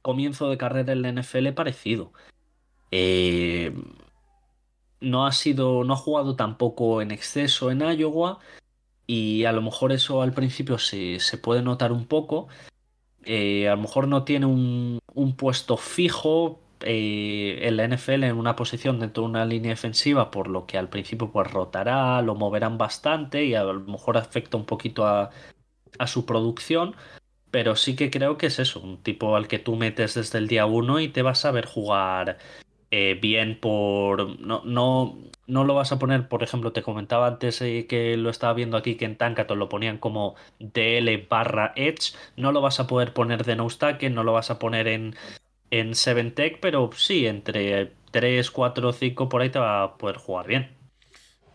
comienzo 0.00 0.48
de 0.48 0.56
carrera 0.56 0.94
en 0.94 1.02
la 1.02 1.12
NFL 1.12 1.48
parecido. 1.50 2.10
Eh, 2.90 3.74
no 5.00 5.26
ha 5.26 5.32
sido, 5.32 5.84
no 5.84 5.94
ha 5.94 5.96
jugado 5.96 6.36
tampoco 6.36 7.02
en 7.02 7.10
exceso 7.10 7.70
en 7.70 7.80
Iowa 7.80 8.38
y 9.06 9.44
a 9.44 9.52
lo 9.52 9.62
mejor 9.62 9.92
eso 9.92 10.22
al 10.22 10.32
principio 10.32 10.78
se, 10.78 11.18
puede 11.42 11.62
notar 11.62 11.92
un 11.92 12.06
poco. 12.06 12.48
Eh, 13.24 13.68
a 13.68 13.76
lo 13.76 13.82
mejor 13.82 14.08
no 14.08 14.24
tiene 14.24 14.46
un, 14.46 15.00
puesto 15.36 15.76
fijo 15.76 16.60
eh, 16.80 17.60
en 17.62 17.76
la 17.76 17.84
NFL 17.84 18.24
en 18.24 18.36
una 18.36 18.56
posición 18.56 19.00
dentro 19.00 19.24
de 19.24 19.30
una 19.30 19.44
línea 19.44 19.70
defensiva, 19.70 20.30
por 20.30 20.48
lo 20.48 20.66
que 20.66 20.78
al 20.78 20.88
principio 20.88 21.30
pues 21.32 21.50
rotará, 21.50 22.22
lo 22.22 22.34
moverán 22.34 22.78
bastante 22.78 23.44
y 23.44 23.54
a 23.54 23.64
lo 23.64 23.80
mejor 23.80 24.16
afecta 24.18 24.56
un 24.56 24.66
poquito 24.66 25.06
a, 25.06 25.30
a 25.98 26.06
su 26.06 26.26
producción, 26.26 26.94
pero 27.50 27.76
sí 27.76 27.96
que 27.96 28.10
creo 28.10 28.38
que 28.38 28.46
es 28.46 28.58
eso, 28.58 28.80
un 28.80 29.02
tipo 29.02 29.36
al 29.36 29.48
que 29.48 29.58
tú 29.58 29.76
metes 29.76 30.14
desde 30.14 30.38
el 30.38 30.48
día 30.48 30.66
uno 30.66 31.00
y 31.00 31.08
te 31.08 31.22
vas 31.22 31.44
a 31.44 31.50
ver 31.50 31.66
jugar 31.66 32.38
eh, 32.96 33.18
bien 33.20 33.58
por... 33.60 34.40
No, 34.40 34.62
no, 34.64 35.18
no 35.46 35.64
lo 35.64 35.74
vas 35.74 35.92
a 35.92 35.98
poner, 35.98 36.28
por 36.28 36.42
ejemplo, 36.42 36.72
te 36.72 36.82
comentaba 36.82 37.26
antes 37.26 37.60
eh, 37.62 37.86
que 37.88 38.16
lo 38.16 38.30
estaba 38.30 38.54
viendo 38.54 38.76
aquí 38.76 38.96
que 38.96 39.04
en 39.04 39.16
Tankaton 39.16 39.58
lo 39.58 39.68
ponían 39.68 39.98
como 39.98 40.34
DL 40.58 41.26
barra 41.28 41.72
Edge, 41.76 42.14
no 42.36 42.52
lo 42.52 42.60
vas 42.60 42.80
a 42.80 42.86
poder 42.86 43.12
poner 43.12 43.44
de 43.44 43.56
no 43.56 43.68
no 44.10 44.24
lo 44.24 44.32
vas 44.32 44.50
a 44.50 44.58
poner 44.58 44.88
en, 44.88 45.14
en 45.70 45.94
7 45.94 46.58
pero 46.60 46.90
sí, 46.94 47.26
entre 47.26 47.92
3, 48.10 48.50
4, 48.50 48.92
5 48.92 49.28
por 49.28 49.42
ahí 49.42 49.50
te 49.50 49.58
va 49.58 49.82
a 49.82 49.96
poder 49.96 50.16
jugar 50.16 50.46
bien. 50.46 50.70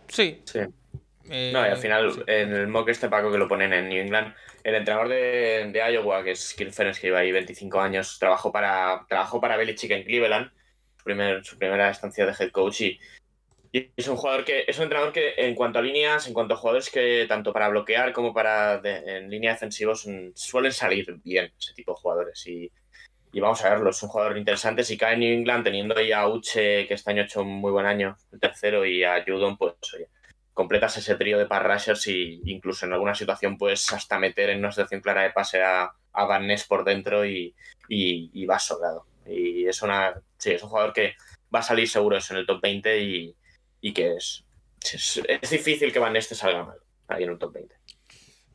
Sí. 0.08 0.42
Sí 0.46 0.60
no, 1.32 1.66
y 1.66 1.70
al 1.70 1.74
eh, 1.74 1.78
final, 1.78 2.24
en 2.28 2.54
el 2.54 2.68
mock 2.68 2.90
este 2.90 3.08
Paco 3.08 3.32
que 3.32 3.38
lo 3.38 3.48
ponen 3.48 3.72
en 3.72 3.88
New 3.88 4.02
England, 4.02 4.34
el 4.64 4.76
entrenador 4.76 5.08
de, 5.08 5.82
Iowa, 5.92 6.24
que 6.24 6.32
es 6.32 6.54
Kirk 6.54 6.72
Ferentz, 6.72 7.00
que 7.00 7.08
lleva 7.08 7.20
ahí 7.20 7.32
25 7.32 7.80
años, 7.80 8.18
trabajó 8.20 8.52
para, 8.52 9.06
trabajó 9.08 9.40
para 9.40 9.56
Belichick 9.56 9.92
en 9.92 10.04
Cleveland, 10.04 10.52
primer, 11.04 11.44
su 11.44 11.58
primera 11.58 11.90
estancia 11.90 12.26
de 12.26 12.34
head 12.38 12.52
coach, 12.52 12.82
y, 12.82 13.00
es 13.74 14.08
un 14.10 14.18
jugador 14.18 14.44
que 14.44 14.66
es 14.68 14.78
un 14.80 14.84
entrenador 14.84 15.14
que 15.14 15.34
en 15.38 15.56
cuanto 15.56 15.80
a 15.80 15.82
líneas, 15.82 16.28
en 16.28 16.34
cuanto 16.34 16.54
a 16.54 16.58
jugadores 16.58 16.90
que 16.90 17.26
tanto 17.30 17.54
para 17.54 17.70
bloquear 17.70 18.12
como 18.12 18.34
para 18.34 18.82
en 18.84 19.30
línea 19.30 19.54
defensiva 19.54 19.94
suelen 19.96 20.74
salir 20.74 21.20
bien 21.24 21.54
ese 21.58 21.74
tipo 21.74 21.94
de 21.94 22.02
jugadores. 22.02 22.46
Y, 22.48 22.70
y 23.32 23.40
vamos 23.40 23.64
a 23.64 23.70
verlo, 23.70 23.92
es 23.92 24.04
un 24.04 24.10
jugador 24.10 24.38
interesante. 24.38 24.84
Si 24.84 24.98
cae 24.98 25.14
en 25.14 25.22
New 25.22 25.34
England 25.34 25.64
teniendo 25.64 25.98
ahí 25.98 26.12
a 26.12 26.28
Uche, 26.28 26.86
que 26.86 26.96
este 26.96 27.12
año 27.12 27.22
ha 27.22 27.26
hecho 27.26 27.44
un 27.44 27.48
muy 27.48 27.72
buen 27.72 27.86
año, 27.86 28.18
el 28.34 28.42
tercero, 28.42 28.86
y 28.86 29.06
a 29.06 29.24
Judon, 29.26 29.58
pues 29.58 29.76
oye 29.96 30.10
completas 30.54 30.98
ese 30.98 31.16
trío 31.16 31.38
de 31.38 31.46
pass 31.46 32.08
y 32.08 32.42
incluso 32.46 32.86
en 32.86 32.94
alguna 32.94 33.16
situación 33.16 33.58
puedes 33.58 33.92
hasta 33.94 34.20
meter 34.20 34.50
en 34.50 34.60
una 34.60 34.72
situación 34.72 35.02
clara 35.02 35.24
de 35.24 35.32
pase 35.32 35.64
a, 35.64 35.92
a 36.14 36.26
Van 36.26 36.48
Ness 36.48 36.66
por 36.66 36.84
dentro 36.84 37.26
y, 37.26 37.56
y, 37.88 38.46
vas 38.46 38.66
sobrado. 38.66 39.06
Y 39.26 39.66
es 39.68 39.82
una 39.82 40.14
sí, 40.42 40.52
es 40.52 40.64
un 40.64 40.70
jugador 40.70 40.92
que 40.92 41.16
va 41.54 41.60
a 41.60 41.64
salir 41.64 41.88
seguro 41.88 42.18
en 42.18 42.38
el 42.38 42.46
top 42.46 42.62
20 42.62 43.00
y, 43.00 43.36
y 43.80 43.94
que 43.94 44.16
es, 44.16 44.44
es, 44.82 45.50
difícil 45.50 45.94
que 45.94 46.00
Van 46.00 46.14
Ness 46.14 46.30
te 46.30 46.36
salga 46.36 46.66
mal 46.66 46.78
ahí 47.08 47.24
en 47.24 47.30
un 47.30 47.40
top 47.40 47.54
20. 47.54 47.76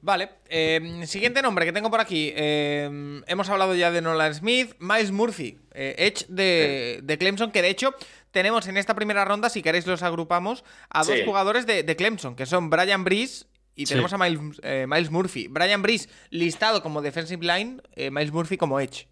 Vale, 0.01 0.31
em, 0.49 1.07
siguiente 1.07 1.43
nombre 1.43 1.65
que 1.65 1.73
tengo 1.73 1.91
por 1.91 2.01
aquí. 2.01 2.33
Em, 2.37 3.23
hemos 3.27 3.49
hablado 3.49 3.75
ya 3.75 3.91
de 3.91 4.03
Nolan 4.03 4.35
Smith, 4.35 4.75
Miles 4.79 5.11
Murphy, 5.11 5.59
eh, 5.73 5.95
Edge 5.99 6.27
de, 6.29 7.17
Clemson, 7.19 7.51
que 7.51 7.63
de 7.63 7.71
hecho 7.71 7.95
tenemos 8.31 8.67
en 8.67 8.77
esta 8.77 8.95
primera 8.95 9.25
ronda, 9.25 9.49
si 9.49 9.63
queréis 9.63 9.87
los 9.87 10.03
agrupamos, 10.03 10.65
a 10.91 11.05
dos 11.05 11.23
jugadores 11.25 11.67
de, 11.67 11.97
Clemson, 11.97 12.37
que 12.37 12.47
son 12.47 12.71
Brian 12.71 13.05
Breeze 13.05 13.47
y 13.75 13.85
tenemos 13.85 14.13
a 14.13 14.19
eh, 14.63 14.87
Miles, 14.89 15.11
Murphy. 15.11 15.49
Brian 15.49 15.83
Breeze 15.83 16.09
listado 16.31 16.83
como 16.83 17.03
defensive 17.03 17.45
line, 17.45 17.83
eh, 17.95 18.11
Miles 18.11 18.33
Murphy 18.33 18.57
como 18.57 18.81
Edge. 18.81 19.09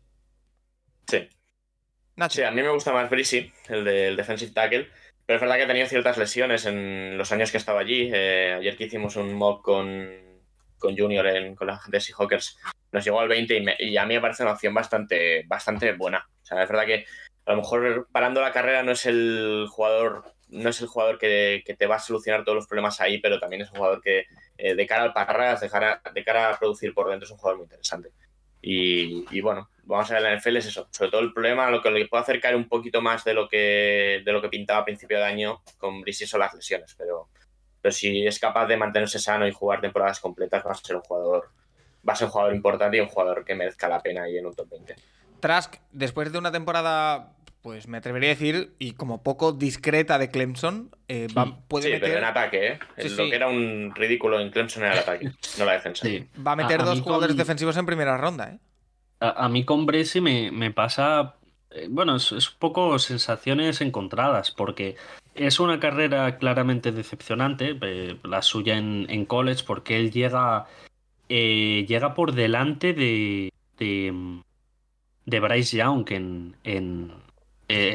Sí. 1.07 1.29
Sí, 2.29 2.43
a 2.43 2.51
mí 2.51 2.63
me 2.63 2.71
gusta 2.71 2.93
más 2.93 3.11
Breeze, 3.11 3.53
el 3.69 3.85
del 3.85 4.17
defensive 4.17 4.53
tackle. 4.53 4.89
Pero 5.27 5.37
es 5.37 5.41
verdad 5.41 5.57
que 5.57 5.63
ha 5.63 5.67
tenido 5.67 5.87
ciertas 5.87 6.19
lesiones 6.19 6.67
en 6.67 7.17
los 7.17 7.33
años 7.33 7.51
que 7.51 7.57
estaba 7.57 7.81
allí. 7.81 8.13
ayer 8.13 8.77
que 8.77 8.85
hicimos 8.85 9.17
un 9.17 9.33
mock 9.35 9.65
con, 9.65 10.11
con 10.79 10.97
Junior 10.97 11.27
con 11.57 11.67
la 11.67 11.79
gente 11.79 11.97
de 11.97 12.01
Seahawkers, 12.01 12.59
nos 12.93 13.05
llegó 13.05 13.21
al 13.21 13.29
20 13.29 13.77
y, 13.79 13.97
a 13.97 14.05
mí 14.05 14.15
me 14.15 14.21
parece 14.21 14.43
una 14.43 14.53
opción 14.53 14.75
bastante, 14.75 15.45
bastante 15.47 15.93
buena. 15.95 16.29
O 16.43 16.47
sea, 16.47 16.63
es 16.63 16.69
verdad 16.69 16.85
que 16.85 17.07
a 17.47 17.53
lo 17.53 17.57
mejor 17.59 18.09
parando 18.13 18.41
la 18.41 18.53
carrera 18.53 18.83
no 18.83 18.93
es 18.93 19.07
el 19.07 19.67
jugador 19.71 20.25
no 20.49 20.69
es 20.69 20.81
el 20.81 20.87
jugador 20.87 21.19
que, 21.19 21.65
te 21.77 21.87
va 21.87 21.97
a 21.97 22.01
solucionar 22.01 22.45
todos 22.45 22.57
los 22.57 22.67
problemas 22.67 23.01
ahí, 23.01 23.19
pero 23.19 23.41
también 23.41 23.63
es 23.63 23.71
un 23.71 23.79
jugador 23.79 24.01
que 24.01 24.27
eh, 24.57 24.75
de 24.75 24.87
cara 24.87 25.03
al 25.03 25.13
parras, 25.13 25.61
de 25.61 26.25
cara 26.25 26.51
a 26.51 26.59
producir 26.59 26.95
por 26.95 27.11
dentro, 27.11 27.25
es 27.25 27.33
un 27.33 27.39
jugador 27.39 27.59
muy 27.59 27.65
interesante. 27.65 28.11
Y, 28.61 29.41
bueno, 29.41 29.69
vamos 29.87 30.11
a 30.11 30.15
ver 30.15 30.23
la 30.23 30.37
NFL 30.37 30.57
es 30.57 30.67
eso. 30.67 30.89
Sobre 30.91 31.11
todo 31.11 31.21
el 31.21 31.33
problema, 31.33 31.71
lo 31.71 31.83
que 31.83 31.91
le 31.91 32.07
puede 32.07 32.23
acercar 32.23 32.57
un 32.57 32.69
poquito 32.69 33.01
más 33.01 33.25
de 33.25 33.35
lo 33.35 33.49
que, 33.49 34.23
de 34.25 34.33
lo 34.33 34.41
que 34.41 34.49
pintaba 34.49 34.81
a 34.81 34.85
principio 34.85 35.19
de 35.19 35.25
año 35.25 35.63
con 35.79 36.01
Brice 36.01 36.27
son 36.27 36.41
las 36.41 36.55
lesiones, 36.55 36.95
pero, 36.97 37.29
pero 37.81 37.93
si 37.93 38.27
es 38.27 38.39
capaz 38.39 38.67
de 38.67 38.77
mantenerse 38.77 39.19
sano 39.19 39.47
y 39.47 39.53
jugar 39.53 39.81
temporadas 39.81 40.21
completas, 40.21 40.65
va 40.67 40.73
a 40.73 40.75
ser 40.75 40.97
un 40.97 41.03
jugador, 41.03 41.51
va 42.07 42.13
a 42.13 42.17
ser 42.17 42.27
un 42.27 42.33
jugador 42.33 42.55
importante 42.55 42.97
y 42.97 43.01
un 43.01 43.09
jugador 43.09 43.45
que 43.45 43.55
merezca 43.55 43.89
la 43.89 44.01
pena 44.01 44.25
ahí 44.25 44.39
en 44.39 44.47
un 44.47 44.55
top 44.55 44.71
20. 44.71 44.97
Trask, 45.41 45.77
después 45.93 46.33
de 46.33 46.39
una 46.39 46.51
temporada, 46.51 47.35
pues 47.61 47.87
me 47.87 47.99
atrevería 47.99 48.31
a 48.31 48.35
decir, 48.35 48.75
y 48.79 48.93
como 48.93 49.23
poco 49.23 49.53
discreta 49.53 50.19
de 50.19 50.31
Clemson, 50.31 50.91
eh, 51.09 51.29
puede 51.69 51.93
sí, 51.93 51.99
pero 52.01 52.19
en 52.19 52.25
ataque, 52.25 52.67
¿eh? 52.73 52.79
lo 53.11 53.29
que 53.29 53.35
era 53.35 53.49
un 53.49 53.93
ridículo 53.95 54.41
en 54.41 54.51
Clemson 54.51 54.85
era 54.85 54.95
el 54.95 54.99
ataque, 55.01 55.33
no 55.59 55.65
la 55.65 55.73
defensa. 55.73 56.09
Va 56.47 56.53
a 56.53 56.57
meter 56.57 56.83
dos 56.83 57.03
jugadores 57.03 57.37
defensivos 57.37 57.77
en 57.77 57.85
primera 57.85 58.17
ronda, 58.17 58.51
¿eh? 58.51 58.59
A, 59.31 59.49
mí 59.49 59.65
con 59.65 59.87
Bresi 59.87 60.21
me, 60.21 60.51
me 60.51 60.71
pasa 60.71 61.37
eh, 61.75 61.89
bueno, 61.91 62.17
es, 62.17 62.33
un 62.33 62.59
poco 62.59 62.99
sensaciones 62.99 63.81
encontradas, 63.81 64.53
porque 64.53 64.97
es 65.35 65.59
una 65.59 65.81
carrera 65.81 66.39
claramente 66.39 66.93
decepcionante, 66.93 67.77
eh, 67.83 68.17
la 68.23 68.43
suya 68.43 68.79
en, 68.79 69.27
college, 69.27 69.65
porque 69.67 69.99
él 69.99 70.13
llega, 70.13 70.67
eh, 71.29 71.85
llega 71.89 72.15
por 72.15 72.33
delante 72.33 72.95
de, 72.95 73.53
de, 73.79 74.43
de 75.27 75.41
Bryce 75.41 75.77
Young 75.77 76.07
en, 76.11 76.57
en, 76.63 77.13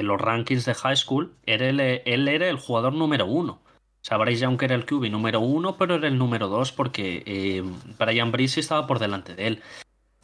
los 0.05 0.19
rankings 0.19 0.65
de 0.65 0.73
high 0.73 0.97
school. 0.97 1.34
Era 1.45 1.69
él, 1.69 1.80
era 1.80 2.49
el 2.49 2.57
jugador 2.57 2.93
número 2.93 3.27
uno. 3.27 3.61
O 4.01 4.05
sea, 4.05 4.17
Bryce 4.17 4.41
Young 4.41 4.61
era 4.61 4.75
el 4.75 4.86
QB 4.86 5.09
número 5.09 5.39
uno, 5.39 5.77
pero 5.77 5.95
era 5.95 6.07
el 6.07 6.17
número 6.17 6.49
dos 6.49 6.73
porque 6.73 7.63
Brian 7.97 8.32
Bryce 8.32 8.59
estaba 8.59 8.88
por 8.88 8.99
delante 8.99 9.36
de 9.36 9.47
él 9.47 9.63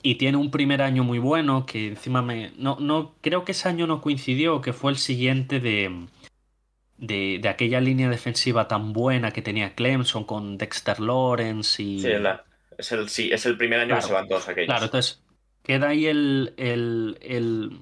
y 0.05 0.15
tiene 0.15 0.37
un 0.37 0.51
primer 0.51 0.83
año 0.83 1.03
muy 1.03 1.17
bueno 1.17 1.65
que 1.65 1.87
encima 1.87 2.21
me 2.21 2.51
no 2.57 2.77
no 2.79 3.15
creo 3.21 3.43
que 3.43 3.53
ese 3.53 3.67
año 3.69 3.87
no 3.87 4.01
coincidió 4.01 4.61
que 4.61 4.71
fue 4.71 4.91
el 4.91 4.97
siguiente 4.97 5.59
de 5.59 6.05
de, 6.97 7.41
aquella 7.49 7.81
línea 7.81 8.07
defensiva 8.07 8.67
tan 8.67 8.93
buena 8.93 9.31
que 9.31 9.41
tenía 9.41 9.73
Clemson 9.73 10.23
con 10.23 10.59
Dexter 10.59 10.99
Lawrence 10.99 11.81
y 11.81 12.01
sí, 12.01 12.07
es 12.77 12.91
el 12.91 13.09
sí, 13.09 13.31
es 13.31 13.47
el 13.47 13.57
primer 13.57 13.79
año 13.79 13.95
que 13.95 14.01
se 14.03 14.13
van 14.13 14.27
todos 14.27 14.47
aquellos. 14.47 14.67
Claro 14.67 14.85
entonces 14.85 15.23
queda 15.63 15.89
ahí 15.89 16.05
el, 16.05 16.53
el, 16.57 17.17
el, 17.21 17.79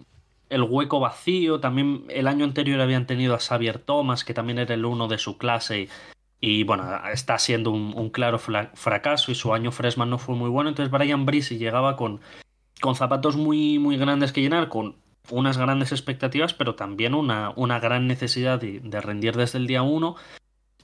el, 0.50 0.62
hueco 0.64 1.02
vacío. 1.02 1.60
También 1.60 2.06
el 2.10 2.28
año 2.28 2.46
anterior 2.46 2.80
habían 2.80 3.06
tenido 3.06 3.36
a 3.36 3.40
Xavier 3.40 3.80
Thomas 3.80 4.24
que 4.24 4.34
también 4.34 4.60
era 4.60 4.74
el 4.74 4.86
uno 4.86 5.10
de 5.10 5.18
su 5.18 5.38
clase 5.38 5.82
y 5.82 5.90
bueno, 6.66 6.84
está 7.12 7.40
siendo 7.40 7.72
un, 7.72 8.10
claro 8.10 8.38
fracaso 8.38 9.32
y 9.32 9.36
su 9.36 9.54
año 9.54 9.72
freshman 9.72 10.10
no 10.10 10.18
fue 10.18 10.36
muy 10.36 10.50
bueno. 10.50 10.70
Entonces 10.70 10.92
Brian 10.92 11.26
Breeze 11.26 11.58
llegaba 11.58 11.96
con, 11.96 12.20
con 12.82 12.96
zapatos 12.96 13.38
muy, 13.38 13.80
muy 13.80 13.96
grandes 13.96 14.34
que 14.34 14.42
llenar, 14.42 14.68
con 14.68 14.98
unas 15.30 15.58
grandes 15.58 15.94
expectativas, 15.94 16.54
pero 16.54 16.76
también 16.76 17.14
una, 17.14 17.54
una 17.56 17.80
gran 17.80 18.08
necesidad 18.08 18.60
de, 18.60 19.02
rendir 19.02 19.38
desde 19.38 19.58
el 19.58 19.68
día 19.68 19.84
uno. 19.84 20.18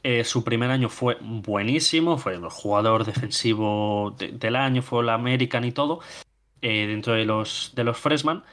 Eh, 0.02 0.24
su 0.24 0.46
primer 0.46 0.72
año 0.72 0.88
fue 0.88 1.18
buenísimo, 1.20 2.18
fue 2.18 2.36
el 2.36 2.48
jugador 2.48 3.04
defensivo 3.06 4.16
del 4.18 4.56
año, 4.56 4.82
fue 4.82 5.04
el 5.04 5.10
American 5.10 5.66
y 5.66 5.74
todo, 5.74 6.00
eh, 6.62 6.88
dentro 6.88 7.14
de 7.14 7.26
los, 7.26 7.74
de 7.76 7.84
los 7.84 7.98
freshman. 7.98 8.44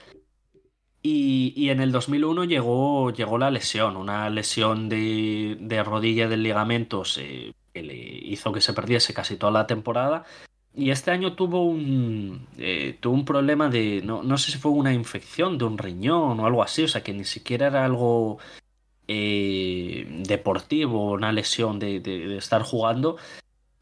Y, 1.08 1.70
en 1.70 1.78
el 1.78 1.92
2001 1.92 2.44
llegó, 2.46 3.12
llegó 3.12 3.38
la 3.38 3.52
lesión, 3.52 3.96
una 3.96 4.28
lesión 4.28 4.88
de, 4.88 5.82
rodilla 5.84 6.26
del 6.26 6.42
ligamento 6.42 7.04
que 7.72 7.82
le 7.84 7.94
hizo 7.94 8.50
que 8.52 8.60
se 8.60 8.72
perdiese 8.72 9.14
casi 9.14 9.36
toda 9.36 9.52
la 9.52 9.68
temporada. 9.68 10.24
Y 10.74 10.90
este 10.90 11.12
año 11.12 11.34
tuvo 11.34 11.64
un, 11.64 12.48
eh, 12.58 12.96
tuvo 12.98 13.14
un 13.14 13.24
problema 13.24 13.68
de, 13.68 14.02
no, 14.04 14.24
no, 14.24 14.36
sé 14.36 14.50
si 14.50 14.58
fue 14.58 14.72
una 14.72 14.92
infección 14.92 15.58
de 15.58 15.64
un 15.66 15.78
riñón 15.78 16.40
o 16.40 16.46
algo 16.46 16.64
así, 16.64 16.82
o 16.82 16.88
sea 16.88 17.04
que 17.04 17.12
ni 17.12 17.24
siquiera 17.24 17.68
era 17.68 17.84
algo 17.84 18.38
eh, 19.06 20.06
deportivo, 20.26 21.12
una 21.12 21.30
lesión 21.30 21.78
de, 21.78 22.36
estar 22.36 22.62
jugando. 22.62 23.16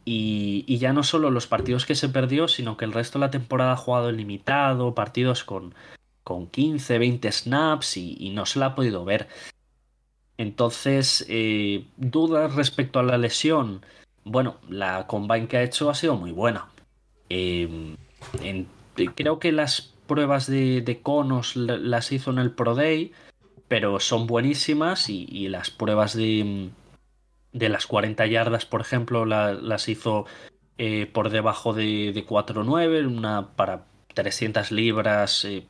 Y, 0.05 0.77
ya 0.77 0.93
no 0.93 1.03
solo 1.03 1.31
los 1.31 1.47
partidos 1.47 1.87
que 1.87 1.95
se 1.95 2.11
perdió, 2.11 2.49
sino 2.49 2.77
que 2.77 2.85
el 2.85 2.93
resto 2.93 3.18
de 3.18 3.25
la 3.25 3.31
temporada 3.31 3.72
ha 3.72 3.77
jugado 3.79 4.12
limitado, 4.12 4.95
partidos 4.95 5.43
con, 5.43 5.75
con 6.25 6.49
15, 6.49 6.99
20 6.99 7.31
snaps 7.31 7.97
y, 7.99 8.31
no 8.31 8.47
se 8.47 8.59
la 8.59 8.66
ha 8.66 8.75
podido 8.75 9.05
ver. 9.05 9.29
Entonces, 10.39 11.25
eh, 11.29 11.87
dudas 11.97 12.55
respecto 12.57 12.99
a 12.99 13.05
la 13.05 13.18
lesión. 13.18 13.85
Bueno, 14.25 14.57
la 14.68 15.07
combine 15.07 15.47
que 15.47 15.59
ha 15.59 15.62
hecho 15.62 15.91
ha 15.91 15.95
sido 15.95 16.16
muy 16.16 16.33
buena. 16.33 16.70
Em, 17.29 17.97
creo 19.14 19.39
que 19.39 19.53
las 19.53 19.95
pruebas 20.07 20.47
de, 20.47 21.01
conos 21.03 21.57
las 21.57 22.11
hizo 22.11 22.31
en 22.31 22.39
el 22.39 22.51
Pro 22.53 22.75
Day, 22.75 23.12
pero 23.68 24.01
son 24.01 24.27
buenísimas 24.27 25.09
y, 25.09 25.49
las 25.49 25.70
pruebas 25.70 26.16
de, 26.16 26.70
de, 27.53 27.68
las 27.68 27.87
40 27.87 28.27
yardas, 28.27 28.66
por 28.66 28.81
ejemplo, 28.81 29.25
las 29.27 29.89
hizo 29.89 30.27
eh, 30.79 31.07
por 31.12 31.31
debajo 31.31 31.72
de, 31.75 32.12
de 32.12 32.27
4.9, 32.27 33.07
una 33.07 33.55
para 33.57 33.85
300 34.14 34.72
libras, 34.72 35.45
eh, 35.45 35.66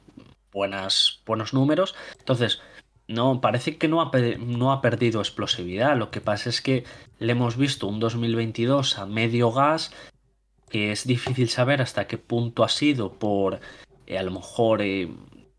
buenas, 0.55 1.21
buenos 1.27 1.53
números. 1.53 1.95
Entonces, 2.19 2.63
no, 3.07 3.43
parece 3.43 3.77
que 3.77 3.89
no 3.89 4.01
ha, 4.01 4.11
no 4.39 4.73
ha 4.73 4.81
perdido 4.81 5.21
explosividad. 5.21 5.99
Lo 5.99 6.11
que 6.11 6.23
pasa 6.23 6.49
es 6.49 6.63
que 6.63 6.85
le 7.19 7.33
hemos 7.33 7.59
visto 7.59 7.87
un 7.87 8.01
2022 8.01 8.99
a 8.99 9.05
medio 9.05 9.53
gas, 9.53 9.93
que 10.71 10.93
es 10.93 11.07
difícil 11.07 11.51
saber 11.51 11.83
hasta 11.83 12.07
qué 12.07 12.17
punto 12.17 12.65
ha 12.65 12.71
sido 12.71 13.13
por 13.13 13.61
eh, 14.07 14.17
a 14.17 14.23
lo 14.23 14.31
mejor 14.31 14.81
eh, 14.81 15.11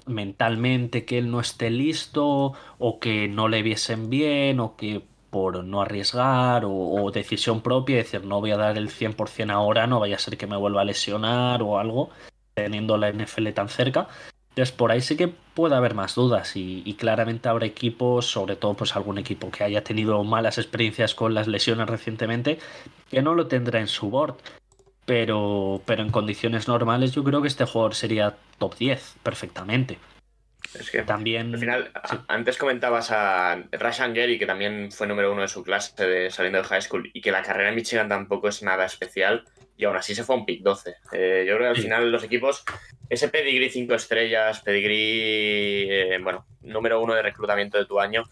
mentalmente 0.08 1.06
que 1.06 1.20
él 1.20 1.30
no 1.30 1.39
esté 1.39 1.70
listo, 1.70 2.54
o 2.80 3.00
que 3.00 3.28
no 3.28 3.48
le 3.48 3.62
viesen 3.62 4.10
bien, 4.10 4.60
o 4.60 4.76
que 4.76 5.04
por 5.30 5.64
no 5.64 5.82
arriesgar, 5.82 6.66
o, 6.66 6.72
o 6.74 7.12
decisión 7.12 7.62
propia, 7.62 7.98
decir 7.98 8.24
no 8.24 8.39
voy 8.39 8.52
a 8.52 8.58
dar 8.58 8.78
el 8.78 8.89
100% 8.89 9.52
ahora, 9.52 9.86
no 9.86 10.00
vaya 10.00 10.16
a 10.16 10.20
ser 10.20 10.38
que 10.38 10.48
me 10.48 10.58
vuelva 10.58 10.82
a 10.82 10.86
lesionar 10.86 11.62
o 11.62 11.78
algo, 11.78 12.10
teniendo 12.54 12.98
la 12.98 13.12
NFL 13.12 13.50
tan 13.50 13.68
cerca. 13.68 14.08
Entonces 14.56 14.74
por 14.74 14.89
ahí 14.93 15.01
sí 15.01 15.18
que 15.18 15.28
puede 15.28 15.76
haber 15.76 15.95
más 15.95 16.16
dudas 16.16 16.53
y, 16.56 16.95
claramente 16.97 17.49
habrá 17.49 17.66
equipos, 17.66 18.26
sobre 18.26 18.56
todo 18.56 18.74
pues 18.74 18.95
algún 18.95 19.18
equipo 19.18 19.51
que 19.51 19.66
haya 19.66 19.84
tenido 19.84 20.24
malas 20.24 20.58
experiencias 20.58 21.14
con 21.14 21.34
las 21.34 21.47
lesiones 21.47 21.89
recientemente, 21.89 22.58
que 23.12 23.22
no 23.22 23.36
lo 23.36 23.47
tendrá 23.47 23.82
en 23.82 23.88
su 23.88 24.10
board. 24.10 24.36
Pero, 25.06 25.82
pero 25.86 26.03
en 26.03 26.10
condiciones 26.10 26.70
normales 26.70 27.12
yo 27.12 27.24
creo 27.26 27.41
que 27.41 27.49
este 27.49 27.66
jugador 27.66 27.95
sería 27.95 28.38
top 28.58 28.78
10 28.78 29.18
perfectamente. 29.22 29.99
Es 30.80 30.89
que 30.89 31.03
también. 31.03 31.53
Al 31.53 31.60
final, 31.60 31.91
antes 32.28 32.58
comentabas 32.58 33.12
a 33.12 33.62
Rashan 33.74 34.14
Gary, 34.14 34.39
que 34.39 34.47
también 34.47 34.89
fue 34.91 35.06
número 35.06 35.34
uno 35.34 35.41
de 35.41 35.47
su 35.49 35.64
clase 35.64 36.08
de, 36.08 36.32
saliendo 36.32 36.60
de 36.60 36.64
high 36.64 36.82
school, 36.82 37.12
y 37.14 37.22
que 37.22 37.32
la 37.32 37.43
carrera 37.43 37.70
en 37.70 37.76
Michigan 37.76 38.08
tampoco 38.08 38.47
es 38.47 38.64
nada 38.64 38.86
especial 38.86 39.43
y 39.78 39.86
aún 39.86 39.97
así 39.97 40.15
se 40.15 40.23
fue 40.23 40.36
a 40.36 40.39
un 40.39 40.45
pick 40.45 40.61
12. 40.61 40.95
Eh, 41.11 41.45
yo 41.47 41.55
creo 41.55 41.59
que 41.59 41.78
al 41.78 41.84
final 41.84 42.11
los 42.11 42.23
equipos, 42.23 42.63
ese 43.09 43.30
pedigree 43.30 43.69
5 43.69 43.93
estrellas, 43.93 44.61
pedigree, 44.61 46.15
eh, 46.15 46.19
bueno, 46.19 46.45
número 46.61 47.01
uno 47.01 47.13
de 47.13 47.21
reclutamiento 47.21 47.78
de 47.78 47.86
tu 47.86 47.99
año, 47.99 48.23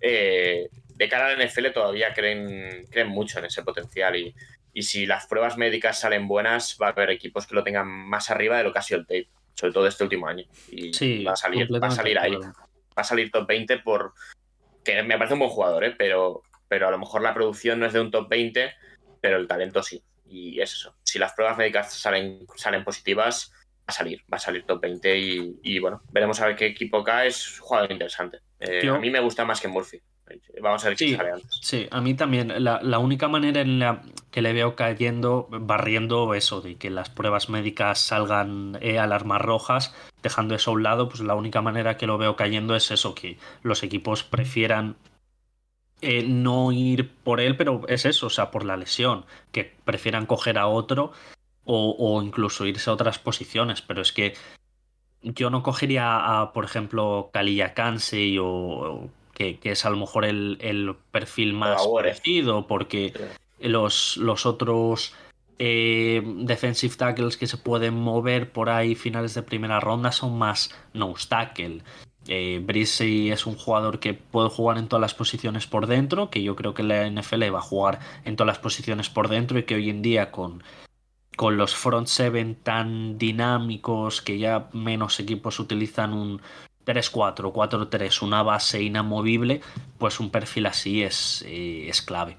eh, 0.00 0.68
de 0.94 1.08
cara 1.08 1.28
a 1.28 1.34
la 1.34 1.44
NFL 1.44 1.72
todavía 1.72 2.12
creen, 2.12 2.86
creen 2.90 3.08
mucho 3.08 3.38
en 3.38 3.46
ese 3.46 3.62
potencial 3.62 4.16
y, 4.16 4.34
si 4.82 5.06
las 5.06 5.26
pruebas 5.28 5.56
médicas 5.56 6.00
salen 6.00 6.26
buenas, 6.26 6.76
va 6.82 6.88
a 6.88 6.90
haber 6.90 7.10
equipos 7.10 7.46
que 7.46 7.54
lo 7.54 7.62
tengan 7.62 7.86
más 7.86 8.30
arriba 8.30 8.58
de 8.58 8.64
lo 8.64 8.72
que 8.72 8.80
ha 8.80 8.82
sido 8.82 9.00
el 9.00 9.06
tape, 9.06 9.28
sobre 9.54 9.72
todo 9.72 9.86
este 9.86 10.02
último 10.02 10.26
año. 10.26 10.44
Y 10.68 11.22
va 11.24 11.34
a 11.34 11.36
salir, 11.36 11.72
va 11.72 11.86
a 11.86 11.90
salir 11.92 12.18
ahí. 12.18 12.32
Va 12.34 12.52
a 12.96 13.04
salir 13.04 13.30
top 13.30 13.46
20 13.46 13.78
por 13.78 14.14
que 14.84 15.00
me 15.04 15.16
parece 15.16 15.34
un 15.34 15.38
buen 15.38 15.50
jugador, 15.52 15.94
pero, 15.96 16.42
pero 16.66 16.88
a 16.88 16.90
lo 16.90 16.98
mejor 16.98 17.22
la 17.22 17.34
producción 17.34 17.78
no 17.78 17.86
es 17.86 17.92
de 17.92 18.00
un 18.00 18.10
top 18.10 18.28
20, 18.28 18.72
pero 19.20 19.36
el 19.36 19.46
talento 19.46 19.80
sí. 19.80 20.02
Y 20.26 20.60
es 20.60 20.72
eso. 20.72 20.94
Si 21.04 21.18
las 21.18 21.32
pruebas 21.32 21.56
médicas 21.58 21.92
salen, 21.92 22.46
salen 22.56 22.84
positivas, 22.84 23.52
va 23.52 23.86
a 23.86 23.92
salir, 23.92 24.22
va 24.32 24.36
a 24.36 24.40
salir 24.40 24.64
top 24.64 24.80
20 24.80 25.18
y, 25.62 25.78
bueno, 25.78 26.02
veremos 26.10 26.40
a 26.40 26.46
ver 26.46 26.56
qué 26.56 26.66
equipo 26.66 27.04
cae. 27.04 27.28
Es 27.28 27.60
un 27.60 27.66
jugador 27.66 27.92
interesante. 27.92 28.38
Eh, 28.60 28.88
a 28.88 28.98
mí 28.98 29.10
me 29.10 29.20
gusta 29.20 29.44
más 29.44 29.60
que 29.60 29.68
Murphy. 29.68 30.00
Vamos 30.62 30.84
a 30.84 30.88
ver 30.88 30.98
sí, 30.98 31.14
sale 31.14 31.32
antes. 31.32 31.58
Sí, 31.60 31.86
a 31.90 32.00
mí 32.00 32.14
también. 32.14 32.52
La, 32.64 32.98
única 32.98 33.28
manera 33.28 33.60
en 33.60 33.78
la 33.78 34.02
que 34.30 34.40
le 34.40 34.52
veo 34.52 34.74
cayendo, 34.74 35.48
barriendo 35.50 36.32
eso, 36.34 36.60
de 36.62 36.76
que 36.76 36.90
las 36.90 37.10
pruebas 37.10 37.50
médicas 37.50 37.98
salgan 37.98 38.78
eh, 38.80 38.98
alarmas 38.98 39.42
rojas, 39.42 39.94
dejando 40.22 40.54
eso 40.54 40.70
a 40.70 40.74
un 40.74 40.82
lado, 40.82 41.08
pues 41.08 41.20
la 41.20 41.34
única 41.34 41.60
manera 41.60 41.96
que 41.98 42.06
lo 42.06 42.16
veo 42.16 42.36
cayendo 42.36 42.74
es 42.74 42.90
eso, 42.90 43.14
que 43.14 43.38
los 43.62 43.82
equipos 43.82 44.24
prefieran 44.24 44.96
eh, 46.04 46.22
no 46.22 46.70
ir 46.70 47.10
por 47.10 47.40
él, 47.40 47.56
pero 47.56 47.82
es 47.88 48.04
eso, 48.04 48.26
o 48.26 48.30
sea, 48.30 48.50
por 48.50 48.64
la 48.64 48.76
lesión, 48.76 49.24
que 49.52 49.72
prefieran 49.84 50.26
coger 50.26 50.58
a 50.58 50.66
otro 50.66 51.12
o, 51.64 52.20
incluso 52.22 52.66
irse 52.66 52.90
a 52.90 52.92
otras 52.92 53.18
posiciones, 53.18 53.80
pero 53.80 54.02
es 54.02 54.12
que 54.12 54.34
yo 55.22 55.48
no 55.48 55.62
cogería 55.62 56.40
a, 56.40 56.52
por 56.52 56.66
ejemplo, 56.66 57.30
Kalilla 57.32 57.72
Kansei 57.72 58.36
o, 58.38 59.08
que, 59.32 59.58
es 59.62 59.86
a 59.86 59.90
lo 59.90 59.96
mejor 59.96 60.26
el, 60.26 60.94
perfil 61.10 61.54
más 61.54 61.86
parecido, 61.86 62.66
porque 62.66 63.14
los, 63.58 64.18
los 64.18 64.44
otros 64.44 65.14
eh, 65.58 66.22
defensive 66.24 66.96
tackles 66.96 67.36
que 67.36 67.46
se 67.46 67.56
pueden 67.56 67.94
mover 67.94 68.52
por 68.52 68.68
ahí 68.68 68.94
finales 68.94 69.34
de 69.34 69.42
primera 69.42 69.80
ronda 69.80 70.12
son 70.12 70.36
más 70.36 70.70
nose 70.92 71.28
tackle. 71.28 71.80
Eh, 72.28 72.64
es 72.68 73.46
un 73.46 73.56
jugador 73.56 74.00
que 74.00 74.14
puede 74.14 74.48
jugar 74.48 74.78
en 74.78 74.88
todas 74.88 75.00
las 75.00 75.14
posiciones 75.14 75.66
por 75.66 75.86
dentro, 75.86 76.30
que 76.30 76.42
yo 76.42 76.56
creo 76.56 76.74
que 76.74 76.82
la 76.82 77.08
NFL 77.08 77.54
va 77.54 77.58
a 77.58 77.62
jugar 77.62 78.00
en 78.24 78.36
todas 78.36 78.48
las 78.48 78.58
posiciones 78.58 79.10
por 79.10 79.28
dentro 79.28 79.58
y 79.58 79.64
que 79.64 79.74
hoy 79.74 79.90
en 79.90 80.02
día 80.02 80.30
con, 80.30 80.62
con 81.36 81.56
los 81.56 81.74
front 81.74 82.06
seven 82.06 82.54
tan 82.54 83.18
dinámicos 83.18 84.22
que 84.22 84.38
ya 84.38 84.68
menos 84.72 85.20
equipos 85.20 85.58
utilizan 85.58 86.12
un 86.12 86.40
3-4, 86.86 87.52
4-3, 87.52 88.22
una 88.22 88.42
base 88.42 88.82
inamovible, 88.82 89.60
pues 89.98 90.20
un 90.20 90.30
perfil 90.30 90.66
así 90.66 91.02
es, 91.02 91.44
eh, 91.46 91.88
es 91.88 92.02
clave. 92.02 92.36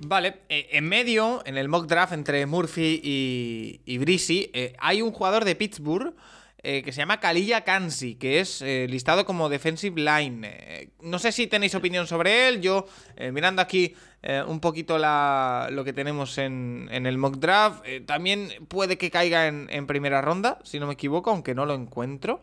Vale, 0.00 0.42
eh, 0.48 0.68
en 0.72 0.88
medio, 0.88 1.42
en 1.44 1.56
el 1.58 1.68
mock 1.68 1.86
draft 1.86 2.12
entre 2.12 2.46
Murphy 2.46 3.00
y, 3.02 3.80
y 3.84 4.50
eh, 4.52 4.76
hay 4.78 5.02
un 5.02 5.10
jugador 5.10 5.44
de 5.44 5.56
Pittsburgh 5.56 6.14
eh, 6.64 6.82
que 6.82 6.90
se 6.90 6.98
llama 6.98 7.20
Kalilla 7.20 7.62
Kansi, 7.62 8.16
que 8.16 8.40
es 8.40 8.62
eh, 8.62 8.86
listado 8.88 9.24
como 9.24 9.48
defensive 9.48 10.00
line. 10.00 10.40
Eh, 10.44 10.88
no 11.02 11.20
sé 11.20 11.30
si 11.30 11.46
tenéis 11.46 11.76
opinión 11.76 12.08
sobre 12.08 12.48
él. 12.48 12.60
Yo, 12.60 12.86
mirando 13.32 13.62
aquí 13.62 13.94
un 14.48 14.58
poquito 14.58 14.98
lo 14.98 15.84
que 15.84 15.92
tenemos 15.92 16.38
en, 16.38 16.88
el 16.90 17.18
mock 17.18 17.36
draft, 17.36 17.84
también 18.06 18.48
puede 18.66 18.98
que 18.98 19.12
caiga 19.12 19.46
en, 19.46 19.86
primera 19.86 20.20
ronda, 20.20 20.58
si 20.64 20.80
no 20.80 20.88
me 20.88 20.94
equivoco, 20.94 21.30
aunque 21.30 21.54
no 21.54 21.64
lo 21.66 21.74
encuentro. 21.74 22.42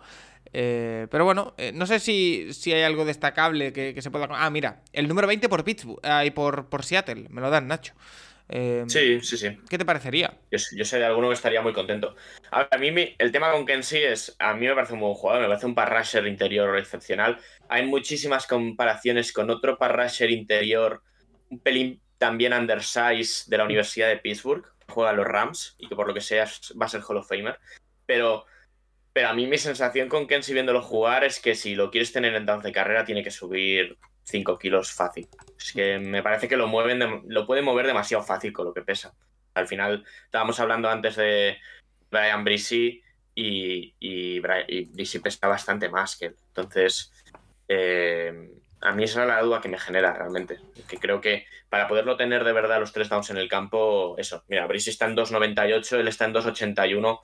pero 0.51 1.25
bueno, 1.25 1.53
no 1.73 1.85
sé 1.85 1.99
si, 1.99 2.53
si, 2.53 2.71
hay 2.71 2.83
algo 2.83 3.03
destacable 3.03 3.73
que, 3.73 4.01
se 4.01 4.09
pueda... 4.09 4.27
Ah, 4.31 4.49
mira, 4.49 4.81
el 4.93 5.09
número 5.09 5.27
20 5.27 5.49
por 5.49 5.65
Pittsburgh, 5.65 5.99
y 6.25 6.31
por, 6.31 6.67
por 6.67 6.85
Seattle, 6.85 7.27
me 7.29 7.41
lo 7.41 7.49
dan, 7.49 7.67
Nacho. 7.67 7.93
Em, 8.47 8.87
sí, 8.87 9.21
sí, 9.21 9.37
sí. 9.37 9.57
¿Qué 9.69 9.77
te 9.77 9.85
parecería? 9.85 10.37
Yo, 10.51 10.85
sé 10.85 10.99
de 10.99 11.05
alguno 11.05 11.29
que 11.29 11.33
estaría 11.33 11.61
muy 11.61 11.73
contento. 11.73 12.15
A, 12.51 12.77
mí 12.77 13.15
el 13.17 13.31
tema 13.31 13.51
con 13.51 13.65
Kensi 13.65 13.97
es, 13.97 14.35
a 14.39 14.53
mí 14.53 14.67
me 14.67 14.75
parece 14.75 14.93
un 14.93 14.99
buen 14.99 15.15
jugador, 15.15 15.41
me 15.41 15.47
parece 15.47 15.65
un 15.65 15.75
parrasher 15.75 16.27
interior 16.27 16.77
excepcional. 16.77 17.39
Hay 17.69 17.85
muchísimas 17.85 18.45
comparaciones 18.45 19.33
con 19.33 19.49
otro 19.49 19.77
parrasher 19.77 20.29
interior, 20.29 21.01
un 21.49 21.59
pelín 21.59 22.01
también 22.17 22.53
undersized 22.53 23.49
de 23.49 23.57
la 23.57 23.65
Universidad 23.65 24.09
de 24.09 24.17
Pittsburgh, 24.17 24.65
juega 24.87 25.09
a 25.09 25.13
los 25.13 25.25
Rams 25.25 25.75
y 25.79 25.89
que 25.89 25.95
por 25.95 26.07
lo 26.07 26.13
que 26.13 26.21
sea 26.21 26.45
va 26.79 26.85
a 26.85 26.89
ser 26.89 27.01
Hall 27.01 27.17
of 27.17 27.27
Famer. 27.27 27.59
Pero, 28.05 28.45
pero 29.11 29.29
a 29.29 29.33
mí 29.33 29.47
mi 29.47 29.57
sensación 29.57 30.07
con 30.07 30.27
Kensi 30.27 30.53
viéndolo 30.53 30.81
jugar 30.81 31.23
es 31.23 31.39
que 31.39 31.55
si 31.55 31.73
lo 31.73 31.89
quieres 31.89 32.13
tener 32.13 32.35
en 32.35 32.45
dance 32.45 32.67
de 32.67 32.73
carrera 32.73 33.05
tiene 33.05 33.23
que 33.23 33.31
subir 33.31 33.97
5 34.25 34.57
kilos 34.57 34.91
fácil. 34.91 35.29
Es 35.57 35.71
que 35.71 35.99
me 35.99 36.21
parece 36.23 36.47
que 36.47 36.57
lo 36.57 36.67
mueven, 36.67 37.23
lo 37.27 37.45
puede 37.45 37.61
mover 37.61 37.87
demasiado 37.87 38.23
fácil 38.23 38.51
con 38.51 38.65
lo 38.65 38.73
que 38.73 38.81
pesa. 38.81 39.13
Al 39.53 39.67
final, 39.67 40.03
estábamos 40.25 40.59
hablando 40.59 40.89
antes 40.89 41.15
de 41.15 41.57
Brian 42.11 42.43
Brissy 42.43 43.01
y, 43.33 43.93
y, 43.99 44.39
pesa 45.19 45.47
bastante 45.47 45.89
más 45.89 46.17
que 46.17 46.27
él. 46.27 46.35
Entonces, 46.47 47.11
eh, 47.67 48.51
a 48.81 48.91
mí 48.91 49.03
esa 49.03 49.21
es 49.21 49.27
la 49.27 49.41
duda 49.41 49.61
que 49.61 49.69
me 49.69 49.79
genera 49.79 50.13
realmente. 50.13 50.59
Que 50.87 50.97
creo 50.97 51.21
que 51.21 51.45
para 51.69 51.87
poderlo 51.87 52.17
tener 52.17 52.43
de 52.43 52.53
verdad 52.53 52.79
los 52.79 52.91
tres 52.91 53.09
downs 53.09 53.29
en 53.29 53.37
el 53.37 53.47
campo, 53.47 54.15
eso. 54.17 54.43
Mira, 54.47 54.67
Brissy 54.67 54.89
está 54.89 55.05
en 55.05 55.15
2.98, 55.15 55.99
él 55.99 56.07
está 56.07 56.25
en 56.25 56.33
2.81. 56.33 57.19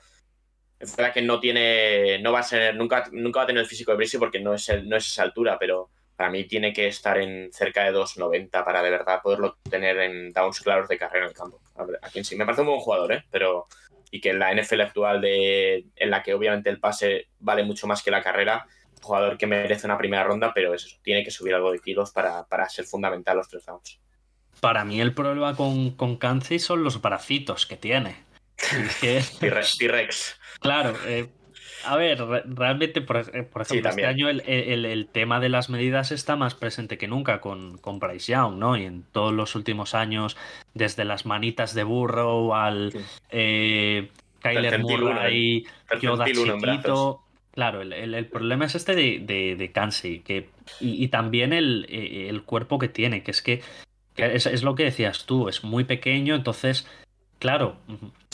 Es 0.78 0.96
verdad 0.96 1.12
que 1.12 1.22
no 1.22 1.38
tiene, 1.38 2.18
no 2.20 2.32
va 2.32 2.40
a 2.40 2.44
ser, 2.44 2.74
nunca, 2.74 3.04
nunca 3.12 3.40
va 3.40 3.44
a 3.44 3.46
tener 3.46 3.62
el 3.62 3.68
físico 3.68 3.92
de 3.92 3.98
Brissy 3.98 4.18
porque 4.18 4.40
no 4.40 4.54
es, 4.54 4.68
no 4.84 4.96
es 4.96 5.06
esa 5.06 5.22
altura, 5.22 5.58
pero 5.58 5.90
para 6.22 6.30
mí 6.30 6.44
tiene 6.44 6.72
que 6.72 6.86
estar 6.86 7.18
en 7.18 7.52
cerca 7.52 7.82
de 7.82 7.92
2.90 7.92 8.64
para 8.64 8.80
de 8.80 8.90
verdad 8.90 9.20
poderlo 9.20 9.56
tener 9.68 9.98
en 9.98 10.32
downs 10.32 10.60
claros 10.60 10.88
de 10.88 10.96
carrera 10.96 11.24
en 11.24 11.30
el 11.30 11.36
campo. 11.36 11.60
A 12.00 12.08
quien 12.10 12.24
sí, 12.24 12.36
me 12.36 12.44
parece 12.44 12.60
un 12.60 12.68
buen 12.68 12.78
jugador, 12.78 13.12
¿eh? 13.12 13.24
Pero, 13.28 13.66
y 14.12 14.20
que 14.20 14.30
en 14.30 14.38
la 14.38 14.54
NFL 14.54 14.82
actual, 14.82 15.20
de, 15.20 15.84
en 15.96 16.10
la 16.10 16.22
que 16.22 16.32
obviamente 16.32 16.70
el 16.70 16.78
pase 16.78 17.26
vale 17.40 17.64
mucho 17.64 17.88
más 17.88 18.04
que 18.04 18.12
la 18.12 18.22
carrera, 18.22 18.68
jugador 19.02 19.36
que 19.36 19.48
merece 19.48 19.84
una 19.84 19.98
primera 19.98 20.22
ronda, 20.22 20.52
pero 20.54 20.72
es 20.72 20.84
eso, 20.84 20.98
tiene 21.02 21.24
que 21.24 21.32
subir 21.32 21.56
algo 21.56 21.72
de 21.72 21.80
kilos 21.80 22.12
para, 22.12 22.46
ser 22.68 22.84
fundamental 22.84 23.38
los 23.38 23.48
tres 23.48 23.66
downs. 23.66 23.98
Para 24.60 24.84
mí 24.84 25.00
el 25.00 25.14
problema 25.14 25.56
con, 25.56 25.96
con 25.96 26.20
son 26.40 26.84
los 26.84 27.02
bracitos 27.02 27.66
que 27.66 27.76
tiene. 27.76 28.14
T-Rex. 29.00 30.38
Claro, 30.60 30.94
eh, 31.04 31.26
a 31.84 31.96
ver, 31.96 32.18
realmente, 32.46 33.00
por, 33.00 33.16
eh, 33.16 33.48
ejemplo, 33.60 33.90
este 33.90 34.06
año 34.06 34.28
el, 34.28 35.08
tema 35.12 35.40
de 35.40 35.48
las 35.48 35.70
medidas 35.70 36.12
está 36.12 36.36
más 36.36 36.54
presente 36.54 36.98
que 36.98 37.08
nunca 37.08 37.40
con, 37.40 37.78
con 37.78 37.98
Bryce 37.98 38.32
Young, 38.32 38.56
¿no? 38.56 38.76
Y 38.76 38.84
en 38.84 39.04
todos 39.12 39.32
los 39.32 39.54
últimos 39.54 39.94
años, 39.94 40.36
desde 40.74 41.04
las 41.04 41.26
manitas 41.26 41.74
de 41.74 41.84
burro 41.84 42.54
al 42.54 42.92
eh, 43.30 44.10
Kyler 44.40 44.80
Murray, 44.80 45.66
Yoda 46.00 46.26
chiquito. 46.26 47.22
Claro, 47.52 47.82
el, 47.82 48.26
problema 48.26 48.64
es 48.64 48.74
este 48.74 48.94
de, 48.94 49.18
de, 49.18 50.22
que, 50.24 50.48
y, 50.80 51.08
también 51.08 51.52
eh, 51.52 52.28
el, 52.30 52.42
cuerpo 52.44 52.78
que 52.78 52.88
tiene, 52.88 53.22
que 53.22 53.30
es 53.30 53.42
que, 53.42 53.60
es, 54.16 54.46
es 54.46 54.62
lo 54.62 54.74
que 54.74 54.84
decías 54.84 55.26
tú, 55.26 55.50
es 55.50 55.62
muy 55.62 55.84
pequeño, 55.84 56.34
entonces, 56.34 56.88
claro, 57.38 57.76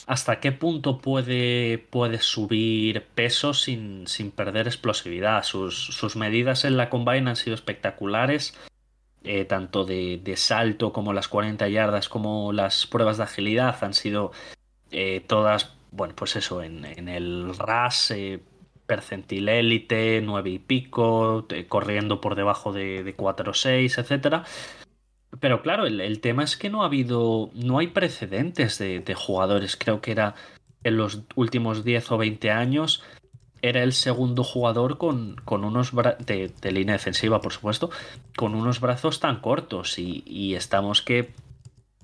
hasta 0.09 0.41
qué 0.41 0.53
punto 0.53 1.03
puede, 1.03 1.77
puede 1.91 2.19
subir 2.19 3.05
peso 3.15 3.53
sin, 3.53 4.07
sin 4.07 4.31
perder 4.31 4.67
explosividad. 4.67 5.43
Sus, 5.43 6.17
medidas 6.17 6.65
en 6.65 6.79
la 6.79 6.89
combine 6.89 7.29
han 7.29 7.37
sido 7.37 7.55
espectaculares, 7.55 8.55
eh, 9.23 9.45
tanto 9.45 9.85
de, 9.85 10.33
salto 10.37 10.95
como 10.95 11.13
las 11.13 11.29
40 11.29 11.69
yardas, 11.69 12.09
como 12.09 12.55
las 12.55 12.87
pruebas 12.87 13.19
de 13.19 13.25
agilidad 13.25 13.77
han 13.85 13.93
sido 13.93 14.33
eh, 14.91 15.23
todas, 15.27 15.75
bueno, 15.91 16.15
pues 16.17 16.37
eso, 16.37 16.63
en, 16.63 16.87
el 16.87 17.55
RAS. 17.57 18.11
Eh, 18.13 18.41
percentil 18.87 19.51
élite, 19.51 20.23
9 20.25 20.49
y 20.49 20.59
pico, 20.59 21.47
corriendo 21.69 22.23
por 22.23 22.37
debajo 22.37 22.73
de, 22.73 23.05
de 23.05 23.15
4 23.15 23.51
o 23.51 23.55
6, 23.55 23.99
etcétera. 23.99 24.45
Pero 25.41 25.63
claro, 25.63 25.87
el, 25.87 26.21
tema 26.21 26.45
es 26.45 26.57
que 26.57 26.71
no 26.71 26.83
ha 26.83 26.87
habido, 26.87 27.51
no 27.55 27.79
hay 27.79 27.89
precedentes 27.89 28.79
de, 28.79 29.15
jugadores. 29.15 29.77
Creo 29.77 30.01
que 30.01 30.13
era 30.13 30.35
en 30.85 30.97
los 30.97 31.23
últimos 31.35 31.85
10 31.85 32.13
o 32.13 32.19
20 32.19 32.51
años, 32.51 33.03
era 33.61 33.83
el 33.83 33.93
segundo 33.93 34.45
jugador 34.45 34.99
con, 34.99 35.37
con 35.45 35.65
unos 35.65 35.93
de, 36.25 36.53
de, 36.61 36.73
línea 36.73 36.95
defensiva, 36.95 37.41
por 37.41 37.53
supuesto, 37.53 37.91
con 38.37 38.55
unos 38.55 38.81
brazos 38.81 39.21
tan 39.21 39.41
cortos. 39.41 39.99
Y, 39.99 40.55
estamos 40.55 41.03
que, 41.03 41.33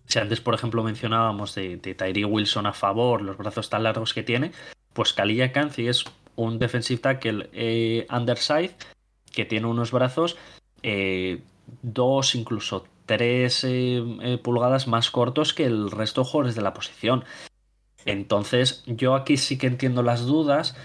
si 0.07 0.19
antes, 0.19 0.41
por 0.41 0.55
ejemplo, 0.55 0.83
mencionábamos 0.83 1.55
de, 1.55 1.77
de 1.77 1.95
Tyree 1.95 2.25
Wilson 2.25 2.67
a 2.67 2.73
favor, 2.73 3.23
los 3.23 3.37
brazos 3.37 3.71
tan 3.71 3.83
largos 3.83 4.15
que 4.15 4.23
tiene, 4.23 4.53
pues 4.93 5.13
Kalilla 5.13 5.53
Kanzi 5.53 5.89
es 5.89 6.05
un 6.37 6.59
defensive 6.59 7.01
tackle 7.01 7.49
eh, 7.53 8.07
underside 8.11 8.75
que 9.33 9.45
tiene 9.45 9.67
unos 9.67 9.91
brazos 9.91 10.37
eh, 10.83 11.43
dos, 11.83 12.35
incluso 12.35 12.87
3 13.07 13.65
eh, 13.65 14.03
eh, 14.23 14.39
pulgadas 14.39 14.87
más 14.87 15.11
cortos 15.11 15.55
que 15.55 15.65
el 15.65 15.91
resto 15.91 16.23
de 16.23 16.29
jugadores 16.29 16.55
de 16.55 16.63
la 16.63 16.75
posición. 16.75 17.25
Entonces, 18.05 18.83
yo 18.87 19.15
aquí 19.15 19.37
sí 19.37 19.59
que 19.59 19.67
entiendo 19.67 20.03
las 20.03 20.27
dudas. 20.27 20.77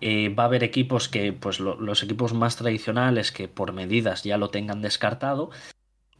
Eh, 0.00 0.28
va 0.28 0.44
a 0.44 0.46
haber 0.46 0.64
equipos 0.64 1.08
que, 1.08 1.32
pues 1.32 1.60
los 1.60 2.02
equipos 2.02 2.34
más 2.34 2.56
tradicionales 2.56 3.32
que 3.32 3.48
por 3.48 3.72
medidas 3.72 4.22
ya 4.22 4.36
lo 4.36 4.50
tengan 4.50 4.82
descartado. 4.82 5.50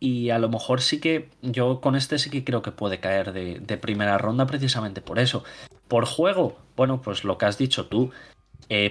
Y 0.01 0.31
a 0.31 0.39
lo 0.39 0.49
mejor 0.49 0.81
sí 0.81 1.01
que 1.01 1.31
yo 1.43 1.81
con 1.81 1.97
este 1.97 2.19
sí 2.19 2.31
que 2.31 2.45
creo 2.45 2.63
que 2.63 2.73
puede 2.73 3.01
caer 3.01 3.33
de, 3.33 3.61
de 3.61 3.77
primera 3.77 4.19
ronda 4.19 4.47
precisamente 4.47 5.01
por 5.01 5.19
eso. 5.19 5.45
Por 5.89 6.05
juego, 6.05 6.59
bueno, 6.77 7.01
pues 7.01 7.25
lo 7.25 7.39
que 7.39 7.47
has 7.47 7.59
dicho 7.59 7.87
tú. 7.87 8.11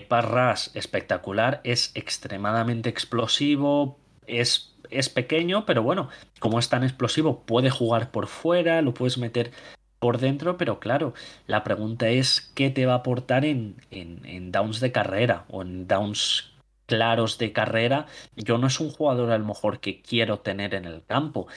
Parras 0.07 0.71
espectacular, 0.75 1.59
es 1.63 1.91
extremadamente 1.95 2.89
explosivo, 2.89 3.97
es 4.27 4.72
es 4.93 5.09
pequeño, 5.09 5.65
pero 5.65 5.83
bueno, 5.83 6.09
como 6.39 6.59
es 6.59 6.69
tan 6.69 6.83
explosivo, 6.83 7.41
puede 7.41 7.69
jugar 7.69 8.11
por 8.11 8.27
fuera, 8.27 8.81
lo 8.81 8.93
puedes 8.93 9.17
meter 9.17 9.51
por 9.99 10.17
dentro, 10.17 10.57
pero 10.57 10.79
claro, 10.79 11.13
la 11.47 11.63
pregunta 11.63 12.09
es 12.09 12.51
qué 12.55 12.69
te 12.69 12.85
va 12.85 12.93
a 12.93 12.97
aportar 12.97 13.45
en, 13.45 13.77
en, 13.89 14.51
downs 14.51 14.81
de 14.81 14.91
carrera 14.91 15.45
o 15.49 15.61
en 15.61 15.87
downs 15.87 16.51
claros 16.87 17.37
de 17.37 17.53
carrera. 17.53 18.07
Yo 18.35 18.57
no 18.57 18.67
es 18.67 18.81
un 18.81 18.89
jugador 18.89 19.31
a 19.31 19.37
lo 19.37 19.45
mejor 19.45 19.79
que 19.79 20.01
quiero 20.01 20.39
tener 20.39 20.75
en 20.75 20.85
el 20.85 21.03
campo. 21.05 21.47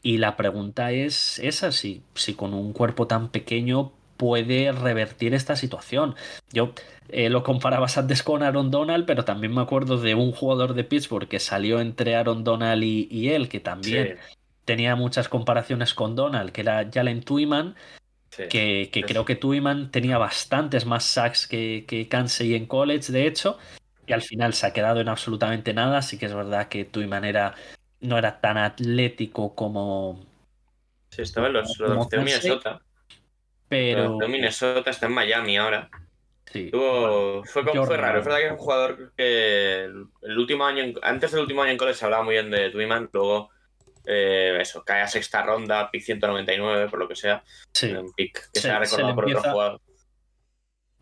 Y 0.00 0.18
la 0.18 0.36
pregunta 0.36 0.90
es 0.92 1.38
esa, 1.38 1.70
si, 1.70 2.02
si 2.14 2.32
con 2.34 2.54
un 2.54 2.72
cuerpo 2.72 3.06
tan 3.06 3.28
pequeño 3.28 3.92
puede 4.16 4.72
revertir 4.72 5.34
esta 5.34 5.56
situación. 5.56 6.14
Yo 6.52 6.72
eh, 7.08 7.28
lo 7.28 7.42
comparabas 7.42 7.98
antes 7.98 8.22
con 8.22 8.42
Aaron 8.42 8.70
Donald, 8.70 9.04
pero 9.06 9.24
también 9.24 9.54
me 9.54 9.60
acuerdo 9.60 9.98
de 9.98 10.14
un 10.14 10.32
jugador 10.32 10.74
de 10.74 10.84
Pittsburgh 10.84 11.28
que 11.28 11.40
salió 11.40 11.80
entre 11.80 12.16
Aaron 12.16 12.44
Donald 12.44 12.82
y, 12.82 13.28
él, 13.28 13.48
que 13.48 13.60
también 13.60 14.18
tenía 14.64 14.96
muchas 14.96 15.28
comparaciones 15.28 15.94
con 15.94 16.14
Donald, 16.16 16.52
que 16.52 16.60
era 16.60 16.88
Jalen 16.92 17.22
Twyman, 17.22 17.74
que, 18.48 19.04
creo 19.06 19.24
que 19.24 19.36
Twyman 19.36 19.90
tenía 19.90 20.18
bastantes 20.18 20.86
más 20.86 21.04
sacks 21.04 21.46
que, 21.46 21.84
que 21.86 22.08
Kansey 22.08 22.54
en 22.54 22.66
college, 22.66 23.12
de 23.12 23.26
hecho, 23.26 23.58
y 24.06 24.12
al 24.12 24.22
final 24.22 24.54
se 24.54 24.66
ha 24.66 24.72
quedado 24.72 25.00
en 25.00 25.08
absolutamente 25.08 25.74
nada. 25.74 25.98
Así 25.98 26.18
que 26.18 26.26
es 26.26 26.34
verdad 26.34 26.68
que 26.68 26.84
Twyman 26.84 27.24
era, 27.24 27.54
no 28.00 28.18
era 28.18 28.40
tan 28.40 28.58
atlético 28.58 29.54
como. 29.54 30.24
Sí, 31.10 31.22
estaba 31.22 31.48
en 31.48 31.52
los, 31.54 31.76
de 31.78 32.18
Minnesota. 32.18 32.80
Pero. 33.72 34.18
de 34.18 34.28
Minnesota 34.28 34.90
está 34.90 35.06
en 35.06 35.14
Miami 35.14 35.56
ahora. 35.56 35.88
Sí. 36.52 36.70
fue, 36.70 37.42
fue 37.64 37.96
raro. 37.96 38.18
Es 38.18 38.24
verdad 38.26 38.38
que 38.40 38.46
es 38.46 38.52
un 38.52 38.58
jugador 38.58 39.12
que 39.16 39.84
el, 39.84 40.38
último 40.38 40.66
año, 40.66 40.92
antes 41.00 41.32
del 41.32 41.40
último 41.40 41.62
año 41.62 41.72
en 41.72 41.78
college 41.78 41.98
se 41.98 42.04
hablaba 42.04 42.22
muy 42.22 42.34
bien 42.34 42.50
de 42.50 42.68
Twyman, 42.68 43.08
luego 43.14 43.48
eh, 44.04 44.58
eso, 44.60 44.84
cae 44.84 45.00
a 45.00 45.08
sexta 45.08 45.42
ronda, 45.42 45.90
pick 45.90 46.02
199, 46.02 46.90
por 46.90 46.98
lo 46.98 47.08
que 47.08 47.16
sea. 47.16 47.42
Sí. 47.72 47.90
Un 47.92 48.12
pick 48.12 48.50
que 48.52 48.60
se, 48.60 48.70
ha 48.70 48.78
recordado 48.78 49.14
por 49.14 49.24
otro 49.24 49.40
jugador. 49.40 49.80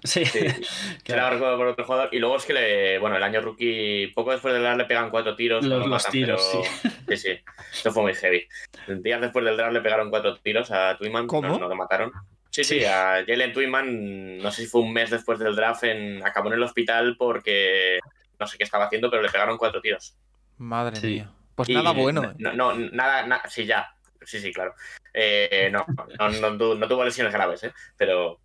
Sí, 0.04 0.24
sí. 0.24 0.38
se 1.04 1.14
ha 1.14 1.30
recordado 1.30 1.56
por 1.56 1.66
otro 1.66 1.84
jugador. 1.84 2.08
Y 2.12 2.20
luego 2.20 2.36
es 2.36 2.44
que, 2.44 2.52
le, 2.52 2.98
bueno, 3.00 3.16
el 3.16 3.22
año 3.24 3.40
rookie, 3.40 4.12
poco 4.14 4.30
después 4.30 4.54
del 4.54 4.62
draft 4.62 4.78
le 4.78 4.84
pegan 4.84 5.10
cuatro 5.10 5.34
tiros. 5.34 5.64
Los, 5.64 6.06
tiros, 6.06 6.48
sí. 6.52 6.90
Sí, 7.08 7.16
sí. 7.16 7.40
Esto 7.72 7.90
fue 7.90 8.04
muy 8.04 8.14
heavy. 8.14 8.46
Días 8.86 9.20
después 9.20 9.44
del 9.44 9.56
draft 9.56 9.72
le 9.72 9.80
pegaron 9.80 10.10
cuatro 10.10 10.38
tiros 10.38 10.70
a 10.70 10.96
Twyman. 10.96 11.26
¿Cómo? 11.26 11.58
No, 11.58 11.68
lo 11.68 11.74
mataron. 11.74 12.12
Sí, 12.50 12.64
sí, 12.64 12.84
a 12.84 13.24
Jalen 13.26 13.52
Twyman, 13.52 14.38
no 14.38 14.50
sé 14.50 14.62
si 14.62 14.68
fue 14.68 14.80
un 14.80 14.92
mes 14.92 15.10
después 15.10 15.38
del 15.38 15.54
draft, 15.54 15.84
en, 15.84 16.26
acabó 16.26 16.48
en 16.48 16.54
el 16.54 16.62
hospital 16.62 17.16
porque 17.16 18.00
no 18.38 18.46
sé 18.46 18.58
qué 18.58 18.64
estaba 18.64 18.86
haciendo, 18.86 19.08
pero 19.08 19.22
le 19.22 19.30
pegaron 19.30 19.56
cuatro 19.56 19.80
tiros. 19.80 20.16
Madre 20.58 21.00
mía. 21.00 21.30
Pues 21.54 21.68
nada 21.68 21.92
bueno. 21.92 22.34
No, 22.38 22.52
no, 22.52 22.74
nada, 22.74 23.42
sí, 23.48 23.66
ya. 23.66 23.94
Sí, 24.22 24.40
sí, 24.40 24.52
claro. 24.52 24.74
Eh, 25.14 25.70
no, 25.72 25.86
no, 26.18 26.50
no, 26.74 26.88
tuvo 26.88 27.04
lesiones 27.04 27.32
graves, 27.32 27.64
¿eh? 27.64 27.72
Pero. 27.96 28.40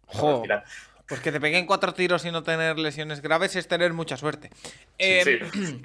Pues 1.08 1.22
que 1.22 1.32
te 1.32 1.40
peguen 1.40 1.66
cuatro 1.66 1.94
tiros 1.94 2.26
y 2.26 2.32
no 2.32 2.44
tener 2.44 2.80
lesiones 2.80 3.22
graves 3.22 3.56
es 3.56 3.68
tener 3.68 3.94
mucha 3.94 4.18
suerte. 4.18 4.50
Eh, 4.98 5.40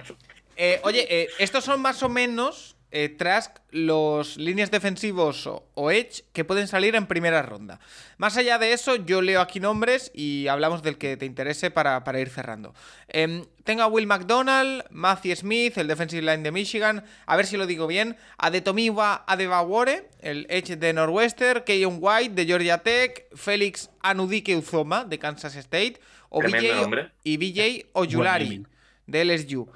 eh, 0.56 0.80
oye, 0.82 1.28
estos 1.38 1.64
son 1.64 1.82
más 1.82 2.02
o 2.02 2.08
menos 2.08 2.76
eh, 2.92 3.08
Trask 3.08 3.56
los 3.70 4.36
líneas 4.36 4.70
defensivos 4.70 5.46
o, 5.46 5.90
edge 5.90 6.24
que 6.32 6.44
pueden 6.44 6.66
salir 6.66 6.94
en 6.96 7.06
primera 7.06 7.42
ronda. 7.42 7.80
Más 8.18 8.36
allá 8.36 8.58
de 8.58 8.72
eso, 8.72 8.96
yo 8.96 9.22
leo 9.22 9.40
aquí 9.40 9.60
nombres 9.60 10.10
y 10.14 10.48
hablamos 10.48 10.82
del 10.82 10.98
que 10.98 11.16
te 11.16 11.26
interese 11.26 11.70
para, 11.70 12.20
ir 12.20 12.30
cerrando. 12.30 12.74
Eh, 13.08 13.44
tengo 13.64 13.82
a 13.82 13.86
Will 13.86 14.06
McDonald, 14.06 14.84
Matthew 14.90 15.36
Smith, 15.36 15.78
el 15.78 15.86
defensive 15.86 16.22
line 16.22 16.42
de 16.42 16.50
Michigan, 16.50 17.04
a 17.26 17.36
ver 17.36 17.46
si 17.46 17.56
lo 17.56 17.66
digo 17.66 17.86
bien, 17.86 18.16
a 18.38 18.50
Detomiwa 18.50 19.24
Adebawore, 19.26 20.08
el 20.20 20.46
edge 20.50 20.76
de 20.76 20.92
Northwestern, 20.92 21.62
Keyon 21.64 21.98
White 22.00 22.34
de 22.34 22.46
Georgia 22.46 22.78
Tech, 22.78 23.26
Félix 23.34 23.90
Anudike 24.00 24.56
Uzoma 24.56 25.04
de 25.04 25.18
Kansas 25.18 25.54
State, 25.54 26.00
o 26.28 26.40
BJ, 26.40 27.12
y 27.24 27.36
BJ 27.36 27.86
Oyulari 27.92 28.64
de 29.06 29.24
LSU, 29.24 29.68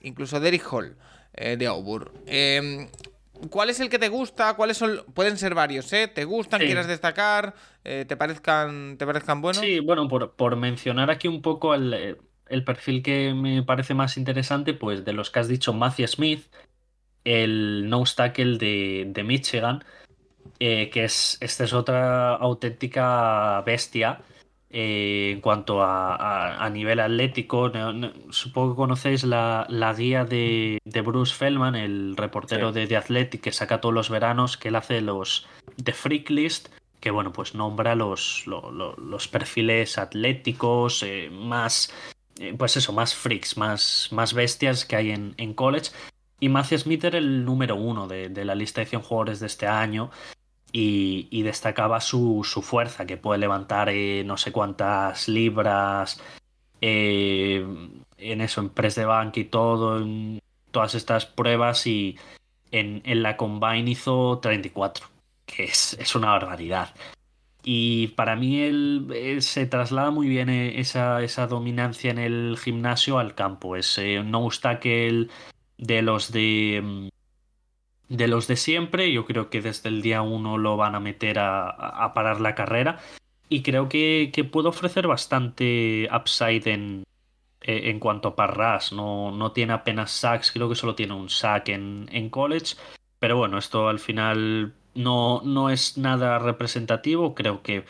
incluso 0.00 0.40
Derrick 0.40 0.64
Hall. 0.72 0.96
Eh, 1.40 1.56
de 1.56 1.66
Auburn. 1.66 2.10
Em, 2.26 2.88
¿Cuál 3.50 3.70
es 3.70 3.78
el 3.78 3.88
que 3.88 4.00
te 4.00 4.08
gusta? 4.08 4.54
¿Cuáles 4.54 4.76
son? 4.76 5.04
Pueden 5.14 5.38
ser 5.38 5.54
varios, 5.54 5.92
¿eh? 5.92 6.08
¿Te 6.08 6.24
gustan? 6.24 6.60
¿Quieres 6.60 6.88
destacar? 6.88 7.54
Eh, 7.84 8.04
¿Te 8.08 8.16
parezcan, 8.16 8.96
te 8.98 9.06
parezcan 9.06 9.40
buenos? 9.40 9.62
Sí, 9.62 9.78
bueno, 9.78 10.08
por, 10.08 10.56
mencionar 10.56 11.10
aquí 11.10 11.28
un 11.28 11.40
poco 11.40 11.74
el, 11.74 12.18
perfil 12.66 13.02
que 13.02 13.32
me 13.34 13.62
parece 13.62 13.94
más 13.94 14.16
interesante, 14.16 14.74
pues 14.74 15.04
de 15.04 15.12
los 15.12 15.30
que 15.30 15.38
has 15.38 15.46
dicho, 15.46 15.72
Matthew 15.72 16.08
Smith, 16.08 16.46
el 17.22 17.88
nose 17.88 18.16
tackle 18.16 18.58
de, 18.58 19.04
de 19.06 19.22
Michigan, 19.22 19.84
eh, 20.58 20.90
que 20.90 21.04
es, 21.04 21.38
esta 21.40 21.62
es 21.62 21.72
otra 21.72 22.34
auténtica 22.34 23.62
bestia. 23.64 24.20
Eh, 24.70 25.30
en 25.32 25.40
cuanto 25.40 25.82
a, 25.82 26.68
nivel 26.70 27.00
atlético, 27.00 27.72
supongo 28.30 28.72
que 28.72 28.76
conocéis 28.76 29.24
la, 29.24 29.94
guía 29.96 30.24
de, 30.24 30.78
Bruce 31.04 31.34
Feldman, 31.34 31.74
el 31.74 32.16
reportero 32.16 32.70
de 32.72 32.86
The 32.86 32.98
Athletic 32.98 33.40
que 33.40 33.52
saca 33.52 33.80
todos 33.80 33.94
los 33.94 34.10
veranos, 34.10 34.58
que 34.58 34.68
él 34.68 34.76
hace 34.76 35.00
los 35.00 35.46
The 35.82 35.92
Freak 35.92 36.28
List, 36.28 36.68
que 37.00 37.10
bueno, 37.10 37.32
pues 37.32 37.54
nombra 37.54 37.94
los, 37.94 38.46
los, 38.46 39.28
perfiles 39.28 39.96
atléticos 39.96 41.02
eh, 41.02 41.30
más, 41.32 41.90
eh, 42.38 42.54
pues 42.58 42.76
eso, 42.76 42.92
más 42.92 43.14
freaks, 43.14 43.56
más, 43.56 44.08
más 44.10 44.34
bestias 44.34 44.84
que 44.84 44.96
hay 44.96 45.12
en, 45.12 45.34
en 45.38 45.54
college. 45.54 45.92
Y 46.40 46.50
Matthew 46.50 46.78
Smith 46.78 47.04
era 47.04 47.18
el 47.18 47.44
número 47.44 47.74
uno 47.74 48.06
de, 48.06 48.28
de 48.28 48.44
la 48.44 48.54
lista 48.54 48.82
de 48.82 48.86
100 48.86 49.02
jugadores 49.02 49.40
de 49.40 49.46
este 49.46 49.66
año 49.66 50.10
y, 50.72 51.42
destacaba 51.42 52.00
su, 52.00 52.44
fuerza, 52.62 53.06
que 53.06 53.16
puede 53.16 53.38
levantar 53.40 53.88
eh, 53.88 54.22
no 54.24 54.36
sé 54.36 54.52
cuántas 54.52 55.28
libras 55.28 56.20
eh, 56.80 57.66
en 58.18 58.40
eso, 58.40 58.60
en 58.60 58.68
press 58.70 58.94
de 58.94 59.04
bank 59.04 59.36
y 59.38 59.44
todo, 59.44 59.98
en 59.98 60.40
todas 60.70 60.94
estas 60.94 61.26
pruebas 61.26 61.86
y 61.86 62.18
en, 62.70 63.02
la 63.22 63.36
combine 63.36 63.90
hizo 63.90 64.38
34, 64.40 65.06
que 65.46 65.64
es, 65.64 66.14
una 66.14 66.30
barbaridad. 66.30 66.94
Y 67.64 68.08
para 68.08 68.36
mí 68.36 68.60
él, 68.60 69.38
se 69.40 69.66
traslada 69.66 70.10
muy 70.10 70.28
bien 70.28 70.48
eh, 70.48 70.80
esa, 70.80 71.22
esa, 71.22 71.46
dominancia 71.46 72.10
en 72.10 72.18
el 72.18 72.56
gimnasio 72.58 73.18
al 73.18 73.34
campo. 73.34 73.76
Es 73.76 73.98
un 73.98 74.30
no 74.30 74.48
tackle 74.60 75.28
de 75.76 76.02
los 76.02 76.32
de 76.32 76.80
mm, 76.82 77.17
de 78.08 78.28
los 78.28 78.46
de 78.46 78.56
siempre. 78.56 79.12
Yo 79.12 79.24
creo 79.24 79.50
que 79.50 79.60
desde 79.60 79.88
el 79.88 80.02
día 80.02 80.22
uno 80.22 80.58
lo 80.58 80.76
van 80.76 80.94
a 80.94 81.00
meter 81.00 81.38
a, 81.38 82.12
parar 82.14 82.40
la 82.40 82.54
carrera. 82.54 82.98
Y 83.48 83.62
creo 83.62 83.88
que, 83.88 84.32
puede 84.50 84.68
ofrecer 84.68 85.06
bastante 85.06 86.08
upside 86.14 86.68
en, 86.68 87.04
e, 87.62 87.90
en 87.90 88.00
cuanto 88.00 88.28
a 88.28 88.36
parras. 88.36 88.92
No, 88.92 89.30
no 89.32 89.52
tiene 89.52 89.72
apenas 89.72 90.10
sacks, 90.10 90.52
creo 90.52 90.68
que 90.68 90.74
solo 90.74 90.94
tiene 90.94 91.14
un 91.14 91.28
sack 91.28 91.70
en, 91.70 92.08
en 92.12 92.30
college. 92.30 92.76
Pero 93.18 93.36
bueno, 93.36 93.58
esto 93.58 93.88
al 93.88 93.98
final 93.98 94.74
no, 94.94 95.42
no 95.44 95.70
es 95.70 95.98
nada 95.98 96.38
representativo. 96.38 97.34
Creo 97.34 97.62
que 97.62 97.84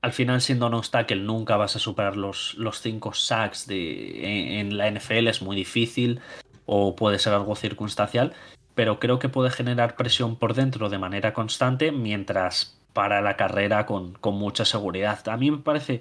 al 0.00 0.12
final, 0.12 0.42
siendo 0.42 0.66
un 0.66 0.82
tackle, 0.82 1.16
nunca 1.16 1.56
vas 1.56 1.76
a 1.76 1.78
superar 1.78 2.16
los, 2.16 2.54
los 2.54 2.80
cinco 2.80 3.14
sacks 3.14 3.66
de, 3.66 4.60
en 4.60 4.76
la 4.76 4.90
NFL. 4.90 5.28
Es 5.28 5.42
muy 5.42 5.56
difícil 5.56 6.20
o 6.66 6.94
puede 6.94 7.18
ser 7.18 7.32
algo 7.32 7.56
circunstancial 7.56 8.34
pero 8.74 8.98
creo 8.98 9.18
que 9.18 9.28
puede 9.28 9.50
generar 9.50 9.96
presión 9.96 10.36
por 10.36 10.54
dentro 10.54 10.88
de 10.88 10.98
manera 10.98 11.32
constante 11.32 11.92
mientras 11.92 12.78
para 12.92 13.20
la 13.20 13.36
carrera 13.36 13.86
con, 13.86 14.16
mucha 14.22 14.64
seguridad. 14.64 15.28
A 15.28 15.36
mí 15.36 15.50
me 15.50 15.58
parece 15.58 16.00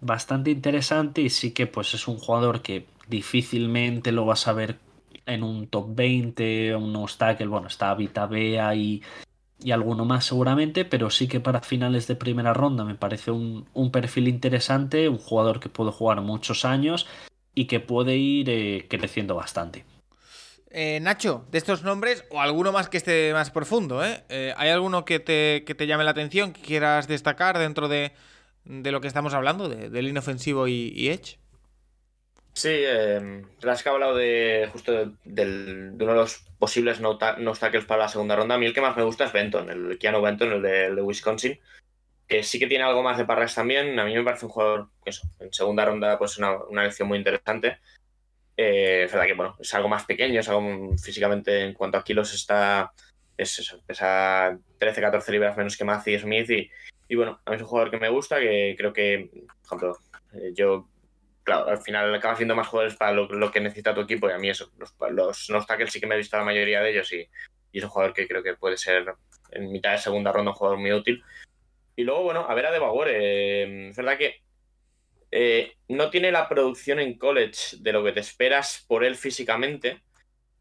bastante 0.00 0.50
interesante 0.50 1.22
y 1.22 1.30
sí 1.30 1.52
que 1.52 1.66
pues 1.66 1.94
es 1.94 2.08
un 2.08 2.18
jugador 2.18 2.62
que 2.62 2.86
difícilmente 3.08 4.12
lo 4.12 4.24
vas 4.26 4.46
a 4.48 4.52
ver 4.52 4.78
en 5.26 5.42
un 5.42 5.66
top 5.66 5.94
20, 5.94 6.76
un 6.76 6.94
obstáculo, 6.96 7.50
bueno, 7.50 7.66
está 7.68 7.94
Vita 7.94 8.26
Bea 8.26 8.74
y, 8.74 9.02
y 9.62 9.72
alguno 9.72 10.04
más 10.04 10.24
seguramente, 10.26 10.84
pero 10.84 11.10
sí 11.10 11.28
que 11.28 11.40
para 11.40 11.62
finales 11.62 12.06
de 12.06 12.16
primera 12.16 12.52
ronda 12.52 12.84
me 12.84 12.94
parece 12.94 13.30
un, 13.30 13.66
perfil 13.90 14.28
interesante, 14.28 15.08
un 15.08 15.18
jugador 15.18 15.60
que 15.60 15.68
puede 15.68 15.92
jugar 15.92 16.20
muchos 16.20 16.64
años 16.64 17.06
y 17.54 17.66
que 17.66 17.80
puede 17.80 18.16
ir 18.16 18.50
eh, 18.50 18.86
creciendo 18.88 19.34
bastante. 19.34 19.84
Eh, 20.70 20.98
Nacho, 21.00 21.46
de 21.50 21.58
estos 21.58 21.84
nombres, 21.84 22.24
o 22.30 22.40
alguno 22.40 22.72
más 22.72 22.88
que 22.88 22.96
esté 22.96 23.32
más 23.32 23.50
profundo, 23.50 24.04
¿eh? 24.04 24.24
eh 24.28 24.52
hay 24.56 24.70
alguno 24.70 25.04
que 25.04 25.20
te, 25.20 25.60
te, 25.60 25.86
llame 25.86 26.04
la 26.04 26.10
atención, 26.10 26.52
que 26.52 26.60
quieras 26.60 27.06
destacar 27.06 27.58
dentro 27.58 27.88
de, 27.88 28.12
lo 28.64 29.00
que 29.00 29.08
estamos 29.08 29.32
hablando, 29.32 29.68
de, 29.68 29.90
del 29.90 30.08
inofensivo 30.08 30.66
y, 30.66 31.08
Edge? 31.08 31.38
Sí, 32.52 32.70
eh, 32.72 33.44
que 33.60 33.68
ha 33.68 33.92
hablado 33.92 34.16
de 34.16 34.68
justo 34.72 34.92
de, 35.24 35.90
uno 35.92 36.12
de 36.12 36.18
los 36.18 36.38
posibles 36.58 37.00
no, 37.00 37.18
no 37.38 37.52
tackles 37.52 37.84
para 37.84 38.02
la 38.02 38.08
segunda 38.08 38.34
ronda. 38.34 38.56
A 38.56 38.58
mí 38.58 38.66
el 38.66 38.74
que 38.74 38.80
más 38.80 38.96
me 38.96 39.02
gusta 39.02 39.26
es 39.26 39.32
Benton, 39.32 39.70
el 39.70 39.98
Keanu 39.98 40.22
Benton, 40.22 40.52
el 40.52 40.62
de, 40.62 41.02
Wisconsin, 41.02 41.60
que 42.26 42.42
sí 42.42 42.58
que 42.58 42.66
tiene 42.66 42.84
algo 42.84 43.02
más 43.02 43.18
de 43.18 43.26
parras 43.26 43.54
también. 43.54 43.98
A 44.00 44.04
mí 44.04 44.14
me 44.14 44.24
parece 44.24 44.46
un 44.46 44.52
jugador, 44.52 44.88
eso, 45.04 45.28
en 45.38 45.52
segunda 45.52 45.84
ronda, 45.84 46.18
pues 46.18 46.38
una, 46.38 46.56
una 46.64 46.82
elección 46.82 47.08
muy 47.08 47.18
interesante. 47.18 47.78
Eh, 48.56 49.02
es 49.04 49.12
verdad 49.12 49.26
que 49.26 49.34
bueno, 49.34 49.56
es 49.60 49.74
algo 49.74 49.88
más 49.88 50.04
pequeño, 50.04 50.40
es 50.40 50.48
algo 50.48 50.96
físicamente 50.96 51.60
en 51.60 51.74
cuanto 51.74 51.98
a 51.98 52.04
kilos 52.04 52.32
está, 52.32 52.92
es 53.36 53.58
eso, 53.58 53.82
pesa 53.86 54.58
13-14 54.80 55.28
libras 55.30 55.56
menos 55.56 55.76
que 55.76 55.84
Matthew 55.84 56.20
Smith 56.20 56.50
y, 56.50 56.70
Y 57.08 57.16
bueno, 57.16 57.40
a 57.44 57.50
mí 57.50 57.56
es 57.56 57.62
un 57.62 57.68
jugador 57.68 57.90
que 57.90 57.98
me 57.98 58.08
gusta, 58.08 58.40
que 58.40 58.74
creo 58.78 58.92
que, 58.92 59.30
por 59.30 59.66
ejemplo, 59.66 59.98
eh, 60.32 60.52
yo, 60.54 60.88
claro, 61.44 61.68
al 61.68 61.82
final 61.82 62.14
acaba 62.14 62.34
haciendo 62.34 62.56
más 62.56 62.68
jugadores 62.68 62.96
para 62.96 63.12
lo, 63.12 63.50
que 63.50 63.60
necesita 63.60 63.94
tu 63.94 64.00
equipo 64.00 64.28
y 64.28 64.32
a 64.32 64.38
mí 64.38 64.48
eso, 64.48 64.70
los, 64.78 64.94
los 65.10 65.50
no 65.50 65.64
tackles 65.64 65.92
sí 65.92 66.00
que 66.00 66.06
me 66.06 66.14
he 66.14 66.18
visto 66.18 66.38
la 66.38 66.44
mayoría 66.44 66.80
de 66.80 66.90
ellos 66.90 67.12
y, 67.12 67.28
y, 67.72 67.78
es 67.78 67.84
un 67.84 67.90
jugador 67.90 68.14
que 68.14 68.26
creo 68.26 68.42
que 68.42 68.54
puede 68.54 68.78
ser 68.78 69.14
en 69.50 69.70
mitad 69.70 69.92
de 69.92 69.98
segunda 69.98 70.32
ronda 70.32 70.52
un 70.52 70.56
jugador 70.56 70.78
muy 70.78 70.92
útil. 70.92 71.22
Y 71.94 72.04
luego, 72.04 72.24
bueno, 72.24 72.46
a 72.48 72.54
ver 72.54 72.66
a 72.66 72.72
Devagor, 72.72 73.08
eh, 73.10 73.88
es 73.90 73.96
verdad 73.96 74.18
que 74.18 74.42
eh, 75.38 75.76
no 75.88 76.08
tiene 76.08 76.32
la 76.32 76.48
producción 76.48 76.98
en 76.98 77.18
college 77.18 77.76
de 77.78 77.92
lo 77.92 78.02
que 78.02 78.12
te 78.12 78.20
esperas 78.20 78.84
por 78.88 79.04
él 79.04 79.16
físicamente, 79.16 80.00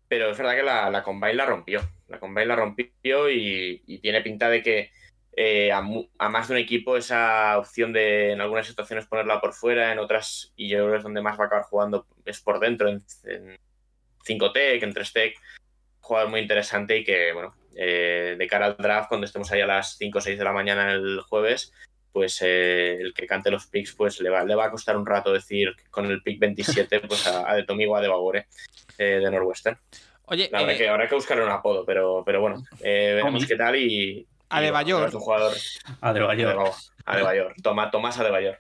pero 0.08 0.30
es 0.30 0.38
verdad 0.38 0.56
que 0.56 0.64
la, 0.64 0.90
la 0.90 1.04
Combine 1.04 1.36
la 1.36 1.46
rompió. 1.46 1.82
La 2.08 2.20
Combine 2.20 2.48
la 2.48 2.56
rompió 2.56 3.30
y 3.30 4.00
tiene 4.02 4.22
pinta 4.22 4.50
de 4.50 4.62
que 4.62 4.92
eh, 5.38 5.70
a, 5.72 5.82
más 6.30 6.48
de 6.48 6.54
un 6.54 6.60
equipo 6.60 6.96
esa 6.96 7.58
opción 7.58 7.92
de 7.92 8.32
en 8.32 8.40
algunas 8.40 8.68
situaciones 8.68 9.06
ponerla 9.06 9.42
por 9.42 9.54
fuera, 9.54 9.92
en 9.92 10.00
otras, 10.00 10.54
y 10.56 10.70
yo 10.70 10.78
creo 10.80 10.92
que 10.92 10.98
es 10.98 11.04
donde 11.04 11.22
más 11.22 11.38
va 11.38 11.44
a 11.44 11.48
acabar 11.48 11.66
jugando, 11.66 12.08
es 12.24 12.40
por 12.40 12.60
dentro, 12.60 12.88
en, 12.88 13.04
5Tech, 14.26 14.82
en 14.82 14.94
3Tech. 14.94 15.36
Jugador 16.00 16.30
muy 16.30 16.40
interesante 16.40 16.98
y 16.98 17.04
que, 17.04 17.34
bueno, 17.34 17.54
eh, 17.76 18.36
de 18.38 18.48
cara 18.48 18.68
al 18.68 18.78
draft, 18.78 19.10
cuando 19.10 19.26
estemos 19.26 19.52
ahí 19.52 19.60
a 19.60 19.68
las 19.68 19.98
5 19.98 20.18
o 20.18 20.22
6 20.22 20.38
de 20.38 20.44
la 20.44 20.54
mañana 20.54 20.94
el 20.94 21.20
jueves, 21.22 21.74
pues 22.16 22.42
eh, 22.42 22.96
el 22.96 23.14
que 23.14 23.28
cante 23.28 23.52
los 23.52 23.68
picks, 23.68 23.94
pues 23.94 24.22
le 24.22 24.30
va, 24.30 24.44
le 24.44 24.56
va 24.56 24.66
a 24.66 24.72
costar 24.72 24.96
un 24.96 25.06
rato 25.06 25.34
decir 25.34 25.76
con 25.92 26.06
el 26.06 26.22
pick 26.24 26.40
27, 26.40 27.02
pues 27.02 27.28
a, 27.28 27.52
a 27.52 27.56
de 27.56 27.64
Tomigo 27.64 27.98
a 27.98 28.02
de 28.02 28.08
Bagore 28.08 28.48
de 28.98 29.30
Northwestern. 29.30 29.78
Oye, 30.28 30.50
habrá, 30.54 30.78
que, 30.78 30.88
habrá 30.88 31.08
que 31.10 31.16
buscarle 31.16 31.44
un 31.44 31.52
apodo, 31.52 31.86
pero, 31.86 32.24
pero 32.26 32.40
bueno, 32.40 32.64
veremos 32.82 33.46
qué 33.46 33.58
tal 33.58 33.76
y, 33.76 34.26
Adebayor. 34.50 35.14
Un 35.14 35.20
jugador. 35.20 35.54
Adebayor. 36.02 36.72
Adebayor. 37.06 37.54
Toma, 37.62 37.92
Tomás 37.92 38.18
Adebayor. 38.20 38.60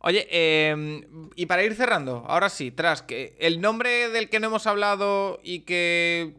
Oye, 0.00 0.26
em, 0.30 1.30
y 1.34 1.46
para 1.46 1.62
ir 1.62 1.74
cerrando, 1.74 2.24
ahora 2.26 2.48
sí, 2.48 2.70
tras 2.70 3.02
que 3.02 3.36
el 3.38 3.60
nombre 3.60 4.08
del 4.08 4.30
que 4.30 4.40
no 4.40 4.46
hemos 4.46 4.66
hablado 4.66 5.40
y 5.42 5.60
que 5.60 6.34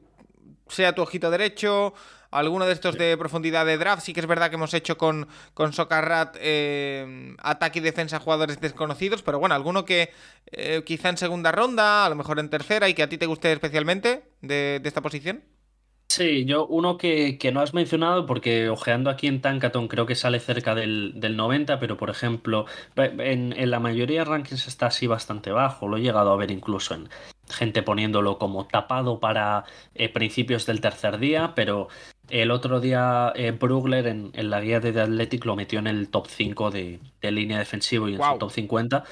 sea 0.67 0.95
tu 0.95 1.03
ojito 1.03 1.29
derecho, 1.29 1.93
alguno 2.31 2.65
de 2.65 2.73
estos 2.73 2.97
de 2.97 3.17
profundidad 3.17 3.65
de 3.65 3.77
draft, 3.77 4.03
sí 4.03 4.13
que 4.13 4.19
es 4.19 4.27
verdad 4.27 4.49
que 4.49 4.55
hemos 4.55 4.73
hecho 4.73 4.97
con, 4.97 5.27
con 5.53 5.73
Socarrat 5.73 6.37
em, 6.39 7.35
ataque 7.39 7.79
y 7.79 7.81
defensa 7.81 8.19
jugadores 8.19 8.59
desconocidos, 8.59 9.21
pero 9.21 9.39
bueno, 9.39 9.55
alguno 9.55 9.85
que 9.85 10.11
eh, 10.51 10.83
quizá 10.85 11.09
en 11.09 11.17
segunda 11.17 11.51
ronda, 11.51 12.05
a 12.05 12.09
lo 12.09 12.15
mejor 12.15 12.39
en 12.39 12.49
tercera 12.49 12.89
y 12.89 12.93
que 12.93 13.03
a 13.03 13.09
ti 13.09 13.17
te 13.17 13.25
guste 13.25 13.51
especialmente 13.51 14.23
de 14.41 14.81
esta 14.83 15.01
posición. 15.01 15.43
Sí, 16.09 16.45
yo 16.45 16.65
uno 16.65 16.97
que, 16.97 17.37
no 17.53 17.61
has 17.61 17.73
mencionado, 17.73 18.25
porque 18.25 18.69
ojeando 18.69 19.09
aquí 19.09 19.27
en 19.27 19.41
Tankaton 19.41 19.87
creo 19.87 20.05
que 20.05 20.15
sale 20.15 20.39
cerca 20.39 20.73
del, 20.73 21.13
90, 21.19 21.79
pero 21.79 21.97
por 21.97 22.09
ejemplo, 22.09 22.65
en, 22.95 23.69
la 23.69 23.79
mayoría 23.79 24.19
de 24.19 24.25
rankings 24.25 24.67
está 24.67 24.87
así 24.87 25.05
bastante 25.05 25.51
bajo. 25.51 25.87
Lo 25.87 25.97
he 25.97 26.01
llegado 26.01 26.31
a 26.31 26.37
ver 26.37 26.49
incluso 26.49 26.95
en 26.95 27.09
gente 27.49 27.83
poniéndolo 27.83 28.37
como 28.37 28.65
tapado 28.65 29.19
para 29.19 29.65
eh, 29.95 30.09
principios 30.09 30.65
del 30.65 30.81
tercer 30.81 31.17
día, 31.17 31.53
pero 31.55 31.87
el 32.29 32.51
otro 32.51 32.79
día 32.79 33.31
eh, 33.35 33.51
Brugler 33.51 34.07
en, 34.07 34.31
la 34.33 34.61
guía 34.61 34.79
de 34.79 34.91
The 34.91 35.01
Athletic 35.01 35.45
lo 35.45 35.55
metió 35.55 35.79
en 35.79 35.87
el 35.87 36.09
top 36.09 36.27
5 36.27 36.71
de, 36.71 36.99
línea 37.21 37.59
defensivo 37.59 38.09
y 38.09 38.15
en 38.15 38.21
su 38.21 38.37
top 38.37 38.51
50, 38.51 39.03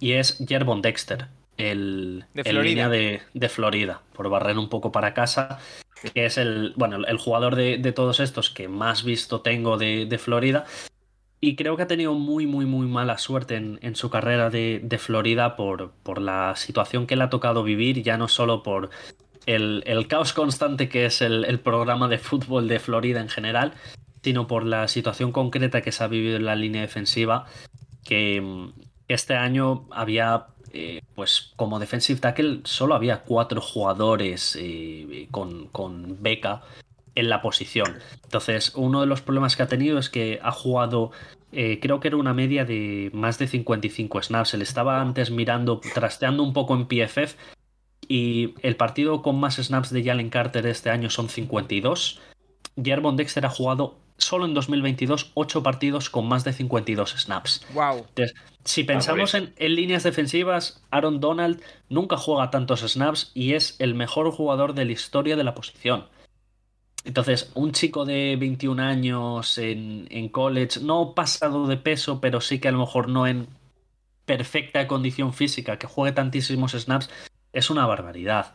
y 0.00 0.12
es 0.12 0.42
Jerbon 0.46 0.82
Dexter. 0.82 1.28
El, 1.56 2.24
de 2.34 2.52
línea 2.52 2.88
de, 2.88 3.22
de 3.32 3.48
Florida, 3.48 4.02
por 4.12 4.28
barrer 4.28 4.58
un 4.58 4.68
poco 4.68 4.90
para 4.90 5.14
casa 5.14 5.60
que 6.12 6.26
es 6.26 6.38
el, 6.38 6.74
bueno, 6.76 6.96
el 7.06 7.18
jugador 7.18 7.56
de, 7.56 7.92
todos 7.92 8.20
estos 8.20 8.50
que 8.50 8.68
más 8.68 9.04
visto 9.04 9.40
tengo 9.40 9.78
de, 9.78 10.18
Florida. 10.18 10.64
Y 11.44 11.56
creo 11.56 11.76
que 11.76 11.82
ha 11.82 11.86
tenido 11.86 12.14
muy, 12.14 12.46
muy, 12.46 12.64
muy 12.64 12.86
mala 12.86 13.18
suerte 13.18 13.56
en, 13.56 13.96
su 13.96 14.08
carrera 14.08 14.48
de, 14.48 14.98
Florida 14.98 15.56
por, 15.56 15.90
por, 16.02 16.18
la 16.18 16.56
situación 16.56 17.06
que 17.06 17.16
le 17.16 17.24
ha 17.24 17.28
tocado 17.28 17.62
vivir, 17.62 18.02
ya 18.02 18.16
no 18.16 18.28
solo 18.28 18.62
por 18.62 18.88
el, 19.44 20.06
caos 20.08 20.32
constante 20.32 20.88
que 20.88 21.04
es 21.04 21.20
el, 21.20 21.60
programa 21.60 22.08
de 22.08 22.16
fútbol 22.16 22.66
de 22.66 22.78
Florida 22.80 23.20
en 23.20 23.28
general, 23.28 23.74
sino 24.22 24.46
por 24.46 24.64
la 24.64 24.88
situación 24.88 25.32
concreta 25.32 25.82
que 25.82 25.92
se 25.92 26.02
ha 26.02 26.06
vivido 26.06 26.36
en 26.36 26.46
la 26.46 26.56
línea 26.56 26.80
defensiva, 26.80 27.44
que 28.04 28.70
este 29.08 29.34
año 29.34 29.86
había 29.90 30.46
eh, 30.72 31.02
pues 31.14 31.52
como 31.56 31.78
defensive 31.78 32.20
tackle 32.20 32.62
solo 32.64 32.94
había 32.94 33.20
cuatro 33.20 33.60
jugadores 33.60 34.56
eh, 34.58 35.28
con, 35.30 36.22
beca 36.22 36.62
en 37.14 37.28
la 37.28 37.42
posición. 37.42 37.98
Entonces, 38.24 38.72
uno 38.74 39.00
de 39.00 39.06
los 39.06 39.22
problemas 39.22 39.56
que 39.56 39.62
ha 39.62 39.68
tenido 39.68 39.98
es 39.98 40.08
que 40.08 40.40
ha 40.42 40.52
jugado, 40.52 41.12
eh, 41.52 41.78
creo 41.80 42.00
que 42.00 42.08
era 42.08 42.16
una 42.16 42.34
media 42.34 42.64
de 42.64 43.10
más 43.12 43.38
de 43.38 43.46
55 43.46 44.22
snaps. 44.22 44.54
Él 44.54 44.62
estaba 44.62 45.00
antes 45.00 45.30
mirando, 45.30 45.80
trasteando 45.94 46.42
un 46.42 46.52
poco 46.52 46.74
en 46.74 46.86
PFF 46.86 47.36
y 48.08 48.54
el 48.62 48.76
partido 48.76 49.22
con 49.22 49.38
más 49.38 49.56
snaps 49.56 49.90
de 49.90 50.04
Jalen 50.04 50.30
Carter 50.30 50.66
este 50.66 50.90
año 50.90 51.10
son 51.10 51.28
52. 51.28 52.20
Gervon 52.82 53.16
Dexter 53.16 53.46
ha 53.46 53.50
jugado 53.50 53.98
solo 54.16 54.44
en 54.44 54.54
2022 54.54 55.32
8 55.34 55.62
partidos 55.62 56.10
con 56.10 56.26
más 56.26 56.44
de 56.44 56.52
52 56.52 57.10
snaps. 57.18 57.66
Wow. 57.74 58.06
si 58.64 58.84
pensamos 58.84 59.34
en, 59.34 59.52
líneas 59.56 60.02
defensivas, 60.02 60.82
Aaron 60.90 61.20
Donald 61.20 61.60
nunca 61.88 62.16
juega 62.16 62.50
tantos 62.50 62.80
snaps 62.80 63.30
y 63.34 63.54
es 63.54 63.76
el 63.78 63.94
mejor 63.94 64.30
jugador 64.30 64.74
de 64.74 64.84
la 64.84 64.92
historia 64.92 65.36
de 65.36 65.44
la 65.44 65.54
posición. 65.54 66.06
Entonces, 67.04 67.50
un 67.54 67.72
chico 67.72 68.04
de 68.04 68.36
21 68.38 68.82
años 68.82 69.58
en, 69.58 70.06
en 70.10 70.28
college, 70.30 70.80
no 70.80 71.14
pasado 71.14 71.66
de 71.66 71.76
peso, 71.76 72.20
pero 72.20 72.40
sí 72.40 72.58
que 72.58 72.68
a 72.68 72.72
lo 72.72 72.78
mejor 72.78 73.08
no 73.08 73.26
en 73.26 73.46
perfecta 74.24 74.86
condición 74.86 75.34
física, 75.34 75.78
que 75.78 75.86
juegue 75.86 76.14
tantísimos 76.14 76.72
snaps, 76.72 77.10
es 77.52 77.70
una 77.70 77.86
barbaridad. 77.86 78.54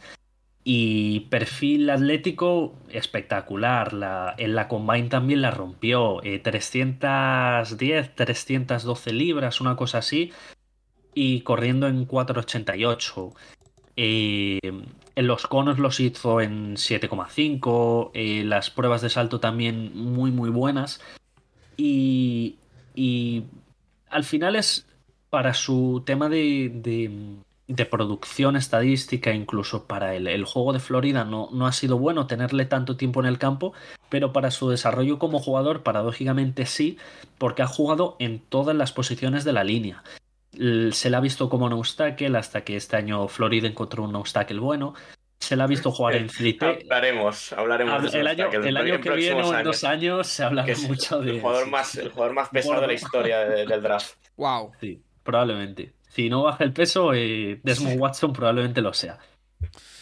Y 0.63 1.21
perfil 1.31 1.89
atlético 1.89 2.75
espectacular. 2.89 3.93
La, 3.93 4.35
en 4.37 4.55
la 4.55 4.67
Combine 4.67 5.09
también 5.09 5.41
la 5.41 5.51
rompió. 5.51 6.21
310, 6.21 8.05
eh, 8.07 8.11
312 8.13 9.13
libras, 9.13 9.61
una 9.61 9.75
cosa 9.75 9.99
así. 9.99 10.31
Y 11.13 11.41
corriendo 11.41 11.87
en 11.87 12.05
488. 12.05 13.33
Eh, 13.95 14.59
los 15.27 15.47
conos 15.47 15.79
los 15.79 15.99
hizo 15.99 16.41
en 16.41 16.75
7,5. 16.75 18.11
Eh, 18.13 18.43
las 18.45 18.69
pruebas 18.69 19.01
de 19.01 19.09
salto 19.09 19.39
también 19.39 19.91
muy, 19.95 20.31
muy 20.31 20.49
buenas. 20.49 21.01
Y, 21.77 22.57
y 22.95 23.43
al 24.09 24.23
final 24.23 24.55
es 24.55 24.85
para 25.29 25.53
su 25.53 26.03
tema 26.05 26.29
de 26.29 26.71
de 27.69 27.85
producción 27.85 28.55
estadística, 28.55 29.31
incluso 29.31 29.85
para 29.85 30.15
el, 30.15 30.43
juego 30.43 30.73
de 30.73 30.79
Florida, 30.79 31.23
no, 31.23 31.49
no, 31.53 31.67
ha 31.67 31.71
sido 31.71 31.99
bueno 31.99 32.25
tenerle 32.25 32.65
tanto 32.65 32.97
tiempo 32.97 33.19
en 33.19 33.27
el 33.27 33.37
campo, 33.37 33.73
pero 34.09 34.33
para 34.33 34.49
su 34.49 34.69
desarrollo 34.71 35.19
como 35.19 35.39
jugador, 35.39 35.83
paradójicamente 35.83 36.65
sí, 36.65 36.97
porque 37.37 37.61
ha 37.61 37.67
jugado 37.67 38.15
en 38.17 38.39
todas 38.39 38.75
las 38.75 38.91
posiciones 38.91 39.43
de 39.43 39.53
la 39.53 39.63
línea. 39.63 40.03
Se 40.51 41.09
le 41.09 41.17
ha 41.17 41.19
visto 41.19 41.49
como 41.49 41.67
un 41.67 41.83
tackle 41.95 42.37
hasta 42.37 42.63
que 42.63 42.75
este 42.75 42.95
año 42.97 43.27
Florida 43.27 43.67
encontró 43.67 44.03
un 44.03 44.23
tackle 44.23 44.59
bueno. 44.59 44.93
Se 45.39 45.55
le 45.55 45.63
ha 45.63 45.67
visto 45.67 45.91
jugar 45.91 46.15
en 46.15 46.29
free 46.29 46.57
Hablaremos, 46.59 47.53
hablaremos 47.53 48.13
el, 48.13 48.27
año, 48.27 48.51
el 48.51 48.77
año 48.77 48.99
que 48.99 49.11
viene 49.11 49.41
o 49.41 49.57
en 49.57 49.63
dos 49.63 49.83
años 49.83 50.27
se 50.27 50.43
hablará 50.43 50.73
mucho 50.87 51.21
de. 51.21 51.35
El 51.35 51.41
jugador, 51.41 51.67
más, 51.69 51.95
el 51.95 52.09
jugador 52.09 52.35
más 52.35 52.49
pesado 52.49 52.81
de 52.81 52.87
la 52.87 52.93
historia 52.93 53.39
del 53.39 53.81
draft. 53.81 54.15
Wow. 54.35 54.71
Sí, 54.79 55.01
probablemente. 55.23 55.93
Si 56.09 56.29
no 56.29 56.43
baja 56.43 56.63
el 56.63 56.73
peso, 56.73 57.13
eh, 57.13 57.59
Desmond 57.63 57.97
Watson 57.99 58.33
probablemente 58.33 58.81
lo 58.81 58.93
sea. 58.93 59.19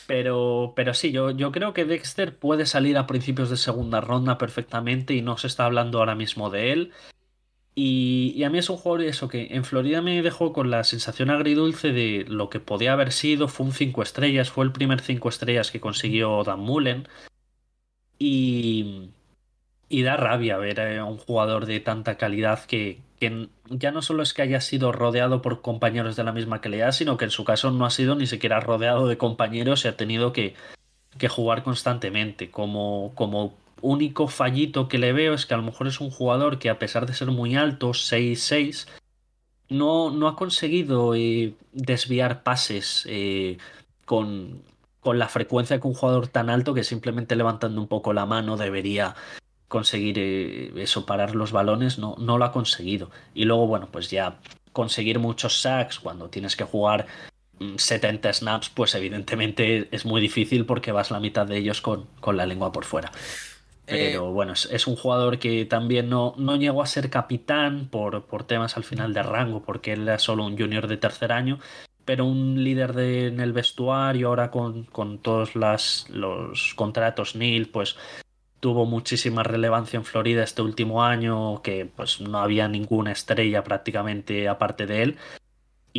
Pero, 0.07 0.73
pero 0.75 0.93
sí, 0.93 1.11
yo, 1.11 1.31
yo 1.31 1.51
creo 1.51 1.73
que 1.73 1.83
Dexter 1.83 2.37
puede 2.37 2.65
salir 2.65 2.97
a 2.97 3.05
principios 3.05 3.49
de 3.49 3.57
segunda 3.57 3.99
ronda 3.99 4.37
perfectamente 4.37 5.13
y 5.13 5.21
no 5.21 5.37
se 5.37 5.47
está 5.47 5.65
hablando 5.65 5.99
ahora 5.99 6.15
mismo 6.15 6.49
de 6.49 6.71
él. 6.71 6.93
Y, 7.79 8.43
a 8.43 8.49
mí 8.49 8.57
es 8.57 8.71
un 8.71 8.77
jugador 8.77 9.05
eso 9.05 9.27
que 9.27 9.49
en 9.51 9.63
Florida 9.63 10.01
me 10.01 10.23
dejó 10.23 10.51
con 10.51 10.71
la 10.71 10.83
sensación 10.83 11.29
agridulce 11.29 11.91
de 11.91 12.25
lo 12.27 12.49
que 12.49 12.59
podía 12.59 12.93
haber 12.93 13.11
sido. 13.11 13.47
Fue 13.47 13.67
un 13.67 13.71
5 13.71 14.01
estrellas, 14.01 14.49
fue 14.49 14.65
el 14.65 14.71
primer 14.71 14.99
5 14.99 15.29
estrellas 15.29 15.69
que 15.69 15.79
consiguió 15.79 16.43
Dan 16.43 16.61
Mullen. 16.61 17.07
Y, 18.17 19.11
y 19.89 20.01
da 20.01 20.17
rabia 20.17 20.57
ver 20.57 20.81
a 20.97 21.05
un 21.05 21.19
jugador 21.19 21.67
de 21.67 21.79
tanta 21.79 22.17
calidad 22.17 22.65
que, 22.65 22.99
que 23.19 23.49
ya 23.69 23.91
no 23.91 24.01
solo 24.01 24.23
es 24.23 24.33
que 24.33 24.41
haya 24.41 24.59
sido 24.59 24.91
rodeado 24.91 25.43
por 25.43 25.61
compañeros 25.61 26.15
de 26.15 26.23
la 26.23 26.33
misma 26.33 26.61
calidad, 26.61 26.93
sino 26.93 27.15
que 27.17 27.25
en 27.25 27.31
su 27.31 27.43
caso 27.45 27.69
no 27.69 27.85
ha 27.85 27.91
sido 27.91 28.15
ni 28.15 28.25
siquiera 28.25 28.59
rodeado 28.59 29.07
de 29.07 29.19
compañeros 29.19 29.85
y 29.85 29.89
ha 29.89 29.95
tenido 29.95 30.33
que, 30.33 30.55
que 31.19 31.29
jugar 31.29 31.61
constantemente. 31.61 32.49
Como, 32.49 33.11
como 33.13 33.53
único 33.81 34.27
fallito 34.27 34.87
que 34.87 34.97
le 34.97 35.13
veo 35.13 35.33
es 35.33 35.45
que 35.45 35.53
a 35.53 35.57
lo 35.57 35.63
mejor 35.63 35.87
es 35.87 35.99
un 35.99 36.09
jugador 36.09 36.59
que 36.59 36.69
a 36.69 36.79
pesar 36.79 37.05
de 37.05 37.13
ser 37.13 37.29
muy 37.31 37.55
alto, 37.55 37.89
6-6, 37.89 38.87
no, 39.69 40.11
no 40.11 40.27
ha 40.27 40.35
conseguido 40.35 41.15
eh, 41.15 41.53
desviar 41.73 42.43
pases 42.43 43.05
eh, 43.09 43.57
con, 44.05 44.61
con 45.01 45.19
la 45.19 45.27
frecuencia 45.27 45.79
que 45.79 45.87
un 45.87 45.93
jugador 45.93 46.27
tan 46.27 46.49
alto 46.49 46.73
que 46.73 46.83
simplemente 46.83 47.35
levantando 47.35 47.81
un 47.81 47.87
poco 47.87 48.13
la 48.13 48.25
mano 48.25 48.57
debería 48.57 49.15
conseguir 49.67 50.17
eh, 50.19 50.71
eso, 50.77 51.05
parar 51.05 51.35
los 51.35 51.51
balones, 51.51 51.99
no, 51.99 52.15
no 52.17 52.37
lo 52.37 52.45
ha 52.45 52.51
conseguido. 52.51 53.11
Y 53.33 53.45
luego, 53.45 53.67
bueno, 53.67 53.89
pues 53.91 54.09
ya 54.09 54.39
conseguir 54.71 55.19
muchos 55.19 55.61
sacks 55.61 55.99
cuando 55.99 56.29
tienes 56.29 56.55
que 56.55 56.63
jugar 56.63 57.07
70 57.77 58.29
mm, 58.29 58.33
snaps, 58.33 58.69
pues 58.69 58.95
evidentemente 58.95 59.87
es 59.91 60.05
muy 60.05 60.21
difícil 60.21 60.65
porque 60.65 60.91
vas 60.91 61.11
la 61.11 61.19
mitad 61.19 61.45
de 61.45 61.57
ellos 61.57 61.81
con, 61.81 62.05
con 62.19 62.37
la 62.37 62.45
lengua 62.45 62.71
por 62.71 62.85
fuera. 62.85 63.11
Pero 63.87 64.27
eh, 64.27 64.31
bueno, 64.31 64.51
es, 64.53 64.87
un 64.87 64.97
jugador 64.97 65.39
que 65.39 65.65
también 65.65 66.09
no, 66.09 66.33
no 66.37 66.57
llegó 66.57 66.81
a 66.81 66.85
ser 66.85 67.09
capitán 67.09 67.87
por, 67.87 68.25
por 68.25 68.43
temas 68.43 68.75
al 68.75 68.83
final 68.83 69.13
de 69.13 69.23
rango, 69.23 69.63
porque 69.63 69.93
él 69.93 70.03
era 70.03 70.19
solo 70.19 70.45
un 70.45 70.57
junior 70.57 70.87
de 70.87 70.97
tercer 70.97 71.31
año, 71.31 71.59
pero 72.03 72.25
un 72.25 72.61
líder 72.63 72.93
de, 72.93 73.27
en 73.27 73.39
el 73.39 73.53
vestuario, 73.53 74.27
ahora 74.27 74.51
con, 74.51 74.83
con 74.83 75.19
todos 75.19 75.55
las, 75.55 76.05
los 76.09 76.73
contratos 76.75 77.35
NIL, 77.35 77.69
pues 77.69 77.95
tuvo 78.59 78.85
muchísima 78.85 79.43
relevancia 79.43 79.95
en 79.95 80.03
Florida 80.03 80.43
este 80.43 80.61
último 80.61 81.03
año, 81.03 81.61
que 81.61 81.85
pues 81.85 82.19
no 82.19 82.39
había 82.39 82.67
ninguna 82.67 83.13
estrella 83.13 83.63
prácticamente 83.63 84.49
aparte 84.49 84.85
de 84.85 85.03
él 85.03 85.17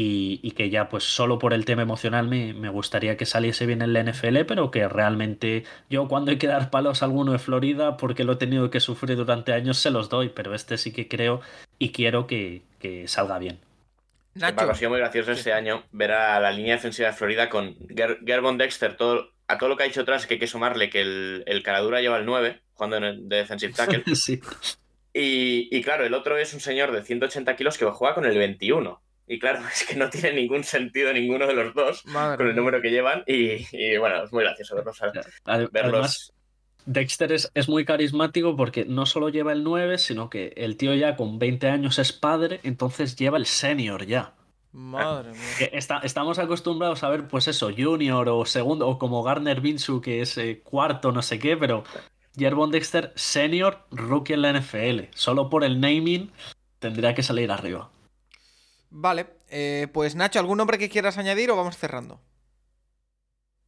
y, 0.01 0.53
que 0.53 0.71
ya 0.71 0.89
pues 0.89 1.03
solo 1.03 1.41
por 1.41 1.53
el 1.53 1.65
tema 1.65 1.83
emocional 1.83 2.29
me, 2.29 2.53
me, 2.53 2.69
gustaría 2.69 3.17
que 3.17 3.27
saliese 3.27 3.67
bien 3.67 3.83
en 3.83 3.93
la 3.93 4.03
NFL, 4.03 4.45
pero 4.47 4.71
que 4.71 4.87
realmente 4.89 5.65
yo 5.91 6.07
cuando 6.07 6.31
hay 6.31 6.39
que 6.39 6.47
dar 6.47 6.71
palos 6.71 7.03
a 7.03 7.07
alguno 7.07 7.33
de 7.33 7.41
Florida 7.41 7.97
porque 7.97 8.23
lo 8.23 8.35
he 8.35 8.37
tenido 8.37 8.71
que 8.71 8.79
sufrir 8.79 9.17
durante 9.17 9.53
años 9.53 9.79
se 9.79 9.91
los 9.91 10.09
doy, 10.09 10.29
pero 10.29 10.55
este 10.55 10.79
sí 10.79 10.93
que 10.93 11.09
creo 11.09 11.41
y 11.81 11.91
quiero 11.91 12.29
que, 12.29 12.63
que 12.79 13.09
salga 13.09 13.39
bien. 13.39 13.59
Nacho. 14.35 14.71
ha 14.71 14.75
sido 14.75 14.91
muy 14.91 15.01
gracioso 15.01 15.33
este 15.33 15.53
año 15.53 15.83
ver 15.91 16.13
a 16.13 16.39
la 16.39 16.53
línea 16.53 16.77
defensiva 16.77 17.09
de 17.09 17.15
Florida 17.15 17.49
con 17.49 17.75
Gerbon 18.25 18.57
Dexter, 18.57 18.97
todo, 18.97 19.33
a 19.49 19.59
todo 19.59 19.69
lo 19.69 19.77
que 19.77 19.83
ha 19.83 19.87
dicho 19.87 20.03
atrás 20.03 20.29
que 20.29 20.35
hay 20.35 20.41
que 20.41 20.47
sumarle 20.47 20.91
que 20.91 21.01
el, 21.01 21.43
el 21.47 21.65
Caradura 21.65 22.01
lleva 22.01 22.19
el 22.19 22.25
9, 22.25 22.61
jugando 22.75 22.99
en 22.99 23.05
el, 23.05 23.29
de 23.29 23.37
defensive 23.39 23.73
tackle. 23.73 24.05
sí. 24.15 24.41
y, 25.13 25.77
y, 25.77 25.83
claro, 25.83 26.07
el 26.07 26.15
otro 26.15 26.39
es 26.39 26.55
un 26.55 26.61
señor 26.61 26.93
de 26.93 27.03
180 27.03 27.57
kilos 27.57 27.79
que 27.79 27.87
juega 27.87 28.15
con 28.15 28.27
el 28.27 28.39
21. 28.39 29.03
Y 29.29 29.39
claro, 29.39 29.61
es 29.73 29.85
que 29.85 29.97
no 29.97 30.11
tiene 30.11 30.33
ningún 30.33 30.65
sentido 30.65 31.13
ninguno 31.13 31.47
de 31.47 31.55
los 31.55 31.75
dos 31.75 32.03
con 32.03 32.47
el 32.47 32.57
número 32.57 32.81
que 32.81 32.91
llevan. 32.91 33.23
Y, 33.27 33.97
bueno, 33.99 34.25
es 34.25 34.33
muy 34.33 34.45
gracioso 34.45 34.77
verlos. 34.77 34.99
Además, 35.45 36.33
Dexter 36.87 37.33
es, 37.33 37.51
es, 37.55 37.69
muy 37.69 37.85
carismático 37.85 38.57
porque 38.57 38.87
no 38.87 39.05
solo 39.05 39.29
lleva 39.29 39.53
el 39.53 39.63
9, 39.63 39.99
sino 39.99 40.31
que 40.31 40.55
el 40.57 40.77
tío 40.77 40.95
ya 40.95 41.17
con 41.17 41.39
20 41.39 41.69
años 41.69 41.99
es 41.99 42.13
padre, 42.13 42.61
entonces 42.63 43.15
lleva 43.17 43.37
el 43.37 43.45
senior 43.45 44.07
ya. 44.07 44.33
Madre 44.73 45.33
mía. 45.33 45.69
Está, 45.73 45.99
estamos 45.99 46.39
acostumbrados 46.39 47.03
a 47.03 47.09
ver, 47.09 47.29
pues 47.29 47.49
eso, 47.49 47.71
junior 47.77 48.29
o 48.29 48.45
segundo, 48.45 48.89
o 48.89 48.99
como 48.99 49.23
Garner 49.23 49.61
Binsu, 49.61 50.01
que 50.01 50.21
es 50.21 50.37
eh, 50.39 50.61
cuarto, 50.63 51.11
no 51.13 51.23
sé 51.23 51.39
qué, 51.39 51.57
pero 51.57 51.85
Jerbon 52.37 52.71
Dexter, 52.71 53.13
senior, 53.17 53.87
rookie 53.91 54.35
en 54.35 54.43
la 54.43 54.53
NFL. 54.53 55.11
Solo 55.15 55.51
por 55.51 55.65
el 55.65 55.81
naming 55.81 56.31
tendría 56.79 57.15
que 57.15 57.23
salir 57.23 57.51
arriba. 57.51 57.91
Vale, 58.91 59.27
eh, 59.51 59.89
pues 59.93 60.15
Nacho, 60.15 60.39
¿algún 60.39 60.59
nombre 60.59 60.79
que 60.79 60.89
quieras 60.89 61.19
añadir 61.19 61.51
o 61.51 61.57
vamos 61.57 61.77
cerrando? 61.77 62.21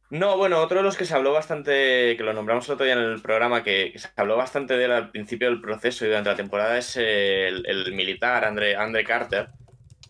No, 0.09 0.35
bueno, 0.35 0.61
otro 0.61 0.77
de 0.77 0.83
los 0.83 0.97
que 0.97 1.05
se 1.05 1.15
habló 1.15 1.31
bastante, 1.31 2.17
que 2.17 2.23
lo 2.23 2.33
nombramos 2.33 2.67
el 2.67 2.73
otro 2.73 2.85
día 2.85 2.95
en 2.95 2.99
el 2.99 3.21
programa, 3.21 3.63
que, 3.63 3.93
se 3.95 4.09
habló 4.17 4.35
bastante 4.35 4.75
de 4.75 4.85
él 4.85 4.91
al 4.91 5.11
principio 5.11 5.47
del 5.49 5.61
proceso 5.61 6.03
y 6.03 6.09
durante 6.09 6.29
la 6.31 6.35
temporada 6.35 6.77
es 6.77 6.97
el, 6.97 7.93
militar 7.93 8.43
Andre, 8.43 8.75
Andre 8.75 9.05
Carter, 9.05 9.49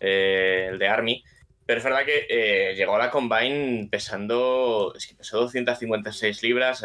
eh, 0.00 0.68
el 0.72 0.78
de 0.78 0.88
Army. 0.88 1.22
Pero 1.64 1.78
es 1.78 1.84
verdad 1.84 2.04
que 2.04 2.26
eh, 2.28 2.74
llegó 2.74 2.96
a 2.96 2.98
la 2.98 3.10
Combine 3.10 3.88
pesando, 3.88 4.92
es 4.96 5.06
que 5.06 5.14
pesó 5.14 5.38
256 5.38 6.42
libras, 6.42 6.84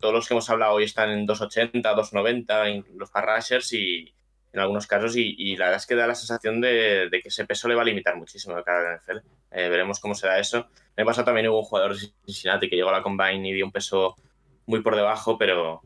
todos 0.00 0.14
los 0.14 0.26
que 0.26 0.34
hemos 0.34 0.50
hablado 0.50 0.72
hoy 0.74 0.84
están 0.84 1.10
en 1.10 1.24
280, 1.24 1.88
290, 1.94 2.64
los 2.96 3.10
parrashers 3.10 3.72
y, 3.74 4.12
en 4.56 4.62
algunos 4.62 4.86
casos 4.86 5.14
y, 5.16 5.54
la 5.56 5.66
verdad 5.66 5.80
es 5.82 5.86
que 5.86 5.94
da 5.94 6.06
la 6.06 6.14
sensación 6.14 6.62
de, 6.62 7.10
que 7.10 7.28
ese 7.28 7.44
peso 7.44 7.68
le 7.68 7.74
va 7.74 7.82
a 7.82 7.84
limitar 7.84 8.16
muchísimo 8.16 8.56
de 8.56 8.64
cara 8.64 8.90
al 8.90 8.96
NFL. 8.98 9.18
Eh, 9.50 9.68
veremos 9.68 10.00
cómo 10.00 10.14
será 10.14 10.38
eso. 10.38 10.68
Me 10.96 11.04
pasa 11.04 11.26
también 11.26 11.48
hubo 11.48 11.58
un 11.58 11.64
jugador 11.64 11.94
de 11.94 12.08
Cincinnati 12.24 12.70
que 12.70 12.76
llegó 12.76 12.88
a 12.88 12.92
la 12.92 13.02
Combine 13.02 13.46
y 13.46 13.52
dio 13.52 13.66
un 13.66 13.70
peso 13.70 14.16
muy 14.64 14.80
por 14.80 14.96
debajo, 14.96 15.36
pero, 15.36 15.82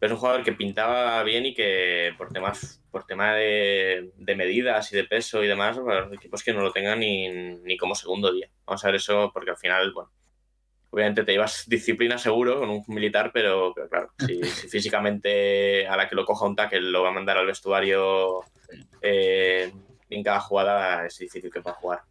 es 0.00 0.10
un 0.10 0.16
jugador 0.16 0.44
que 0.44 0.52
pintaba 0.52 1.22
bien 1.24 1.46
y 1.46 1.54
que 1.54 2.14
por 2.16 2.28
temas 2.28 2.80
por 2.92 3.04
tema 3.04 3.34
de, 3.34 4.12
medidas 4.18 4.92
y 4.92 4.96
de 4.96 5.04
peso 5.04 5.42
y 5.42 5.48
demás, 5.48 5.76
bueno, 5.78 6.12
equipos 6.12 6.44
que 6.44 6.52
no 6.52 6.60
lo 6.60 6.70
tengan 6.70 7.00
ni, 7.00 7.28
ni 7.28 7.76
como 7.76 7.96
segundo 7.96 8.32
día. 8.32 8.48
Vamos 8.64 8.84
a 8.84 8.88
ver 8.88 8.96
eso 8.96 9.30
porque 9.32 9.50
al 9.50 9.56
final, 9.56 9.92
bueno, 9.92 10.10
obviamente 10.94 11.24
te 11.24 11.32
llevas 11.32 11.64
disciplina 11.66 12.18
seguro 12.18 12.60
con 12.60 12.70
un 12.70 12.84
militar, 12.86 13.32
pero, 13.34 13.74
claro, 13.90 14.10
si, 14.24 14.42
físicamente 14.44 15.88
a 15.88 15.96
la 15.96 16.08
que 16.08 16.14
lo 16.14 16.24
coja 16.24 16.46
un 16.46 16.54
tackle 16.54 16.80
lo 16.80 17.02
va 17.02 17.08
a 17.08 17.12
mandar 17.12 17.36
al 17.36 17.46
vestuario 17.46 18.44
eh, 19.02 19.72
en 20.08 20.22
cada 20.22 20.38
jugada, 20.38 21.04
es 21.04 21.18
difícil 21.18 21.50
que 21.50 21.60
pueda 21.60 21.74
jugar. 21.74 22.02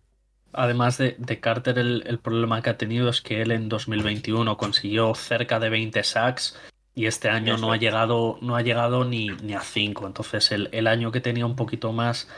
Además 0.51 0.97
de, 0.97 1.39
Carter, 1.39 1.79
el, 1.79 2.19
problema 2.21 2.61
que 2.61 2.69
ha 2.69 2.77
tenido 2.77 3.09
es 3.09 3.21
que 3.21 3.41
él 3.41 3.51
en 3.51 3.69
2021 3.69 4.55
consiguió 4.57 5.15
cerca 5.15 5.59
de 5.59 5.69
20 5.69 6.03
sacks 6.03 6.59
y 6.93 7.07
este 7.07 7.29
año 7.29 7.57
no 7.57 7.71
ha 7.71 7.77
llegado, 7.77 8.37
no 8.41 8.55
ha 8.55 8.61
llegado 8.61 9.03
ni, 9.03 9.29
ni 9.29 9.53
a 9.55 9.61
5. 9.61 10.05
Entonces 10.05 10.51
el, 10.51 10.69
el, 10.71 10.85
año 10.85 11.11
que 11.11 11.21
tenía 11.21 11.47
un 11.47 11.55
poquito 11.55 11.91
más 11.91 12.29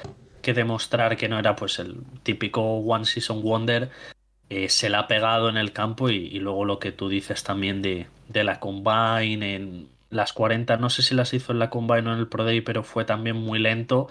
que 0.42 0.54
demostrar 0.54 1.18
que 1.18 1.28
no 1.28 1.40
era 1.40 1.58
pues 1.58 1.80
el 1.80 2.04
típico 2.24 2.62
One 2.62 3.04
Season 3.04 3.42
Wonder, 3.42 3.90
eh, 4.50 4.70
se 4.70 4.90
la 4.90 5.00
ha 5.00 5.08
pegado 5.08 5.50
en 5.50 5.58
el 5.58 5.74
campo 5.74 6.10
y, 6.10 6.40
luego 6.40 6.66
lo 6.66 6.80
que 6.80 6.92
tú 6.92 7.10
dices 7.10 7.44
también 7.44 7.82
de, 7.82 8.08
de, 8.28 8.44
la 8.44 8.60
Combine, 8.60 9.56
en 9.56 9.90
las 10.10 10.34
40, 10.34 10.78
no 10.78 10.90
sé 10.90 11.02
si 11.02 11.16
las 11.16 11.34
hizo 11.34 11.52
en 11.52 11.60
la 11.60 11.70
Combine 11.70 12.10
o 12.10 12.14
en 12.14 12.20
el 12.20 12.28
Pro 12.28 12.44
Day, 12.44 12.62
pero 12.62 12.84
fue 12.84 13.06
también 13.06 13.36
muy 13.36 13.60
lento 13.60 14.08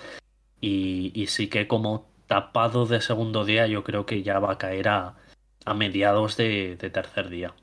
y, 0.61 1.26
sí 1.28 1.49
que 1.49 1.66
como 1.66 2.07
tapado 2.26 2.87
de 2.87 3.01
segundo 3.01 3.45
día 3.45 3.66
yo 3.66 3.85
creo 3.85 4.07
que 4.07 4.22
ya 4.22 4.39
va 4.39 4.53
a 4.53 4.59
caer 4.59 4.89
a, 4.89 5.14
a 5.64 5.74
mediados 5.74 6.37
de, 6.37 6.76
tercer 6.76 7.28
día. 7.28 7.55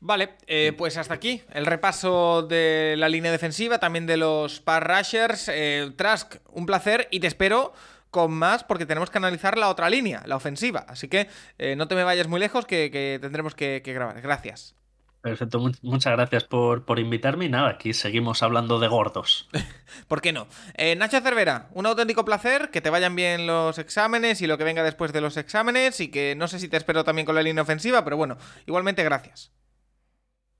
Vale, 0.00 0.30
eh, 0.46 0.72
pues 0.76 0.96
hasta 0.96 1.14
aquí 1.14 1.42
el 1.52 1.66
repaso 1.66 2.42
de 2.42 2.96
la 2.98 3.08
línea 3.08 3.30
defensiva, 3.30 3.78
también 3.78 4.06
de 4.06 4.16
los 4.16 4.60
Par 4.60 4.88
Rushers. 4.88 5.48
Eh, 5.48 5.92
Trask, 5.94 6.36
un 6.50 6.66
placer 6.66 7.06
y 7.10 7.20
te 7.20 7.28
espero 7.28 7.72
con 8.12 8.30
más 8.30 8.62
porque 8.62 8.86
tenemos 8.86 9.10
que 9.10 9.18
analizar 9.18 9.58
la 9.58 9.70
otra 9.70 9.90
línea, 9.90 10.22
la 10.26 10.36
ofensiva. 10.36 10.84
Así 10.86 11.08
que 11.08 11.28
eh, 11.58 11.74
no 11.74 11.88
te 11.88 11.96
me 11.96 12.04
vayas 12.04 12.28
muy 12.28 12.38
lejos 12.38 12.66
que, 12.66 13.18
tendremos 13.20 13.56
que, 13.56 13.82
grabar. 13.84 14.20
Gracias. 14.20 14.76
Perfecto, 15.22 15.60
muchas 15.82 16.12
gracias 16.12 16.44
por, 16.44 16.84
por, 16.84 16.98
invitarme 16.98 17.44
y 17.44 17.48
nada, 17.48 17.70
aquí 17.70 17.94
seguimos 17.94 18.42
hablando 18.42 18.80
de 18.80 18.88
gordos. 18.88 19.48
¿Por 20.08 20.20
qué 20.20 20.32
no? 20.32 20.48
Eh, 20.74 20.96
Nacho 20.96 21.20
Cervera, 21.20 21.68
un 21.72 21.86
auténtico 21.86 22.24
placer, 22.24 22.70
que 22.70 22.80
te 22.80 22.90
vayan 22.90 23.14
bien 23.14 23.46
los 23.46 23.78
exámenes 23.78 24.42
y 24.42 24.48
lo 24.48 24.58
que 24.58 24.64
venga 24.64 24.82
después 24.82 25.12
de 25.12 25.20
los 25.20 25.36
exámenes 25.36 26.00
y 26.00 26.10
que 26.10 26.34
no 26.36 26.48
sé 26.48 26.58
si 26.58 26.68
te 26.68 26.76
espero 26.76 27.04
también 27.04 27.24
con 27.24 27.36
la 27.36 27.42
línea 27.42 27.62
ofensiva, 27.62 28.02
pero 28.02 28.16
bueno, 28.16 28.36
igualmente 28.66 29.04
gracias. 29.04 29.52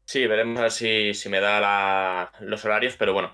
Sí, 0.05 0.26
veremos 0.26 0.59
a 0.59 0.62
ver 0.62 0.70
si, 0.70 1.12
si 1.12 1.28
me 1.28 1.40
da 1.40 2.30
los 2.40 2.64
horarios, 2.64 2.94
pero 2.96 3.12
bueno, 3.12 3.32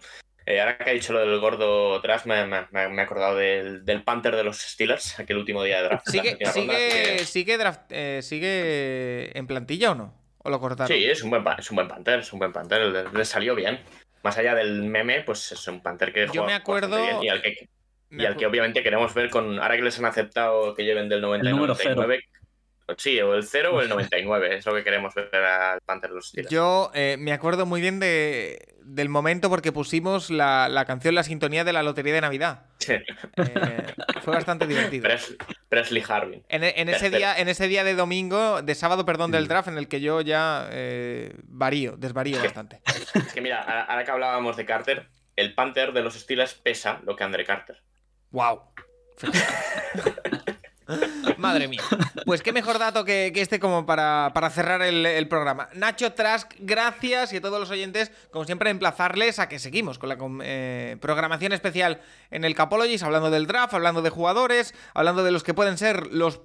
eh, 0.51 0.61
ahora 0.61 0.79
que 0.79 0.89
ha 0.89 0.95
dicho 0.95 1.13
lo 1.13 1.21
del 1.21 1.39
gordo 1.41 1.97
atrás, 1.97 2.25
me, 2.25 2.37
he 2.41 3.01
acordado 3.03 3.37
del, 3.37 4.03
Panther 4.03 4.35
de 4.35 4.45
los 4.45 4.57
Steelers, 4.57 5.21
aquel 5.21 5.37
último 5.37 5.63
día 5.63 5.83
de 5.83 5.89
draft. 5.89 6.09
¿Sigue, 6.09 6.39
sigue, 6.47 7.17
eh, 7.91 8.23
sigue, 8.23 9.39
en 9.39 9.47
plantilla 9.47 9.93
o 9.93 9.95
no? 9.95 10.15
¿O 10.39 10.49
lo 10.49 10.59
cortaron? 10.59 10.89
Sí, 10.89 11.05
es 11.05 11.23
un 11.23 11.29
buen, 11.29 11.45
es 11.59 11.71
un 11.71 11.75
buen 11.75 11.89
Panther, 11.89 12.21
es 12.21 12.33
un 12.33 12.39
buen 12.39 12.55
Panther, 12.55 12.81
le, 13.13 13.25
salió 13.27 13.55
bien. 13.55 13.79
Más 14.23 14.39
allá 14.39 14.55
del 14.55 14.85
meme, 14.85 15.21
pues 15.21 15.53
es 15.53 15.69
un 15.69 15.83
Panther 15.83 16.15
que 16.15 16.27
Yo 16.33 16.45
me 16.45 16.55
acuerdo... 16.55 17.23
y 17.23 17.29
al 17.29 17.43
que, 17.43 17.69
y 18.11 18.25
al 18.25 18.35
que 18.39 18.47
obviamente 18.47 18.83
queremos 18.83 19.13
ver 19.13 19.29
con... 19.29 19.59
Ahora 19.59 19.77
que 19.77 19.83
les 19.83 19.99
han 19.99 20.07
aceptado 20.07 20.75
que 20.75 20.85
lleven 20.85 21.11
del 21.11 21.21
90 21.21 21.47
al 21.47 21.57
99... 21.57 22.25
Sí, 22.97 23.21
o 23.21 23.35
el 23.35 23.45
0 23.45 23.75
o 23.75 23.81
el 23.83 23.89
99, 23.91 24.57
es 24.57 24.67
lo 24.67 24.75
que 24.75 24.85
queremos 24.85 25.15
ver 25.15 25.35
al 25.35 25.81
Panther 25.83 26.11
de 26.11 26.17
los 26.17 26.29
Steelers. 26.29 26.51
Yo 26.51 26.91
eh, 26.95 27.17
me 27.19 27.33
acuerdo 27.33 27.67
muy 27.67 27.81
bien 27.81 28.01
de, 28.01 28.77
del 28.89 29.09
momento 29.09 29.51
porque 29.51 29.73
pusimos 29.73 30.31
la, 30.31 30.85
canción 30.87 31.15
La 31.15 31.23
Sintonía 31.23 31.65
de 31.65 31.73
la 31.73 31.83
Lotería 31.83 32.15
de 32.15 32.21
Navidad. 32.23 32.63
Eh, 32.89 33.05
fue 34.23 34.35
bastante 34.35 34.67
divertido. 34.69 35.09
Presley 35.69 36.03
Harvin. 36.09 36.43
En, 36.49 36.89
ese 36.89 37.11
día, 37.11 37.39
en 37.39 37.49
ese 37.49 37.69
día 37.69 37.85
de 37.85 37.95
domingo, 37.95 38.63
de 38.63 38.75
sábado, 38.75 39.05
perdón, 39.05 39.31
del 39.31 39.47
draft, 39.47 39.69
en 39.69 39.77
el 39.77 39.89
que 39.89 40.01
yo 40.01 40.23
ya 40.23 40.69
eh, 40.73 41.35
varío, 41.45 41.97
desvarío 41.97 42.39
bastante. 42.43 42.81
Es 43.15 43.33
que 43.35 43.41
mira, 43.41 43.63
ahora 43.63 44.05
que 44.05 44.11
hablábamos 44.11 44.57
de 44.57 44.65
Carter, 44.65 45.09
el 45.37 45.55
Panther 45.55 45.93
de 45.93 46.03
los 46.03 46.15
Steelers 46.15 46.55
pesa 46.55 47.01
lo 47.05 47.15
que 47.15 47.25
Andre 47.25 47.45
Carter. 47.45 47.83
¡Wow! 48.31 48.63
Madre 51.39 51.69
mía. 51.69 51.83
Pues 52.25 52.43
qué 52.43 52.53
mejor 52.53 52.79
dato 52.79 53.05
que, 53.05 53.31
que 53.35 53.41
este 53.41 53.61
como 53.61 53.87
para, 53.87 54.31
para 54.35 54.51
cerrar 54.51 54.83
el, 54.83 55.05
el, 55.05 55.29
programa. 55.29 55.69
Nacho 55.75 56.13
Trask, 56.13 56.53
gracias 56.59 57.33
y 57.33 57.37
a 57.37 57.41
todos 57.41 57.61
los 57.61 57.71
oyentes, 57.71 58.11
como 58.31 58.45
siempre, 58.45 58.71
emplazarles 58.71 59.39
a 59.39 59.49
que 59.49 59.59
seguimos 59.59 59.99
con 59.99 60.09
la 60.09 60.19
eh, 60.43 60.97
programación 61.01 61.53
especial 61.53 62.01
en 62.31 62.45
el 62.45 62.55
Capologies, 62.55 63.03
hablando 63.03 63.31
del 63.31 63.47
draft, 63.47 63.75
hablando 63.75 64.03
de 64.03 64.11
jugadores, 64.11 64.75
hablando 64.95 65.25
de 65.25 65.31
los 65.31 65.43
que 65.43 65.55
pueden 65.55 65.79
ser 65.79 66.07
los 66.09 66.41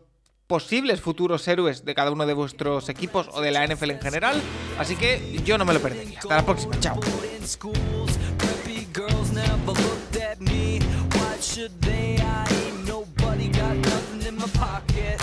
posibles 0.47 1.01
futuros 1.01 1.47
héroes 1.47 1.85
de 1.85 1.95
cada 1.95 2.11
uno 2.11 2.25
de 2.25 2.33
vuestros 2.33 2.89
equipos 2.89 3.29
o 3.31 3.41
de 3.41 3.51
la 3.51 3.65
NFL 3.65 3.91
en 3.91 4.01
general. 4.01 4.41
Así 4.77 4.95
que 4.95 5.39
yo 5.43 5.57
no 5.57 5.65
me 5.65 5.73
lo 5.73 5.79
perdería. 5.79 6.19
Hasta 6.19 6.35
la 6.35 6.45
próxima. 6.45 6.79
Chao. 6.79 6.99
should 11.43 11.81
they 11.81 12.12
pocket. 14.63 15.22